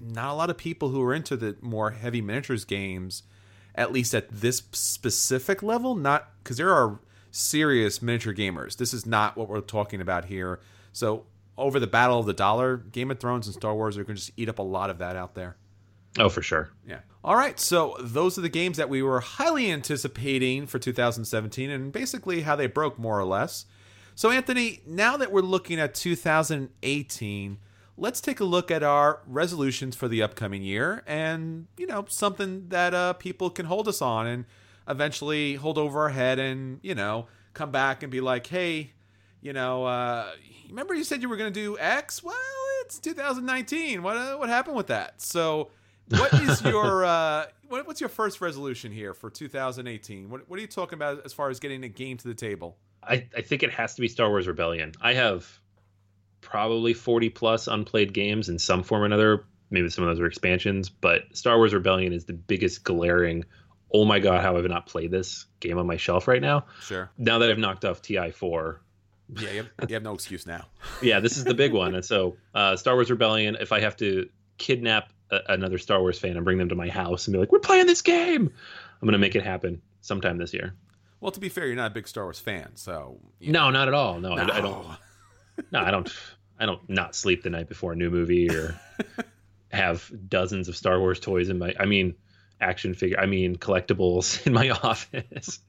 not 0.02 0.32
a 0.32 0.34
lot 0.34 0.50
of 0.50 0.56
people 0.56 0.88
who 0.90 1.02
are 1.02 1.14
into 1.14 1.36
the 1.36 1.56
more 1.60 1.90
heavy 1.90 2.20
miniatures 2.20 2.64
games, 2.64 3.22
at 3.74 3.92
least 3.92 4.14
at 4.14 4.28
this 4.30 4.62
specific 4.72 5.62
level. 5.62 5.94
Not 5.94 6.30
because 6.42 6.56
there 6.56 6.72
are 6.72 7.00
serious 7.30 8.02
miniature 8.02 8.34
gamers. 8.34 8.76
This 8.76 8.92
is 8.92 9.06
not 9.06 9.36
what 9.36 9.48
we're 9.48 9.60
talking 9.60 10.00
about 10.00 10.26
here. 10.26 10.60
So, 10.92 11.26
over 11.56 11.78
the 11.78 11.86
battle 11.86 12.18
of 12.18 12.26
the 12.26 12.32
dollar, 12.32 12.78
Game 12.78 13.10
of 13.10 13.20
Thrones 13.20 13.46
and 13.46 13.54
Star 13.54 13.74
Wars 13.74 13.98
are 13.98 14.04
going 14.04 14.16
to 14.16 14.22
just 14.22 14.32
eat 14.36 14.48
up 14.48 14.58
a 14.58 14.62
lot 14.62 14.88
of 14.88 14.98
that 14.98 15.14
out 15.14 15.34
there. 15.34 15.56
Oh, 16.18 16.28
for 16.28 16.42
sure. 16.42 16.70
Yeah. 16.86 17.00
All 17.22 17.36
right. 17.36 17.60
So 17.60 17.96
those 18.00 18.38
are 18.38 18.40
the 18.40 18.48
games 18.48 18.78
that 18.78 18.88
we 18.88 19.02
were 19.02 19.20
highly 19.20 19.70
anticipating 19.70 20.66
for 20.66 20.78
2017 20.78 21.70
and 21.70 21.92
basically 21.92 22.42
how 22.42 22.56
they 22.56 22.66
broke 22.66 22.98
more 22.98 23.18
or 23.18 23.24
less. 23.24 23.66
So, 24.14 24.30
Anthony, 24.30 24.80
now 24.86 25.16
that 25.16 25.32
we're 25.32 25.40
looking 25.40 25.78
at 25.78 25.94
2018, 25.94 27.58
let's 28.00 28.20
take 28.22 28.40
a 28.40 28.44
look 28.44 28.70
at 28.70 28.82
our 28.82 29.20
resolutions 29.26 29.94
for 29.94 30.08
the 30.08 30.22
upcoming 30.22 30.62
year 30.62 31.04
and, 31.06 31.66
you 31.76 31.86
know, 31.86 32.06
something 32.08 32.66
that 32.70 32.94
uh, 32.94 33.12
people 33.12 33.50
can 33.50 33.66
hold 33.66 33.86
us 33.86 34.00
on 34.00 34.26
and 34.26 34.46
eventually 34.88 35.54
hold 35.54 35.76
over 35.76 36.00
our 36.00 36.08
head 36.08 36.38
and, 36.38 36.80
you 36.82 36.94
know, 36.94 37.26
come 37.52 37.70
back 37.70 38.02
and 38.02 38.10
be 38.10 38.22
like, 38.22 38.46
hey, 38.46 38.90
you 39.42 39.52
know, 39.52 39.84
uh, 39.84 40.30
remember 40.70 40.94
you 40.94 41.04
said 41.04 41.20
you 41.20 41.28
were 41.28 41.36
going 41.36 41.52
to 41.52 41.60
do 41.60 41.78
X? 41.78 42.24
Well, 42.24 42.34
it's 42.80 42.98
2019. 42.98 44.02
What, 44.02 44.16
uh, 44.16 44.36
what 44.36 44.48
happened 44.48 44.76
with 44.76 44.86
that? 44.86 45.20
So, 45.20 45.70
what 46.08 46.32
is 46.32 46.62
your 46.64 47.04
uh, 47.04 47.46
what, 47.68 47.86
what's 47.86 48.00
your 48.00 48.08
first 48.08 48.40
resolution 48.40 48.92
here 48.92 49.12
for 49.12 49.28
2018? 49.28 50.30
What, 50.30 50.48
what 50.48 50.58
are 50.58 50.62
you 50.62 50.68
talking 50.68 50.96
about 50.96 51.24
as 51.26 51.34
far 51.34 51.50
as 51.50 51.60
getting 51.60 51.84
a 51.84 51.88
game 51.88 52.16
to 52.16 52.28
the 52.28 52.34
table? 52.34 52.78
I, 53.02 53.28
I 53.36 53.42
think 53.42 53.62
it 53.62 53.70
has 53.70 53.94
to 53.94 54.00
be 54.00 54.08
Star 54.08 54.28
Wars 54.28 54.46
Rebellion. 54.46 54.92
I 55.00 55.14
have 55.14 55.60
probably 56.40 56.94
40 56.94 57.30
plus 57.30 57.66
unplayed 57.66 58.12
games 58.12 58.48
in 58.48 58.58
some 58.58 58.82
form 58.82 59.02
or 59.02 59.06
another. 59.06 59.44
Maybe 59.70 59.88
some 59.88 60.04
of 60.04 60.10
those 60.10 60.20
are 60.20 60.26
expansions, 60.26 60.88
but 60.88 61.24
Star 61.36 61.56
Wars 61.56 61.72
Rebellion 61.72 62.12
is 62.12 62.24
the 62.24 62.32
biggest 62.32 62.82
glaring. 62.82 63.44
Oh 63.92 64.04
my 64.04 64.18
god, 64.18 64.42
how 64.42 64.56
have 64.56 64.64
I 64.64 64.68
not 64.68 64.86
played 64.86 65.10
this 65.10 65.46
game 65.60 65.78
on 65.78 65.86
my 65.86 65.96
shelf 65.96 66.26
right 66.28 66.42
now? 66.42 66.66
Sure. 66.82 67.10
Now 67.18 67.38
that 67.38 67.50
I've 67.50 67.58
knocked 67.58 67.84
off 67.84 68.02
TI4, 68.02 68.78
yeah, 69.38 69.50
you 69.50 69.56
have, 69.78 69.90
you 69.90 69.94
have 69.94 70.02
no 70.02 70.14
excuse 70.14 70.46
now. 70.46 70.66
yeah, 71.02 71.20
this 71.20 71.36
is 71.36 71.44
the 71.44 71.54
big 71.54 71.72
one. 71.72 71.94
And 71.94 72.04
so, 72.04 72.36
uh, 72.54 72.76
Star 72.76 72.94
Wars 72.94 73.10
Rebellion. 73.10 73.56
If 73.60 73.70
I 73.72 73.80
have 73.80 73.96
to 73.98 74.28
kidnap 74.58 75.12
a- 75.30 75.40
another 75.48 75.78
Star 75.78 76.00
Wars 76.00 76.18
fan 76.18 76.36
and 76.36 76.44
bring 76.44 76.58
them 76.58 76.68
to 76.70 76.74
my 76.74 76.88
house 76.88 77.26
and 77.28 77.32
be 77.32 77.38
like, 77.38 77.52
"We're 77.52 77.60
playing 77.60 77.86
this 77.86 78.02
game," 78.02 78.52
I'm 79.00 79.06
gonna 79.06 79.18
make 79.18 79.36
it 79.36 79.44
happen 79.44 79.82
sometime 80.00 80.38
this 80.38 80.52
year. 80.52 80.74
Well, 81.20 81.30
to 81.30 81.40
be 81.40 81.48
fair, 81.48 81.66
you're 81.66 81.76
not 81.76 81.90
a 81.92 81.94
big 81.94 82.08
Star 82.08 82.24
Wars 82.24 82.40
fan, 82.40 82.76
so 82.76 83.20
No, 83.40 83.70
not 83.70 83.88
at 83.88 83.94
all. 83.94 84.18
No, 84.20 84.32
I, 84.32 84.58
I 84.58 84.60
don't. 84.60 84.86
No. 85.72 85.80
I 85.80 85.90
don't. 85.90 86.12
I 86.58 86.66
don't 86.66 86.88
not 86.90 87.14
sleep 87.14 87.42
the 87.42 87.50
night 87.50 87.68
before 87.68 87.92
a 87.92 87.96
new 87.96 88.10
movie 88.10 88.50
or 88.50 88.78
have 89.72 90.10
dozens 90.28 90.68
of 90.68 90.76
Star 90.76 90.98
Wars 90.98 91.20
toys 91.20 91.48
in 91.48 91.58
my. 91.58 91.74
I 91.78 91.86
mean, 91.86 92.14
action 92.60 92.94
figure. 92.94 93.18
I 93.18 93.26
mean, 93.26 93.56
collectibles 93.56 94.46
in 94.46 94.52
my 94.52 94.70
office. 94.70 95.60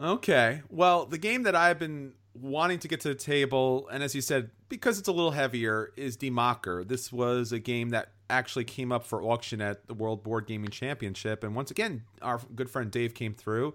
Okay. 0.00 0.62
Well, 0.68 1.06
the 1.06 1.18
game 1.18 1.44
that 1.44 1.54
I've 1.54 1.78
been 1.78 2.12
wanting 2.34 2.78
to 2.80 2.88
get 2.88 3.00
to 3.00 3.08
the 3.08 3.14
table, 3.14 3.88
and 3.90 4.02
as 4.02 4.14
you 4.14 4.20
said, 4.20 4.50
because 4.68 4.98
it's 4.98 5.08
a 5.08 5.12
little 5.12 5.30
heavier, 5.30 5.92
is 5.96 6.16
Die 6.16 6.28
Macher. 6.28 6.86
This 6.86 7.12
was 7.12 7.52
a 7.52 7.58
game 7.58 7.90
that 7.90 8.12
actually 8.28 8.64
came 8.64 8.92
up 8.92 9.04
for 9.04 9.22
auction 9.22 9.60
at 9.60 9.86
the 9.86 9.94
World 9.94 10.22
Board 10.22 10.46
Gaming 10.46 10.70
Championship, 10.70 11.44
and 11.44 11.54
once 11.54 11.70
again, 11.70 12.02
our 12.20 12.40
good 12.54 12.68
friend 12.68 12.90
Dave 12.90 13.14
came 13.14 13.34
through, 13.34 13.74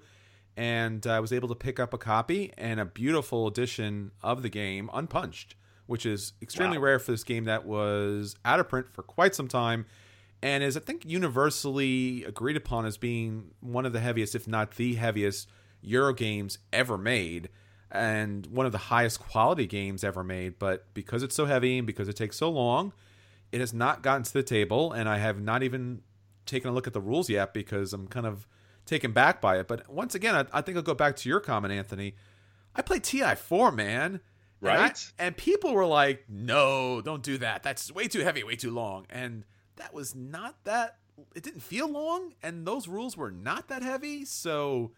and 0.58 1.06
I 1.08 1.20
was 1.20 1.32
able 1.32 1.48
to 1.50 1.56
pick 1.56 1.80
up 1.80 1.94
a 1.94 1.98
copy 1.98 2.52
and 2.58 2.80
a 2.80 2.86
beautiful 2.86 3.48
edition 3.48 4.12
of 4.22 4.42
the 4.44 4.50
game, 4.50 4.90
unpunched, 4.94 5.56
which 5.86 6.06
is 6.06 6.34
extremely 6.42 6.78
Wow. 6.78 6.84
rare 6.86 7.00
for 7.00 7.12
this 7.12 7.24
game 7.24 7.46
that 7.46 7.66
was 7.66 8.36
out 8.46 8.60
of 8.60 8.68
print 8.70 8.88
for 8.94 9.04
quite 9.04 9.34
some 9.36 9.48
time. 9.48 9.86
And 10.44 10.64
is 10.64 10.76
I 10.76 10.80
think 10.80 11.06
universally 11.06 12.24
agreed 12.24 12.58
upon 12.58 12.86
as 12.86 12.98
being 12.98 13.52
one 13.60 13.86
of 13.86 13.94
the 13.94 14.00
heaviest, 14.00 14.34
if 14.36 14.48
not 14.48 14.76
the 14.76 14.96
heaviest, 14.96 15.48
Euro 15.84 16.14
games 16.14 16.60
ever 16.72 16.98
made, 16.98 17.50
and 17.92 18.46
one 18.48 18.66
of 18.66 18.72
the 18.72 18.78
highest 18.78 19.20
quality 19.20 19.66
games 19.68 20.04
ever 20.04 20.24
made. 20.24 20.58
But 20.60 20.94
because 20.94 21.24
it's 21.24 21.36
so 21.36 21.46
heavy 21.46 21.78
and 21.78 21.88
because 21.88 22.08
it 22.08 22.16
takes 22.16 22.38
so 22.38 22.50
long, 22.50 22.94
it 23.52 23.60
has 23.60 23.74
not 23.74 24.02
gotten 24.02 24.24
to 24.24 24.34
the 24.34 24.44
table, 24.44 24.92
and 24.92 25.10
I 25.10 25.18
have 25.18 25.40
not 25.42 25.62
even 25.64 26.02
taken 26.46 26.70
a 26.70 26.74
look 26.74 26.88
at 26.88 26.94
the 26.94 27.02
rules 27.02 27.30
yet 27.30 27.54
because 27.54 27.94
I'm 27.94 28.08
kind 28.08 28.26
of 28.26 28.48
taken 28.92 29.12
back 29.14 29.42
by 29.42 29.58
it. 29.60 29.68
But 29.68 29.90
once 29.90 30.14
again, 30.14 30.36
I, 30.36 30.46
I 30.60 30.62
think 30.62 30.76
I'll 30.78 30.84
go 30.84 30.94
back 30.94 31.16
to 31.18 31.30
your 31.30 31.40
comment, 31.40 31.74
Anthony. 31.74 32.16
I 32.76 32.82
played 32.84 33.04
TI4, 33.04 33.74
man. 33.74 34.12
And 34.62 34.70
I- 34.70 34.76
Right? 34.78 35.12
and 35.18 35.36
people 35.36 35.74
were 35.74 35.88
like, 35.88 36.26
no, 36.30 37.02
don't 37.02 37.24
do 37.24 37.40
that. 37.40 37.64
That's 37.64 37.92
way 37.92 38.08
too 38.08 38.20
heavy, 38.20 38.44
way 38.44 38.56
too 38.56 38.70
long. 38.70 39.08
And 39.10 39.44
that 39.78 39.92
was 39.94 40.14
not 40.14 40.64
that, 40.66 40.98
it 41.36 41.42
didn't 41.42 41.62
feel 41.64 41.90
long. 41.90 42.34
And 42.44 42.68
those 42.68 42.88
rules 42.88 43.18
were 43.18 43.32
not 43.32 43.70
that 43.70 43.82
heavy. 43.82 44.24
So, 44.26 44.92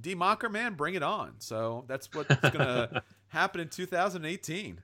Die 0.00 0.14
Macher, 0.14 0.50
man, 0.50 0.72
bring 0.74 0.94
it 0.94 1.02
on. 1.02 1.34
So, 1.38 1.84
that's 1.86 2.08
what's 2.14 2.34
going 2.36 2.52
to 2.52 3.02
happen 3.28 3.60
in 3.60 3.68
2018. 3.68 4.80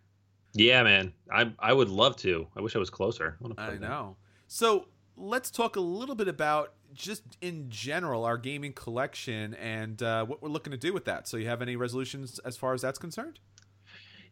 yeah, 0.53 0.83
man. 0.83 1.13
I 1.33 1.53
I 1.59 1.73
would 1.73 1.89
love 1.89 2.17
to. 2.17 2.47
I 2.57 2.61
wish 2.61 2.77
I 2.77 2.79
was 2.79 2.91
closer. 2.91 3.39
play 3.41 3.55
I 3.59 3.79
know. 3.79 4.17
So, 4.49 4.89
let's 5.17 5.51
talk 5.51 5.77
a 5.77 5.81
little 5.81 6.15
bit 6.15 6.29
about 6.29 6.75
just 6.95 7.23
in 7.41 7.69
general 7.69 8.25
our 8.25 8.39
gaming 8.39 8.73
collection 8.73 9.55
and 9.55 10.03
uh, 10.03 10.25
what 10.25 10.43
we're 10.43 10.49
looking 10.49 10.71
to 10.71 10.77
do 10.77 10.93
with 10.93 11.05
that. 11.05 11.29
So, 11.29 11.37
you 11.37 11.49
have 11.49 11.61
any 11.63 11.77
resolutions 11.77 12.39
as 12.41 12.57
far 12.57 12.75
as 12.75 12.83
that's 12.83 12.99
concerned? 12.99 13.39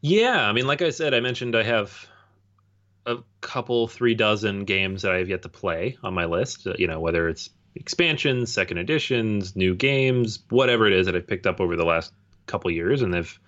Yeah, 0.01 0.49
I 0.49 0.53
mean, 0.53 0.67
like 0.67 0.83
I 0.83 0.91
said, 0.91 1.15
I 1.15 1.21
mentioned 1.21 1.55
I 1.55 1.63
have 1.63 2.07
a 3.07 3.19
couple, 3.41 3.89
three 3.89 4.15
dozen 4.15 4.65
games 4.65 5.03
that 5.03 5.13
I 5.13 5.19
have 5.19 5.29
yet 5.29 5.43
to 5.43 5.49
play 5.49 5.97
on 6.03 6.15
my 6.15 6.25
list. 6.25 6.67
uh, 6.67 6.75
You 6.79 6.87
know, 6.87 7.01
whether 7.01 7.29
it's 7.29 7.51
expansions, 7.75 8.53
second 8.53 8.79
editions, 8.79 9.57
new 9.57 9.75
games, 9.75 10.41
whatever 10.51 10.87
it 10.87 10.93
is 10.93 11.07
that 11.07 11.17
I've 11.17 11.27
picked 11.27 11.47
up 11.47 11.61
over 11.61 11.77
the 11.77 11.85
last 11.85 12.13
couple 12.47 12.71
years, 12.71 13.03
and 13.03 13.13
they've 13.15 13.41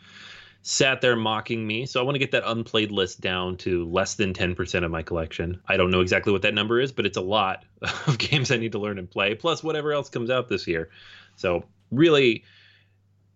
sat 0.67 1.03
there 1.03 1.15
mocking 1.15 1.67
me. 1.67 1.85
So 1.85 2.01
I 2.01 2.05
want 2.05 2.15
to 2.15 2.19
get 2.19 2.31
that 2.31 2.43
unplayed 2.47 2.91
list 2.91 3.21
down 3.21 3.59
to 3.59 3.85
less 3.85 4.15
than 4.15 4.33
10% 4.33 4.83
of 4.83 4.91
my 4.91 5.03
collection. 5.03 5.61
I 5.69 5.77
don't 5.77 5.91
know 5.91 6.01
exactly 6.01 6.33
what 6.33 6.41
that 6.43 6.55
number 6.55 6.81
is, 6.81 6.91
but 6.91 7.05
it's 7.05 7.19
a 7.19 7.23
lot 7.23 7.67
of 8.07 8.17
games 8.17 8.51
I 8.51 8.57
need 8.57 8.73
to 8.73 8.79
learn 8.79 8.99
and 8.99 9.09
play, 9.09 9.35
plus 9.35 9.63
whatever 9.63 9.93
else 9.93 10.09
comes 10.09 10.31
out 10.31 10.49
this 10.49 10.67
year. 10.67 10.89
So 11.37 11.67
really, 11.91 12.45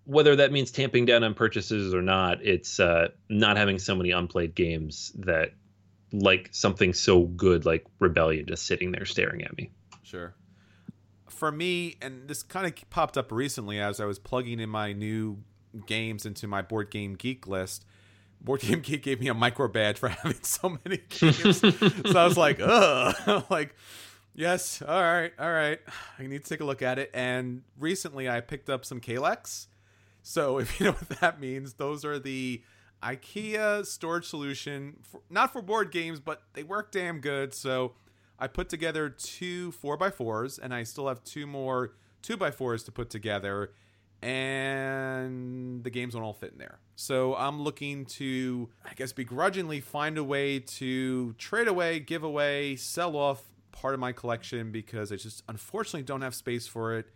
whether 0.04 0.36
that 0.36 0.52
means 0.52 0.70
tamping 0.70 1.04
down 1.04 1.22
on 1.22 1.34
purchases 1.34 1.92
or 1.92 2.00
not, 2.00 2.42
it's 2.42 2.80
uh, 2.80 3.08
not 3.28 3.58
having 3.58 3.78
so 3.78 3.94
many 3.94 4.10
unplayed 4.10 4.54
games 4.54 5.12
that 5.18 5.52
like 6.12 6.48
something 6.52 6.94
so 6.94 7.24
good 7.24 7.66
like 7.66 7.84
Rebellion 7.98 8.46
just 8.46 8.64
sitting 8.64 8.90
there 8.90 9.04
staring 9.04 9.44
at 9.44 9.54
me. 9.54 9.70
Sure. 10.02 10.34
For 11.28 11.52
me, 11.52 11.98
and 12.00 12.26
this 12.26 12.42
kind 12.42 12.66
of 12.66 12.88
popped 12.88 13.18
up 13.18 13.30
recently 13.30 13.78
as 13.78 14.00
I 14.00 14.06
was 14.06 14.18
plugging 14.18 14.60
in 14.60 14.70
my 14.70 14.94
new 14.94 15.42
games 15.86 16.26
into 16.26 16.46
my 16.46 16.62
Board 16.62 16.90
Game 16.90 17.14
Geek 17.14 17.46
list. 17.46 17.84
Board 18.40 18.60
Game 18.60 18.80
Geek 18.80 19.02
gave 19.02 19.20
me 19.20 19.28
a 19.28 19.34
micro 19.34 19.68
badge 19.68 19.98
for 19.98 20.08
having 20.08 20.42
so 20.42 20.78
many 20.84 20.98
games. 21.08 21.58
so 21.60 22.18
I 22.18 22.24
was 22.24 22.36
like, 22.36 22.60
ugh. 22.62 23.44
like, 23.50 23.74
yes, 24.34 24.82
all 24.82 25.02
right, 25.02 25.32
all 25.38 25.50
right. 25.50 25.80
I 26.18 26.26
need 26.26 26.42
to 26.44 26.48
take 26.48 26.60
a 26.60 26.64
look 26.64 26.82
at 26.82 26.98
it. 26.98 27.10
And 27.12 27.62
recently 27.78 28.28
I 28.28 28.40
picked 28.40 28.70
up 28.70 28.84
some 28.84 29.00
Kallax. 29.00 29.66
So 30.22 30.58
if 30.60 30.78
you 30.78 30.86
know 30.86 30.92
what 30.92 31.20
that 31.20 31.40
means, 31.40 31.74
those 31.74 32.04
are 32.04 32.18
the 32.18 32.62
IKEA 33.02 33.86
storage 33.86 34.26
solution, 34.26 34.96
for, 35.02 35.20
not 35.30 35.52
for 35.52 35.62
board 35.62 35.90
games, 35.90 36.20
but 36.20 36.42
they 36.54 36.62
work 36.62 36.92
damn 36.92 37.20
good. 37.20 37.54
So 37.54 37.94
I 38.38 38.46
put 38.46 38.68
together 38.68 39.08
two 39.08 39.72
4x4s, 39.82 40.58
and 40.62 40.74
I 40.74 40.82
still 40.82 41.08
have 41.08 41.22
two 41.24 41.46
more 41.46 41.92
2x4s 42.22 42.84
to 42.86 42.92
put 42.92 43.10
together, 43.10 43.72
and 44.22 45.84
the 45.84 45.90
games 45.90 46.14
won't 46.14 46.26
all 46.26 46.32
fit 46.32 46.52
in 46.52 46.58
there. 46.58 46.80
So 46.96 47.36
I'm 47.36 47.62
looking 47.62 48.04
to, 48.06 48.68
I 48.84 48.94
guess, 48.94 49.12
begrudgingly 49.12 49.80
find 49.80 50.18
a 50.18 50.24
way 50.24 50.58
to 50.58 51.32
trade 51.34 51.68
away, 51.68 52.00
give 52.00 52.24
away, 52.24 52.76
sell 52.76 53.16
off 53.16 53.42
part 53.70 53.94
of 53.94 54.00
my 54.00 54.12
collection 54.12 54.72
because 54.72 55.12
I 55.12 55.16
just 55.16 55.42
unfortunately 55.48 56.02
don't 56.02 56.22
have 56.22 56.34
space 56.34 56.66
for 56.66 56.96
it. 56.96 57.06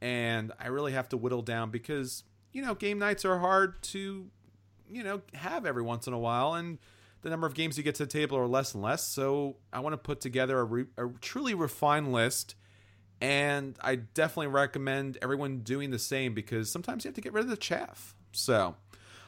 And 0.00 0.52
I 0.60 0.68
really 0.68 0.92
have 0.92 1.08
to 1.10 1.16
whittle 1.16 1.42
down 1.42 1.70
because, 1.70 2.24
you 2.52 2.62
know, 2.62 2.74
game 2.74 2.98
nights 2.98 3.24
are 3.24 3.38
hard 3.38 3.82
to, 3.84 4.26
you 4.90 5.04
know, 5.04 5.22
have 5.34 5.66
every 5.66 5.82
once 5.82 6.06
in 6.06 6.12
a 6.12 6.18
while. 6.18 6.54
And 6.54 6.78
the 7.22 7.30
number 7.30 7.46
of 7.46 7.54
games 7.54 7.76
you 7.76 7.84
get 7.84 7.94
to 7.96 8.06
the 8.06 8.10
table 8.10 8.38
are 8.38 8.46
less 8.46 8.74
and 8.74 8.82
less. 8.82 9.04
So 9.04 9.56
I 9.72 9.80
want 9.80 9.92
to 9.92 9.98
put 9.98 10.20
together 10.20 10.58
a, 10.58 10.64
re- 10.64 10.86
a 10.96 11.08
truly 11.20 11.54
refined 11.54 12.12
list. 12.12 12.54
And 13.20 13.76
I 13.80 13.96
definitely 13.96 14.48
recommend 14.48 15.18
everyone 15.20 15.60
doing 15.60 15.90
the 15.90 15.98
same 15.98 16.34
because 16.34 16.70
sometimes 16.70 17.04
you 17.04 17.08
have 17.08 17.16
to 17.16 17.20
get 17.20 17.32
rid 17.32 17.44
of 17.44 17.50
the 17.50 17.56
chaff. 17.56 18.14
So, 18.32 18.76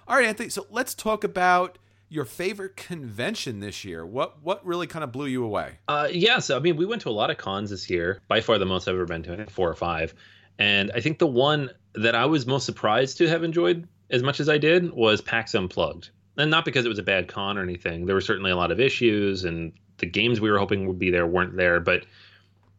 all 0.07 0.17
right, 0.17 0.27
Anthony. 0.27 0.49
So 0.49 0.67
let's 0.71 0.95
talk 0.95 1.25
about 1.25 1.79
your 2.09 2.25
favorite 2.25 2.77
convention 2.77 3.61
this 3.61 3.85
year. 3.85 4.05
What 4.05 4.43
what 4.43 4.65
really 4.67 4.87
kind 4.87 5.03
of 5.03 5.13
blew 5.13 5.27
you 5.27 5.45
away? 5.45 5.79
Uh, 5.89 6.09
yeah, 6.11 6.39
so 6.41 6.57
I 6.57 6.61
mean, 6.61 6.77
we 6.77 6.87
went 6.87 7.03
to 7.03 7.09
a 7.09 7.13
lot 7.13 7.31
of 7.31 7.39
cons 7.39 7.71
this 7.71 7.89
year. 7.89 8.21
By 8.29 8.41
far, 8.41 8.59
the 8.59 8.67
most 8.67 8.87
I've 8.87 8.95
ever 8.95 9.07
been 9.07 9.23
to, 9.25 9.47
four 9.47 9.69
or 9.69 9.75
five. 9.75 10.15
And 10.59 10.91
I 10.95 11.01
think 11.01 11.19
the 11.19 11.27
one 11.27 11.71
that 11.95 12.15
I 12.15 12.27
was 12.27 12.47
most 12.47 12.67
surprised 12.67 13.17
to 13.19 13.29
have 13.29 13.43
enjoyed 13.43 13.89
as 14.11 14.23
much 14.23 14.41
as 14.41 14.49
I 14.49 14.59
did 14.59 14.93
was 14.93 15.21
PAX 15.21 15.55
Unplugged. 15.55 16.11
And 16.37 16.51
not 16.51 16.65
because 16.65 16.85
it 16.85 16.89
was 16.89 16.99
a 16.99 17.03
bad 17.03 17.29
con 17.29 17.59
or 17.59 17.63
anything. 17.63 18.07
There 18.07 18.15
were 18.15 18.21
certainly 18.21 18.51
a 18.51 18.57
lot 18.57 18.71
of 18.71 18.81
issues, 18.81 19.45
and 19.45 19.73
the 19.99 20.07
games 20.07 20.41
we 20.41 20.51
were 20.51 20.59
hoping 20.59 20.87
would 20.87 20.99
be 20.99 21.11
there 21.11 21.27
weren't 21.27 21.57
there. 21.57 21.81
But 21.81 22.07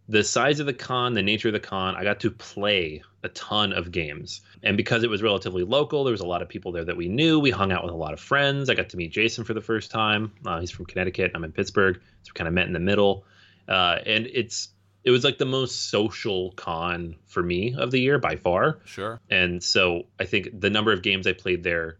the 0.10 0.24
size 0.24 0.60
of 0.60 0.66
the 0.66 0.74
con, 0.74 1.14
the 1.14 1.22
nature 1.22 1.50
of 1.50 1.54
the 1.54 1.60
con, 1.60 1.96
I 1.96 2.04
got 2.04 2.20
to 2.22 2.32
play 2.32 3.02
a 3.24 3.30
ton 3.30 3.72
of 3.72 3.92
games. 3.92 4.42
And 4.64 4.76
because 4.76 5.04
it 5.04 5.10
was 5.10 5.22
relatively 5.22 5.64
local, 5.64 6.04
there 6.04 6.12
was 6.12 6.22
a 6.22 6.26
lot 6.26 6.42
of 6.42 6.50
people 6.50 6.72
there 6.72 6.84
that 6.86 6.98
we 6.98 7.08
knew. 7.08 7.40
We 7.40 7.52
hung 7.52 7.72
out 7.72 7.84
with 7.84 7.94
a 7.94 7.98
lot 7.98 8.14
of 8.14 8.20
friends. 8.20 8.70
I 8.70 8.74
got 8.74 8.90
to 8.90 8.98
meet 8.98 9.12
Jason 9.12 9.44
for 9.44 9.54
the 9.54 9.62
first 9.62 9.92
time. 9.92 10.34
Uh, 10.46 10.60
he's 10.60 10.72
from 10.72 10.86
Connecticut. 10.86 11.32
I'm 11.34 11.44
in 11.44 11.52
Pittsburgh. 11.52 12.02
So 12.24 12.32
we 12.34 12.38
kind 12.38 12.48
of 12.48 12.54
met 12.54 12.68
in 12.68 12.74
the 12.74 12.80
middle. 12.80 13.26
Uh, 13.68 14.00
and 14.06 14.28
it's 14.28 14.70
it 15.04 15.12
was 15.12 15.24
like 15.24 15.38
the 15.38 15.46
most 15.46 15.90
social 15.90 16.52
con 16.52 17.16
for 17.26 17.42
me 17.42 17.74
of 17.76 17.92
the 17.92 18.00
year 18.00 18.20
by 18.20 18.36
far. 18.36 18.80
Sure. 18.86 19.20
And 19.30 19.64
so 19.64 20.04
I 20.20 20.26
think 20.26 20.50
the 20.60 20.70
number 20.70 20.92
of 20.92 21.02
games 21.02 21.26
I 21.26 21.34
played 21.34 21.64
there 21.64 21.98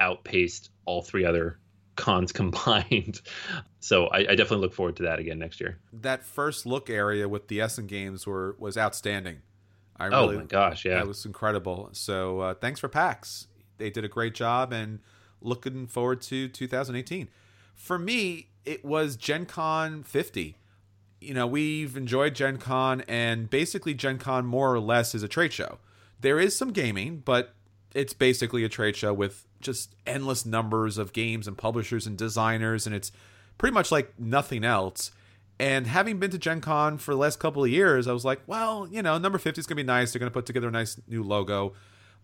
outpaced 0.00 0.70
all 0.84 1.02
three 1.02 1.24
other 1.24 1.58
cons 1.96 2.32
combined. 2.40 3.20
So 3.80 4.06
I, 4.06 4.18
I, 4.18 4.34
definitely 4.34 4.58
look 4.58 4.74
forward 4.74 4.96
to 4.96 5.02
that 5.04 5.18
again 5.18 5.38
next 5.38 5.60
year. 5.60 5.78
That 5.92 6.24
first 6.24 6.66
look 6.66 6.88
area 6.88 7.28
with 7.28 7.48
the 7.48 7.60
Essen 7.60 7.86
games 7.86 8.26
were 8.26 8.56
was 8.58 8.76
outstanding. 8.76 9.38
I 9.96 10.06
oh 10.06 10.22
really, 10.22 10.36
oh 10.36 10.40
my 10.40 10.46
gosh, 10.46 10.84
yeah, 10.84 10.96
that 10.96 11.06
was 11.06 11.24
incredible. 11.26 11.90
So 11.92 12.40
uh, 12.40 12.54
thanks 12.54 12.80
for 12.80 12.88
PAX. 12.88 13.48
They 13.78 13.90
did 13.90 14.04
a 14.04 14.08
great 14.08 14.34
job, 14.34 14.72
and 14.72 15.00
looking 15.40 15.86
forward 15.86 16.22
to 16.22 16.48
2018. 16.48 17.28
For 17.74 17.98
me, 17.98 18.48
it 18.64 18.84
was 18.84 19.16
Gen 19.16 19.46
Con 19.46 20.02
50 20.02 20.56
you 21.22 21.34
know, 21.34 21.46
we've 21.46 21.96
enjoyed 21.96 22.34
Gen 22.34 22.58
Con, 22.58 23.02
and 23.02 23.48
basically, 23.48 23.94
Gen 23.94 24.18
Con 24.18 24.44
more 24.44 24.74
or 24.74 24.80
less 24.80 25.14
is 25.14 25.22
a 25.22 25.28
trade 25.28 25.52
show. 25.52 25.78
There 26.20 26.38
is 26.38 26.56
some 26.56 26.72
gaming, 26.72 27.22
but 27.24 27.54
it's 27.94 28.12
basically 28.12 28.64
a 28.64 28.68
trade 28.68 28.96
show 28.96 29.12
with 29.12 29.46
just 29.60 29.94
endless 30.06 30.44
numbers 30.44 30.98
of 30.98 31.12
games 31.12 31.46
and 31.46 31.56
publishers 31.56 32.06
and 32.06 32.16
designers, 32.16 32.86
and 32.86 32.94
it's 32.94 33.12
pretty 33.58 33.74
much 33.74 33.92
like 33.92 34.18
nothing 34.18 34.64
else. 34.64 35.10
And 35.58 35.86
having 35.86 36.18
been 36.18 36.30
to 36.30 36.38
Gen 36.38 36.60
Con 36.60 36.98
for 36.98 37.12
the 37.12 37.18
last 37.18 37.38
couple 37.38 37.62
of 37.62 37.70
years, 37.70 38.08
I 38.08 38.12
was 38.12 38.24
like, 38.24 38.40
well, 38.46 38.88
you 38.90 39.02
know, 39.02 39.18
number 39.18 39.38
50 39.38 39.60
is 39.60 39.66
going 39.66 39.76
to 39.76 39.82
be 39.82 39.86
nice. 39.86 40.12
They're 40.12 40.18
going 40.18 40.30
to 40.30 40.34
put 40.34 40.46
together 40.46 40.68
a 40.68 40.72
nice 40.72 41.00
new 41.06 41.22
logo. 41.22 41.74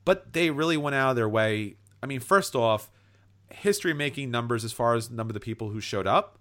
But 0.05 0.33
they 0.33 0.51
really 0.51 0.77
went 0.77 0.97
out 0.97 1.11
of 1.11 1.16
their 1.16 1.29
way. 1.29 1.77
I 2.03 2.07
mean, 2.07 2.21
first 2.21 2.57
off, 2.57 2.91
history 3.51 3.95
making 3.95 4.31
numbers 4.31 4.64
as 4.64 4.73
far 4.73 4.95
as 4.95 5.11
number 5.11 5.31
of 5.31 5.35
the 5.35 5.41
people 5.41 5.71
who 5.71 5.81
showed 5.81 6.07
up, 6.07 6.39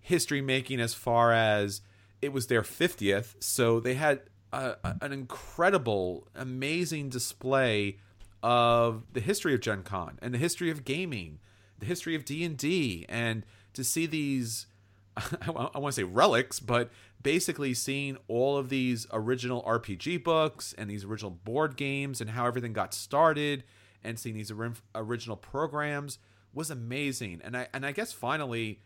history 0.00 0.40
making 0.40 0.80
as 0.80 0.94
far 0.94 1.32
as 1.32 1.82
it 2.22 2.32
was 2.32 2.46
their 2.46 2.62
50th, 2.62 3.34
so 3.40 3.80
they 3.80 3.94
had 3.94 4.20
a, 4.52 4.76
an 5.00 5.12
incredible, 5.12 6.28
amazing 6.34 7.10
display 7.10 7.98
of 8.42 9.04
the 9.12 9.20
history 9.20 9.54
of 9.54 9.60
Gen 9.60 9.82
Con 9.82 10.18
and 10.22 10.32
the 10.32 10.38
history 10.38 10.70
of 10.70 10.84
gaming, 10.84 11.40
the 11.78 11.86
history 11.86 12.14
of 12.14 12.24
D&D, 12.24 13.06
and 13.08 13.44
to 13.74 13.84
see 13.84 14.06
these, 14.06 14.66
I 15.16 15.50
want 15.50 15.74
to 15.74 15.92
say 15.92 16.04
relics, 16.04 16.60
but 16.60 16.90
basically 17.22 17.74
seeing 17.74 18.16
all 18.28 18.56
of 18.56 18.68
these 18.68 19.06
original 19.12 19.62
RPG 19.62 20.22
books 20.22 20.74
and 20.78 20.88
these 20.88 21.04
original 21.04 21.30
board 21.30 21.76
games 21.76 22.20
and 22.20 22.30
how 22.30 22.46
everything 22.46 22.72
got 22.72 22.94
started 22.94 23.64
and 24.04 24.18
seeing 24.18 24.36
these 24.36 24.52
original 24.94 25.36
programs 25.36 26.18
was 26.54 26.70
amazing. 26.70 27.40
And 27.42 27.56
I, 27.56 27.68
and 27.74 27.84
I 27.84 27.92
guess 27.92 28.12
finally 28.12 28.80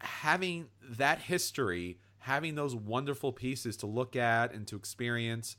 having 0.00 0.68
that 0.82 1.20
history 1.20 1.98
having 2.26 2.56
those 2.56 2.74
wonderful 2.74 3.30
pieces 3.30 3.76
to 3.76 3.86
look 3.86 4.16
at 4.16 4.52
and 4.52 4.66
to 4.66 4.74
experience 4.74 5.56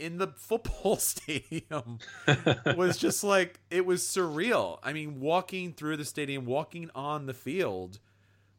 in 0.00 0.18
the 0.18 0.28
football 0.28 0.96
stadium 0.98 1.98
was 2.76 2.96
just 2.96 3.22
like 3.22 3.60
it 3.70 3.86
was 3.86 4.02
surreal. 4.02 4.78
I 4.82 4.92
mean, 4.92 5.20
walking 5.20 5.72
through 5.72 5.98
the 5.98 6.04
stadium, 6.04 6.46
walking 6.46 6.90
on 6.94 7.26
the 7.26 7.34
field 7.34 8.00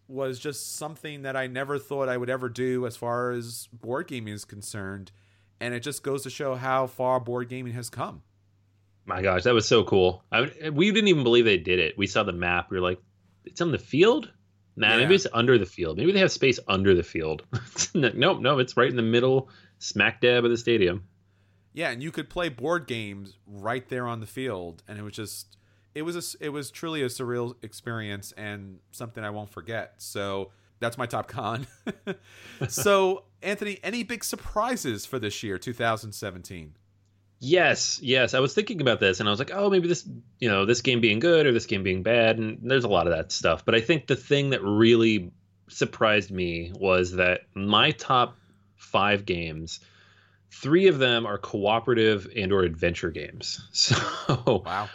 was 0.07 0.39
just 0.39 0.75
something 0.75 1.21
that 1.23 1.35
I 1.35 1.47
never 1.47 1.79
thought 1.79 2.09
I 2.09 2.17
would 2.17 2.29
ever 2.29 2.49
do 2.49 2.85
as 2.85 2.97
far 2.97 3.31
as 3.31 3.67
board 3.71 4.07
gaming 4.07 4.33
is 4.33 4.45
concerned. 4.45 5.11
And 5.59 5.73
it 5.73 5.81
just 5.81 6.03
goes 6.03 6.23
to 6.23 6.29
show 6.29 6.55
how 6.55 6.87
far 6.87 7.19
board 7.19 7.49
gaming 7.49 7.73
has 7.73 7.89
come. 7.89 8.23
My 9.05 9.21
gosh, 9.21 9.43
that 9.43 9.53
was 9.53 9.67
so 9.67 9.83
cool. 9.83 10.23
I, 10.31 10.69
we 10.69 10.91
didn't 10.91 11.07
even 11.07 11.23
believe 11.23 11.45
they 11.45 11.57
did 11.57 11.79
it. 11.79 11.97
We 11.97 12.07
saw 12.07 12.23
the 12.23 12.33
map. 12.33 12.69
We 12.69 12.77
were 12.77 12.83
like, 12.83 12.99
it's 13.45 13.61
on 13.61 13.71
the 13.71 13.77
field? 13.77 14.31
Nah, 14.75 14.91
yeah. 14.91 14.97
maybe 14.97 15.15
it's 15.15 15.27
under 15.33 15.57
the 15.57 15.65
field. 15.65 15.97
Maybe 15.97 16.11
they 16.11 16.19
have 16.19 16.31
space 16.31 16.59
under 16.67 16.93
the 16.93 17.03
field. 17.03 17.43
nope, 17.93 18.41
no, 18.41 18.59
it's 18.59 18.77
right 18.77 18.89
in 18.89 18.95
the 18.95 19.01
middle, 19.01 19.49
smack 19.79 20.21
dab 20.21 20.45
of 20.45 20.51
the 20.51 20.57
stadium. 20.57 21.03
Yeah, 21.73 21.89
and 21.89 22.03
you 22.03 22.11
could 22.11 22.29
play 22.29 22.49
board 22.49 22.85
games 22.85 23.37
right 23.47 23.87
there 23.87 24.05
on 24.07 24.19
the 24.19 24.27
field, 24.27 24.83
and 24.87 24.99
it 24.99 25.03
was 25.03 25.13
just 25.13 25.57
it 25.93 26.03
was 26.03 26.35
a, 26.35 26.45
it 26.45 26.49
was 26.49 26.71
truly 26.71 27.01
a 27.01 27.07
surreal 27.07 27.55
experience 27.63 28.31
and 28.33 28.79
something 28.91 29.23
I 29.23 29.29
won't 29.29 29.49
forget. 29.49 29.95
So 29.97 30.51
that's 30.79 30.97
my 30.97 31.05
top 31.05 31.27
con. 31.27 31.67
so 32.69 33.23
Anthony, 33.41 33.79
any 33.83 34.03
big 34.03 34.23
surprises 34.23 35.05
for 35.05 35.19
this 35.19 35.43
year, 35.43 35.57
2017? 35.57 36.75
Yes, 37.39 37.99
yes. 38.01 38.33
I 38.33 38.39
was 38.39 38.53
thinking 38.53 38.81
about 38.81 38.99
this 38.99 39.19
and 39.19 39.27
I 39.27 39.31
was 39.31 39.39
like, 39.39 39.51
oh, 39.53 39.69
maybe 39.69 39.87
this, 39.87 40.07
you 40.39 40.47
know, 40.47 40.65
this 40.65 40.81
game 40.81 41.01
being 41.01 41.19
good 41.19 41.45
or 41.45 41.51
this 41.51 41.65
game 41.65 41.83
being 41.83 42.03
bad. 42.03 42.37
And 42.37 42.59
there's 42.61 42.83
a 42.83 42.89
lot 42.89 43.07
of 43.07 43.13
that 43.13 43.31
stuff. 43.31 43.65
But 43.65 43.75
I 43.75 43.81
think 43.81 44.07
the 44.07 44.15
thing 44.15 44.51
that 44.51 44.63
really 44.63 45.31
surprised 45.67 46.31
me 46.31 46.71
was 46.75 47.13
that 47.13 47.41
my 47.55 47.91
top 47.91 48.37
five 48.75 49.25
games, 49.25 49.79
three 50.51 50.87
of 50.87 50.99
them 50.99 51.25
are 51.25 51.37
cooperative 51.37 52.27
and 52.35 52.51
or 52.51 52.63
adventure 52.63 53.09
games. 53.09 53.59
So 53.73 54.63
wow. 54.65 54.89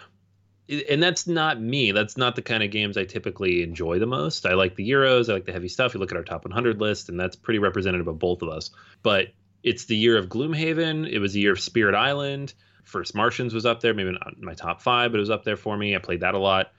And 0.90 1.00
that's 1.00 1.28
not 1.28 1.60
me. 1.60 1.92
That's 1.92 2.16
not 2.16 2.34
the 2.34 2.42
kind 2.42 2.64
of 2.64 2.72
games 2.72 2.96
I 2.96 3.04
typically 3.04 3.62
enjoy 3.62 4.00
the 4.00 4.06
most. 4.06 4.46
I 4.46 4.54
like 4.54 4.74
the 4.74 4.88
Euros. 4.88 5.28
I 5.28 5.34
like 5.34 5.44
the 5.44 5.52
heavy 5.52 5.68
stuff. 5.68 5.94
You 5.94 6.00
look 6.00 6.10
at 6.10 6.16
our 6.16 6.24
top 6.24 6.44
100 6.44 6.80
list, 6.80 7.08
and 7.08 7.20
that's 7.20 7.36
pretty 7.36 7.60
representative 7.60 8.08
of 8.08 8.18
both 8.18 8.42
of 8.42 8.48
us. 8.48 8.70
But 9.04 9.28
it's 9.62 9.84
the 9.84 9.96
year 9.96 10.18
of 10.18 10.28
Gloomhaven. 10.28 11.08
It 11.08 11.20
was 11.20 11.34
the 11.34 11.40
year 11.40 11.52
of 11.52 11.60
Spirit 11.60 11.94
Island. 11.94 12.52
First 12.82 13.14
Martians 13.14 13.54
was 13.54 13.64
up 13.64 13.80
there, 13.80 13.94
maybe 13.94 14.10
not 14.10 14.40
my 14.40 14.54
top 14.54 14.82
five, 14.82 15.12
but 15.12 15.18
it 15.18 15.20
was 15.20 15.30
up 15.30 15.44
there 15.44 15.56
for 15.56 15.76
me. 15.76 15.94
I 15.94 15.98
played 15.98 16.20
that 16.20 16.34
a 16.34 16.38
lot. 16.38 16.72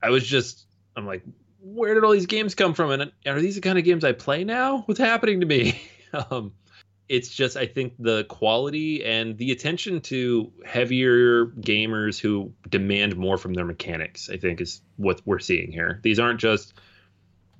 I 0.00 0.10
was 0.10 0.24
just, 0.24 0.66
I'm 0.96 1.04
like, 1.04 1.24
where 1.60 1.94
did 1.94 2.04
all 2.04 2.12
these 2.12 2.26
games 2.26 2.54
come 2.54 2.72
from? 2.72 2.92
And 2.92 3.12
are 3.26 3.40
these 3.40 3.56
the 3.56 3.60
kind 3.60 3.78
of 3.78 3.84
games 3.84 4.04
I 4.04 4.12
play 4.12 4.44
now? 4.44 4.82
What's 4.82 5.00
happening 5.00 5.40
to 5.40 5.46
me? 5.46 5.80
um, 6.30 6.52
it's 7.08 7.28
just, 7.28 7.56
I 7.56 7.66
think 7.66 7.94
the 7.98 8.24
quality 8.24 9.04
and 9.04 9.38
the 9.38 9.50
attention 9.50 10.00
to 10.02 10.52
heavier 10.64 11.46
gamers 11.46 12.20
who 12.20 12.52
demand 12.68 13.16
more 13.16 13.38
from 13.38 13.54
their 13.54 13.64
mechanics, 13.64 14.28
I 14.28 14.36
think, 14.36 14.60
is 14.60 14.82
what 14.96 15.22
we're 15.24 15.38
seeing 15.38 15.72
here. 15.72 16.00
These 16.02 16.18
aren't 16.18 16.40
just 16.40 16.74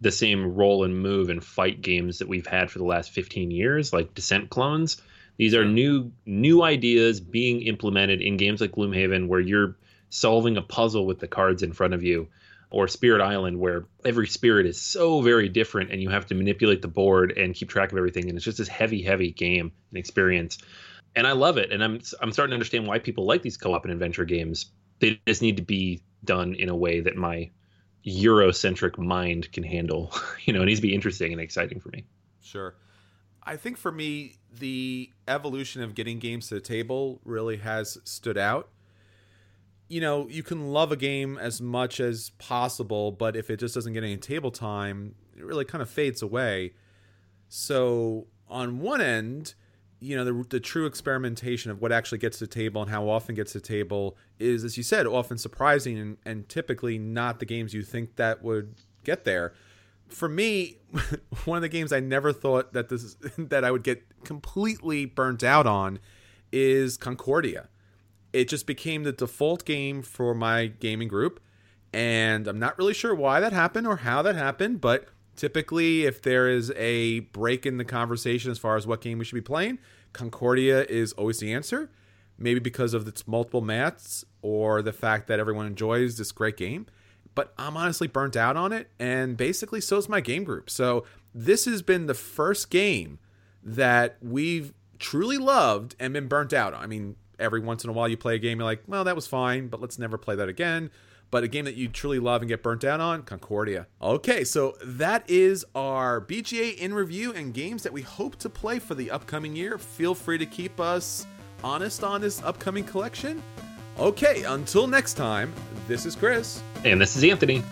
the 0.01 0.12
same 0.12 0.55
roll 0.55 0.84
and 0.84 1.01
move 1.01 1.30
and 1.30 1.42
fight 1.42 1.80
games 1.80 2.18
that 2.18 2.28
we've 2.28 2.46
had 2.46 2.70
for 2.70 2.78
the 2.78 2.84
last 2.84 3.11
15 3.11 3.51
years, 3.51 3.92
like 3.92 4.14
Descent 4.14 4.51
clones. 4.51 5.01
These 5.38 5.55
are 5.55 5.64
new 5.64 6.12
new 6.26 6.62
ideas 6.62 7.20
being 7.20 7.62
implemented 7.62 8.20
in 8.20 8.36
games 8.36 8.61
like 8.61 8.72
Gloomhaven, 8.72 9.28
where 9.28 9.40
you're 9.40 9.76
solving 10.11 10.57
a 10.57 10.62
puzzle 10.62 11.07
with 11.07 11.20
the 11.20 11.28
cards 11.28 11.62
in 11.62 11.72
front 11.72 11.94
of 11.94 12.03
you, 12.03 12.28
or 12.70 12.88
Spirit 12.88 13.22
Island, 13.22 13.58
where 13.58 13.86
every 14.04 14.26
spirit 14.26 14.66
is 14.66 14.80
so 14.80 15.20
very 15.20 15.48
different, 15.48 15.90
and 15.90 16.02
you 16.02 16.10
have 16.10 16.26
to 16.26 16.34
manipulate 16.34 16.82
the 16.82 16.88
board 16.88 17.32
and 17.36 17.54
keep 17.54 17.68
track 17.68 17.92
of 17.92 17.98
everything, 17.98 18.28
and 18.28 18.36
it's 18.36 18.44
just 18.44 18.58
this 18.58 18.68
heavy, 18.68 19.02
heavy 19.02 19.30
game 19.30 19.72
and 19.90 19.98
experience. 19.98 20.58
And 21.16 21.26
I 21.26 21.32
love 21.32 21.56
it, 21.56 21.72
and 21.72 21.82
I'm 21.82 22.00
I'm 22.20 22.32
starting 22.32 22.50
to 22.50 22.54
understand 22.54 22.86
why 22.86 22.98
people 22.98 23.24
like 23.24 23.42
these 23.42 23.56
co-op 23.56 23.84
and 23.84 23.92
adventure 23.92 24.24
games. 24.24 24.70
They 25.00 25.20
just 25.26 25.42
need 25.42 25.56
to 25.58 25.62
be 25.62 26.02
done 26.24 26.54
in 26.54 26.68
a 26.68 26.76
way 26.76 27.00
that 27.00 27.16
my 27.16 27.50
Eurocentric 28.06 28.98
mind 28.98 29.50
can 29.52 29.62
handle. 29.62 30.12
You 30.44 30.54
know, 30.54 30.62
it 30.62 30.66
needs 30.66 30.80
to 30.80 30.86
be 30.86 30.94
interesting 30.94 31.32
and 31.32 31.42
exciting 31.42 31.78
for 31.78 31.90
me. 31.90 32.06
Sure. 32.40 32.74
I 33.42 33.56
think 33.56 33.76
for 33.76 33.92
me, 33.92 34.36
the 34.58 35.10
evolution 35.26 35.82
of 35.82 35.94
getting 35.94 36.18
games 36.18 36.48
to 36.48 36.54
the 36.54 36.60
table 36.60 37.20
really 37.22 37.58
has 37.58 37.98
stood 38.04 38.38
out. 38.38 38.70
You 39.89 40.01
know, 40.01 40.28
you 40.28 40.43
can 40.43 40.68
love 40.68 40.93
a 40.93 40.97
game 40.97 41.39
as 41.39 41.61
much 41.61 41.99
as 41.99 42.30
possible, 42.39 43.11
but 43.11 43.36
if 43.36 43.51
it 43.51 43.59
just 43.59 43.74
doesn't 43.74 43.93
get 43.93 44.05
any 44.05 44.16
table 44.18 44.51
time, 44.51 45.14
it 45.36 45.45
really 45.45 45.64
kind 45.64 45.80
of 45.80 45.89
fades 45.89 46.20
away. 46.20 46.74
So, 47.49 48.26
on 48.49 48.80
one 48.80 49.01
end, 49.01 49.55
you 50.01 50.16
know, 50.16 50.24
the, 50.24 50.45
the 50.49 50.61
true 50.61 50.86
experimentation 50.86 51.70
of 51.70 51.80
what 51.80 51.91
actually 51.91 52.18
gets 52.18 52.39
to 52.39 52.47
table 52.47 52.82
and 52.82 52.91
how 52.91 53.09
often 53.09 53.34
gets 53.34 53.53
to 53.53 53.61
table 53.61 54.16
is, 54.39 54.62
as 54.62 54.76
you 54.76 54.82
said, 54.82 55.07
often 55.07 55.39
surprising 55.39 55.99
and, 55.99 56.16
and 56.24 56.49
typically 56.49 56.99
not 56.99 57.41
the 57.41 57.47
games 57.47 57.72
you 57.72 57.82
think 57.82 58.16
that 58.16 58.43
would 58.43 58.74
get 59.05 59.24
there 59.24 59.55
for 60.09 60.28
me, 60.28 60.78
one 61.45 61.57
of 61.57 61.62
the 61.62 61.68
games 61.68 61.93
I 61.93 62.01
never 62.01 62.32
thought 62.32 62.72
that 62.72 62.89
this 62.89 63.16
that 63.39 63.64
I 63.64 63.70
would 63.70 63.84
get 63.84 64.03
completely 64.24 65.05
burnt 65.05 65.45
out 65.45 65.66
on 65.66 66.01
is 66.53 66.97
Concordia. 66.97 67.68
It 68.32 68.48
just 68.48 68.66
became 68.66 69.04
the 69.04 69.12
default 69.12 69.64
game 69.64 70.02
for 70.02 70.34
my 70.34 70.66
gaming 70.66 71.08
group, 71.08 71.40
and 71.92 72.46
I'm 72.46 72.58
not 72.58 72.78
really 72.78 72.94
sure 72.94 73.14
why 73.14 73.40
that 73.40 73.52
happened 73.52 73.86
or 73.86 73.96
how 73.96 74.22
that 74.22 74.36
happened, 74.36 74.80
but 74.80 75.08
typically 75.36 76.04
if 76.04 76.20
there 76.20 76.48
is 76.48 76.70
a 76.76 77.20
break 77.20 77.64
in 77.64 77.78
the 77.78 77.84
conversation 77.84 78.50
as 78.50 78.58
far 78.58 78.76
as 78.76 78.86
what 78.86 79.00
game 79.00 79.18
we 79.18 79.24
should 79.24 79.34
be 79.34 79.40
playing, 79.40 79.78
Concordia 80.12 80.84
is 80.84 81.12
always 81.14 81.38
the 81.38 81.52
answer. 81.52 81.90
Maybe 82.40 82.60
because 82.60 82.94
of 82.94 83.08
its 83.08 83.26
multiple 83.26 83.62
mats 83.62 84.24
or 84.42 84.80
the 84.80 84.92
fact 84.92 85.26
that 85.26 85.40
everyone 85.40 85.66
enjoys 85.66 86.18
this 86.18 86.30
great 86.30 86.56
game 86.56 86.86
but 87.38 87.54
I'm 87.56 87.76
honestly 87.76 88.08
burnt 88.08 88.36
out 88.36 88.56
on 88.56 88.72
it, 88.72 88.90
and 88.98 89.36
basically 89.36 89.80
so 89.80 89.96
is 89.96 90.08
my 90.08 90.20
game 90.20 90.42
group. 90.42 90.68
So 90.68 91.04
this 91.32 91.66
has 91.66 91.82
been 91.82 92.06
the 92.06 92.14
first 92.14 92.68
game 92.68 93.20
that 93.62 94.16
we've 94.20 94.74
truly 94.98 95.38
loved 95.38 95.94
and 96.00 96.12
been 96.12 96.26
burnt 96.26 96.52
out 96.52 96.74
on. 96.74 96.82
I 96.82 96.88
mean, 96.88 97.14
every 97.39 97.61
once 97.61 97.84
in 97.84 97.91
a 97.91 97.93
while 97.93 98.09
you 98.09 98.16
play 98.16 98.36
a 98.36 98.39
game, 98.39 98.59
you're 98.59 98.64
like, 98.64 98.82
well, 98.86 99.05
that 99.05 99.14
was 99.14 99.26
fine, 99.26 99.68
but 99.68 99.80
let's 99.80 99.99
never 99.99 100.18
play 100.18 100.36
that 100.36 100.49
again. 100.49 100.91
But 101.30 101.45
a 101.45 101.49
game 101.49 101.66
that 101.66 101.74
you 101.74 101.89
truly 101.89 102.18
love 102.18 102.41
and 102.41 102.49
get 102.49 102.62
burnt 102.62 102.84
out 102.84 103.01
on, 103.01 103.22
Concordia. 103.22 103.86
Okay, 104.01 104.45
so 104.45 104.76
that 104.82 105.28
is 105.28 105.64
our 105.74 106.22
BGA 106.22 106.78
in 106.78 106.95
review 106.95 107.34
and 107.34 107.53
games 107.53 107.82
that 107.82 107.93
we 107.93 108.01
hope 108.01 108.36
to 108.36 108.49
play 108.49 108.78
for 108.78 108.95
the 108.95 109.11
upcoming 109.11 109.55
year. 109.55 109.76
Feel 109.76 110.14
free 110.14 110.39
to 110.39 110.47
keep 110.47 110.80
us 110.80 111.26
honest 111.62 112.03
on 112.03 112.22
this 112.22 112.43
upcoming 112.43 112.84
collection. 112.84 113.43
Okay, 113.99 114.45
until 114.45 114.86
next 114.86 115.14
time, 115.14 115.53
this 115.86 116.07
is 116.07 116.14
Chris. 116.14 116.62
And 116.84 117.01
this 117.01 117.16
is 117.16 117.24
Anthony. 117.24 117.62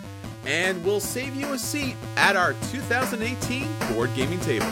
And 0.45 0.83
we'll 0.85 0.99
save 0.99 1.35
you 1.35 1.53
a 1.53 1.57
seat 1.57 1.95
at 2.15 2.35
our 2.35 2.53
2018 2.71 3.67
board 3.93 4.11
gaming 4.15 4.39
table. 4.41 4.71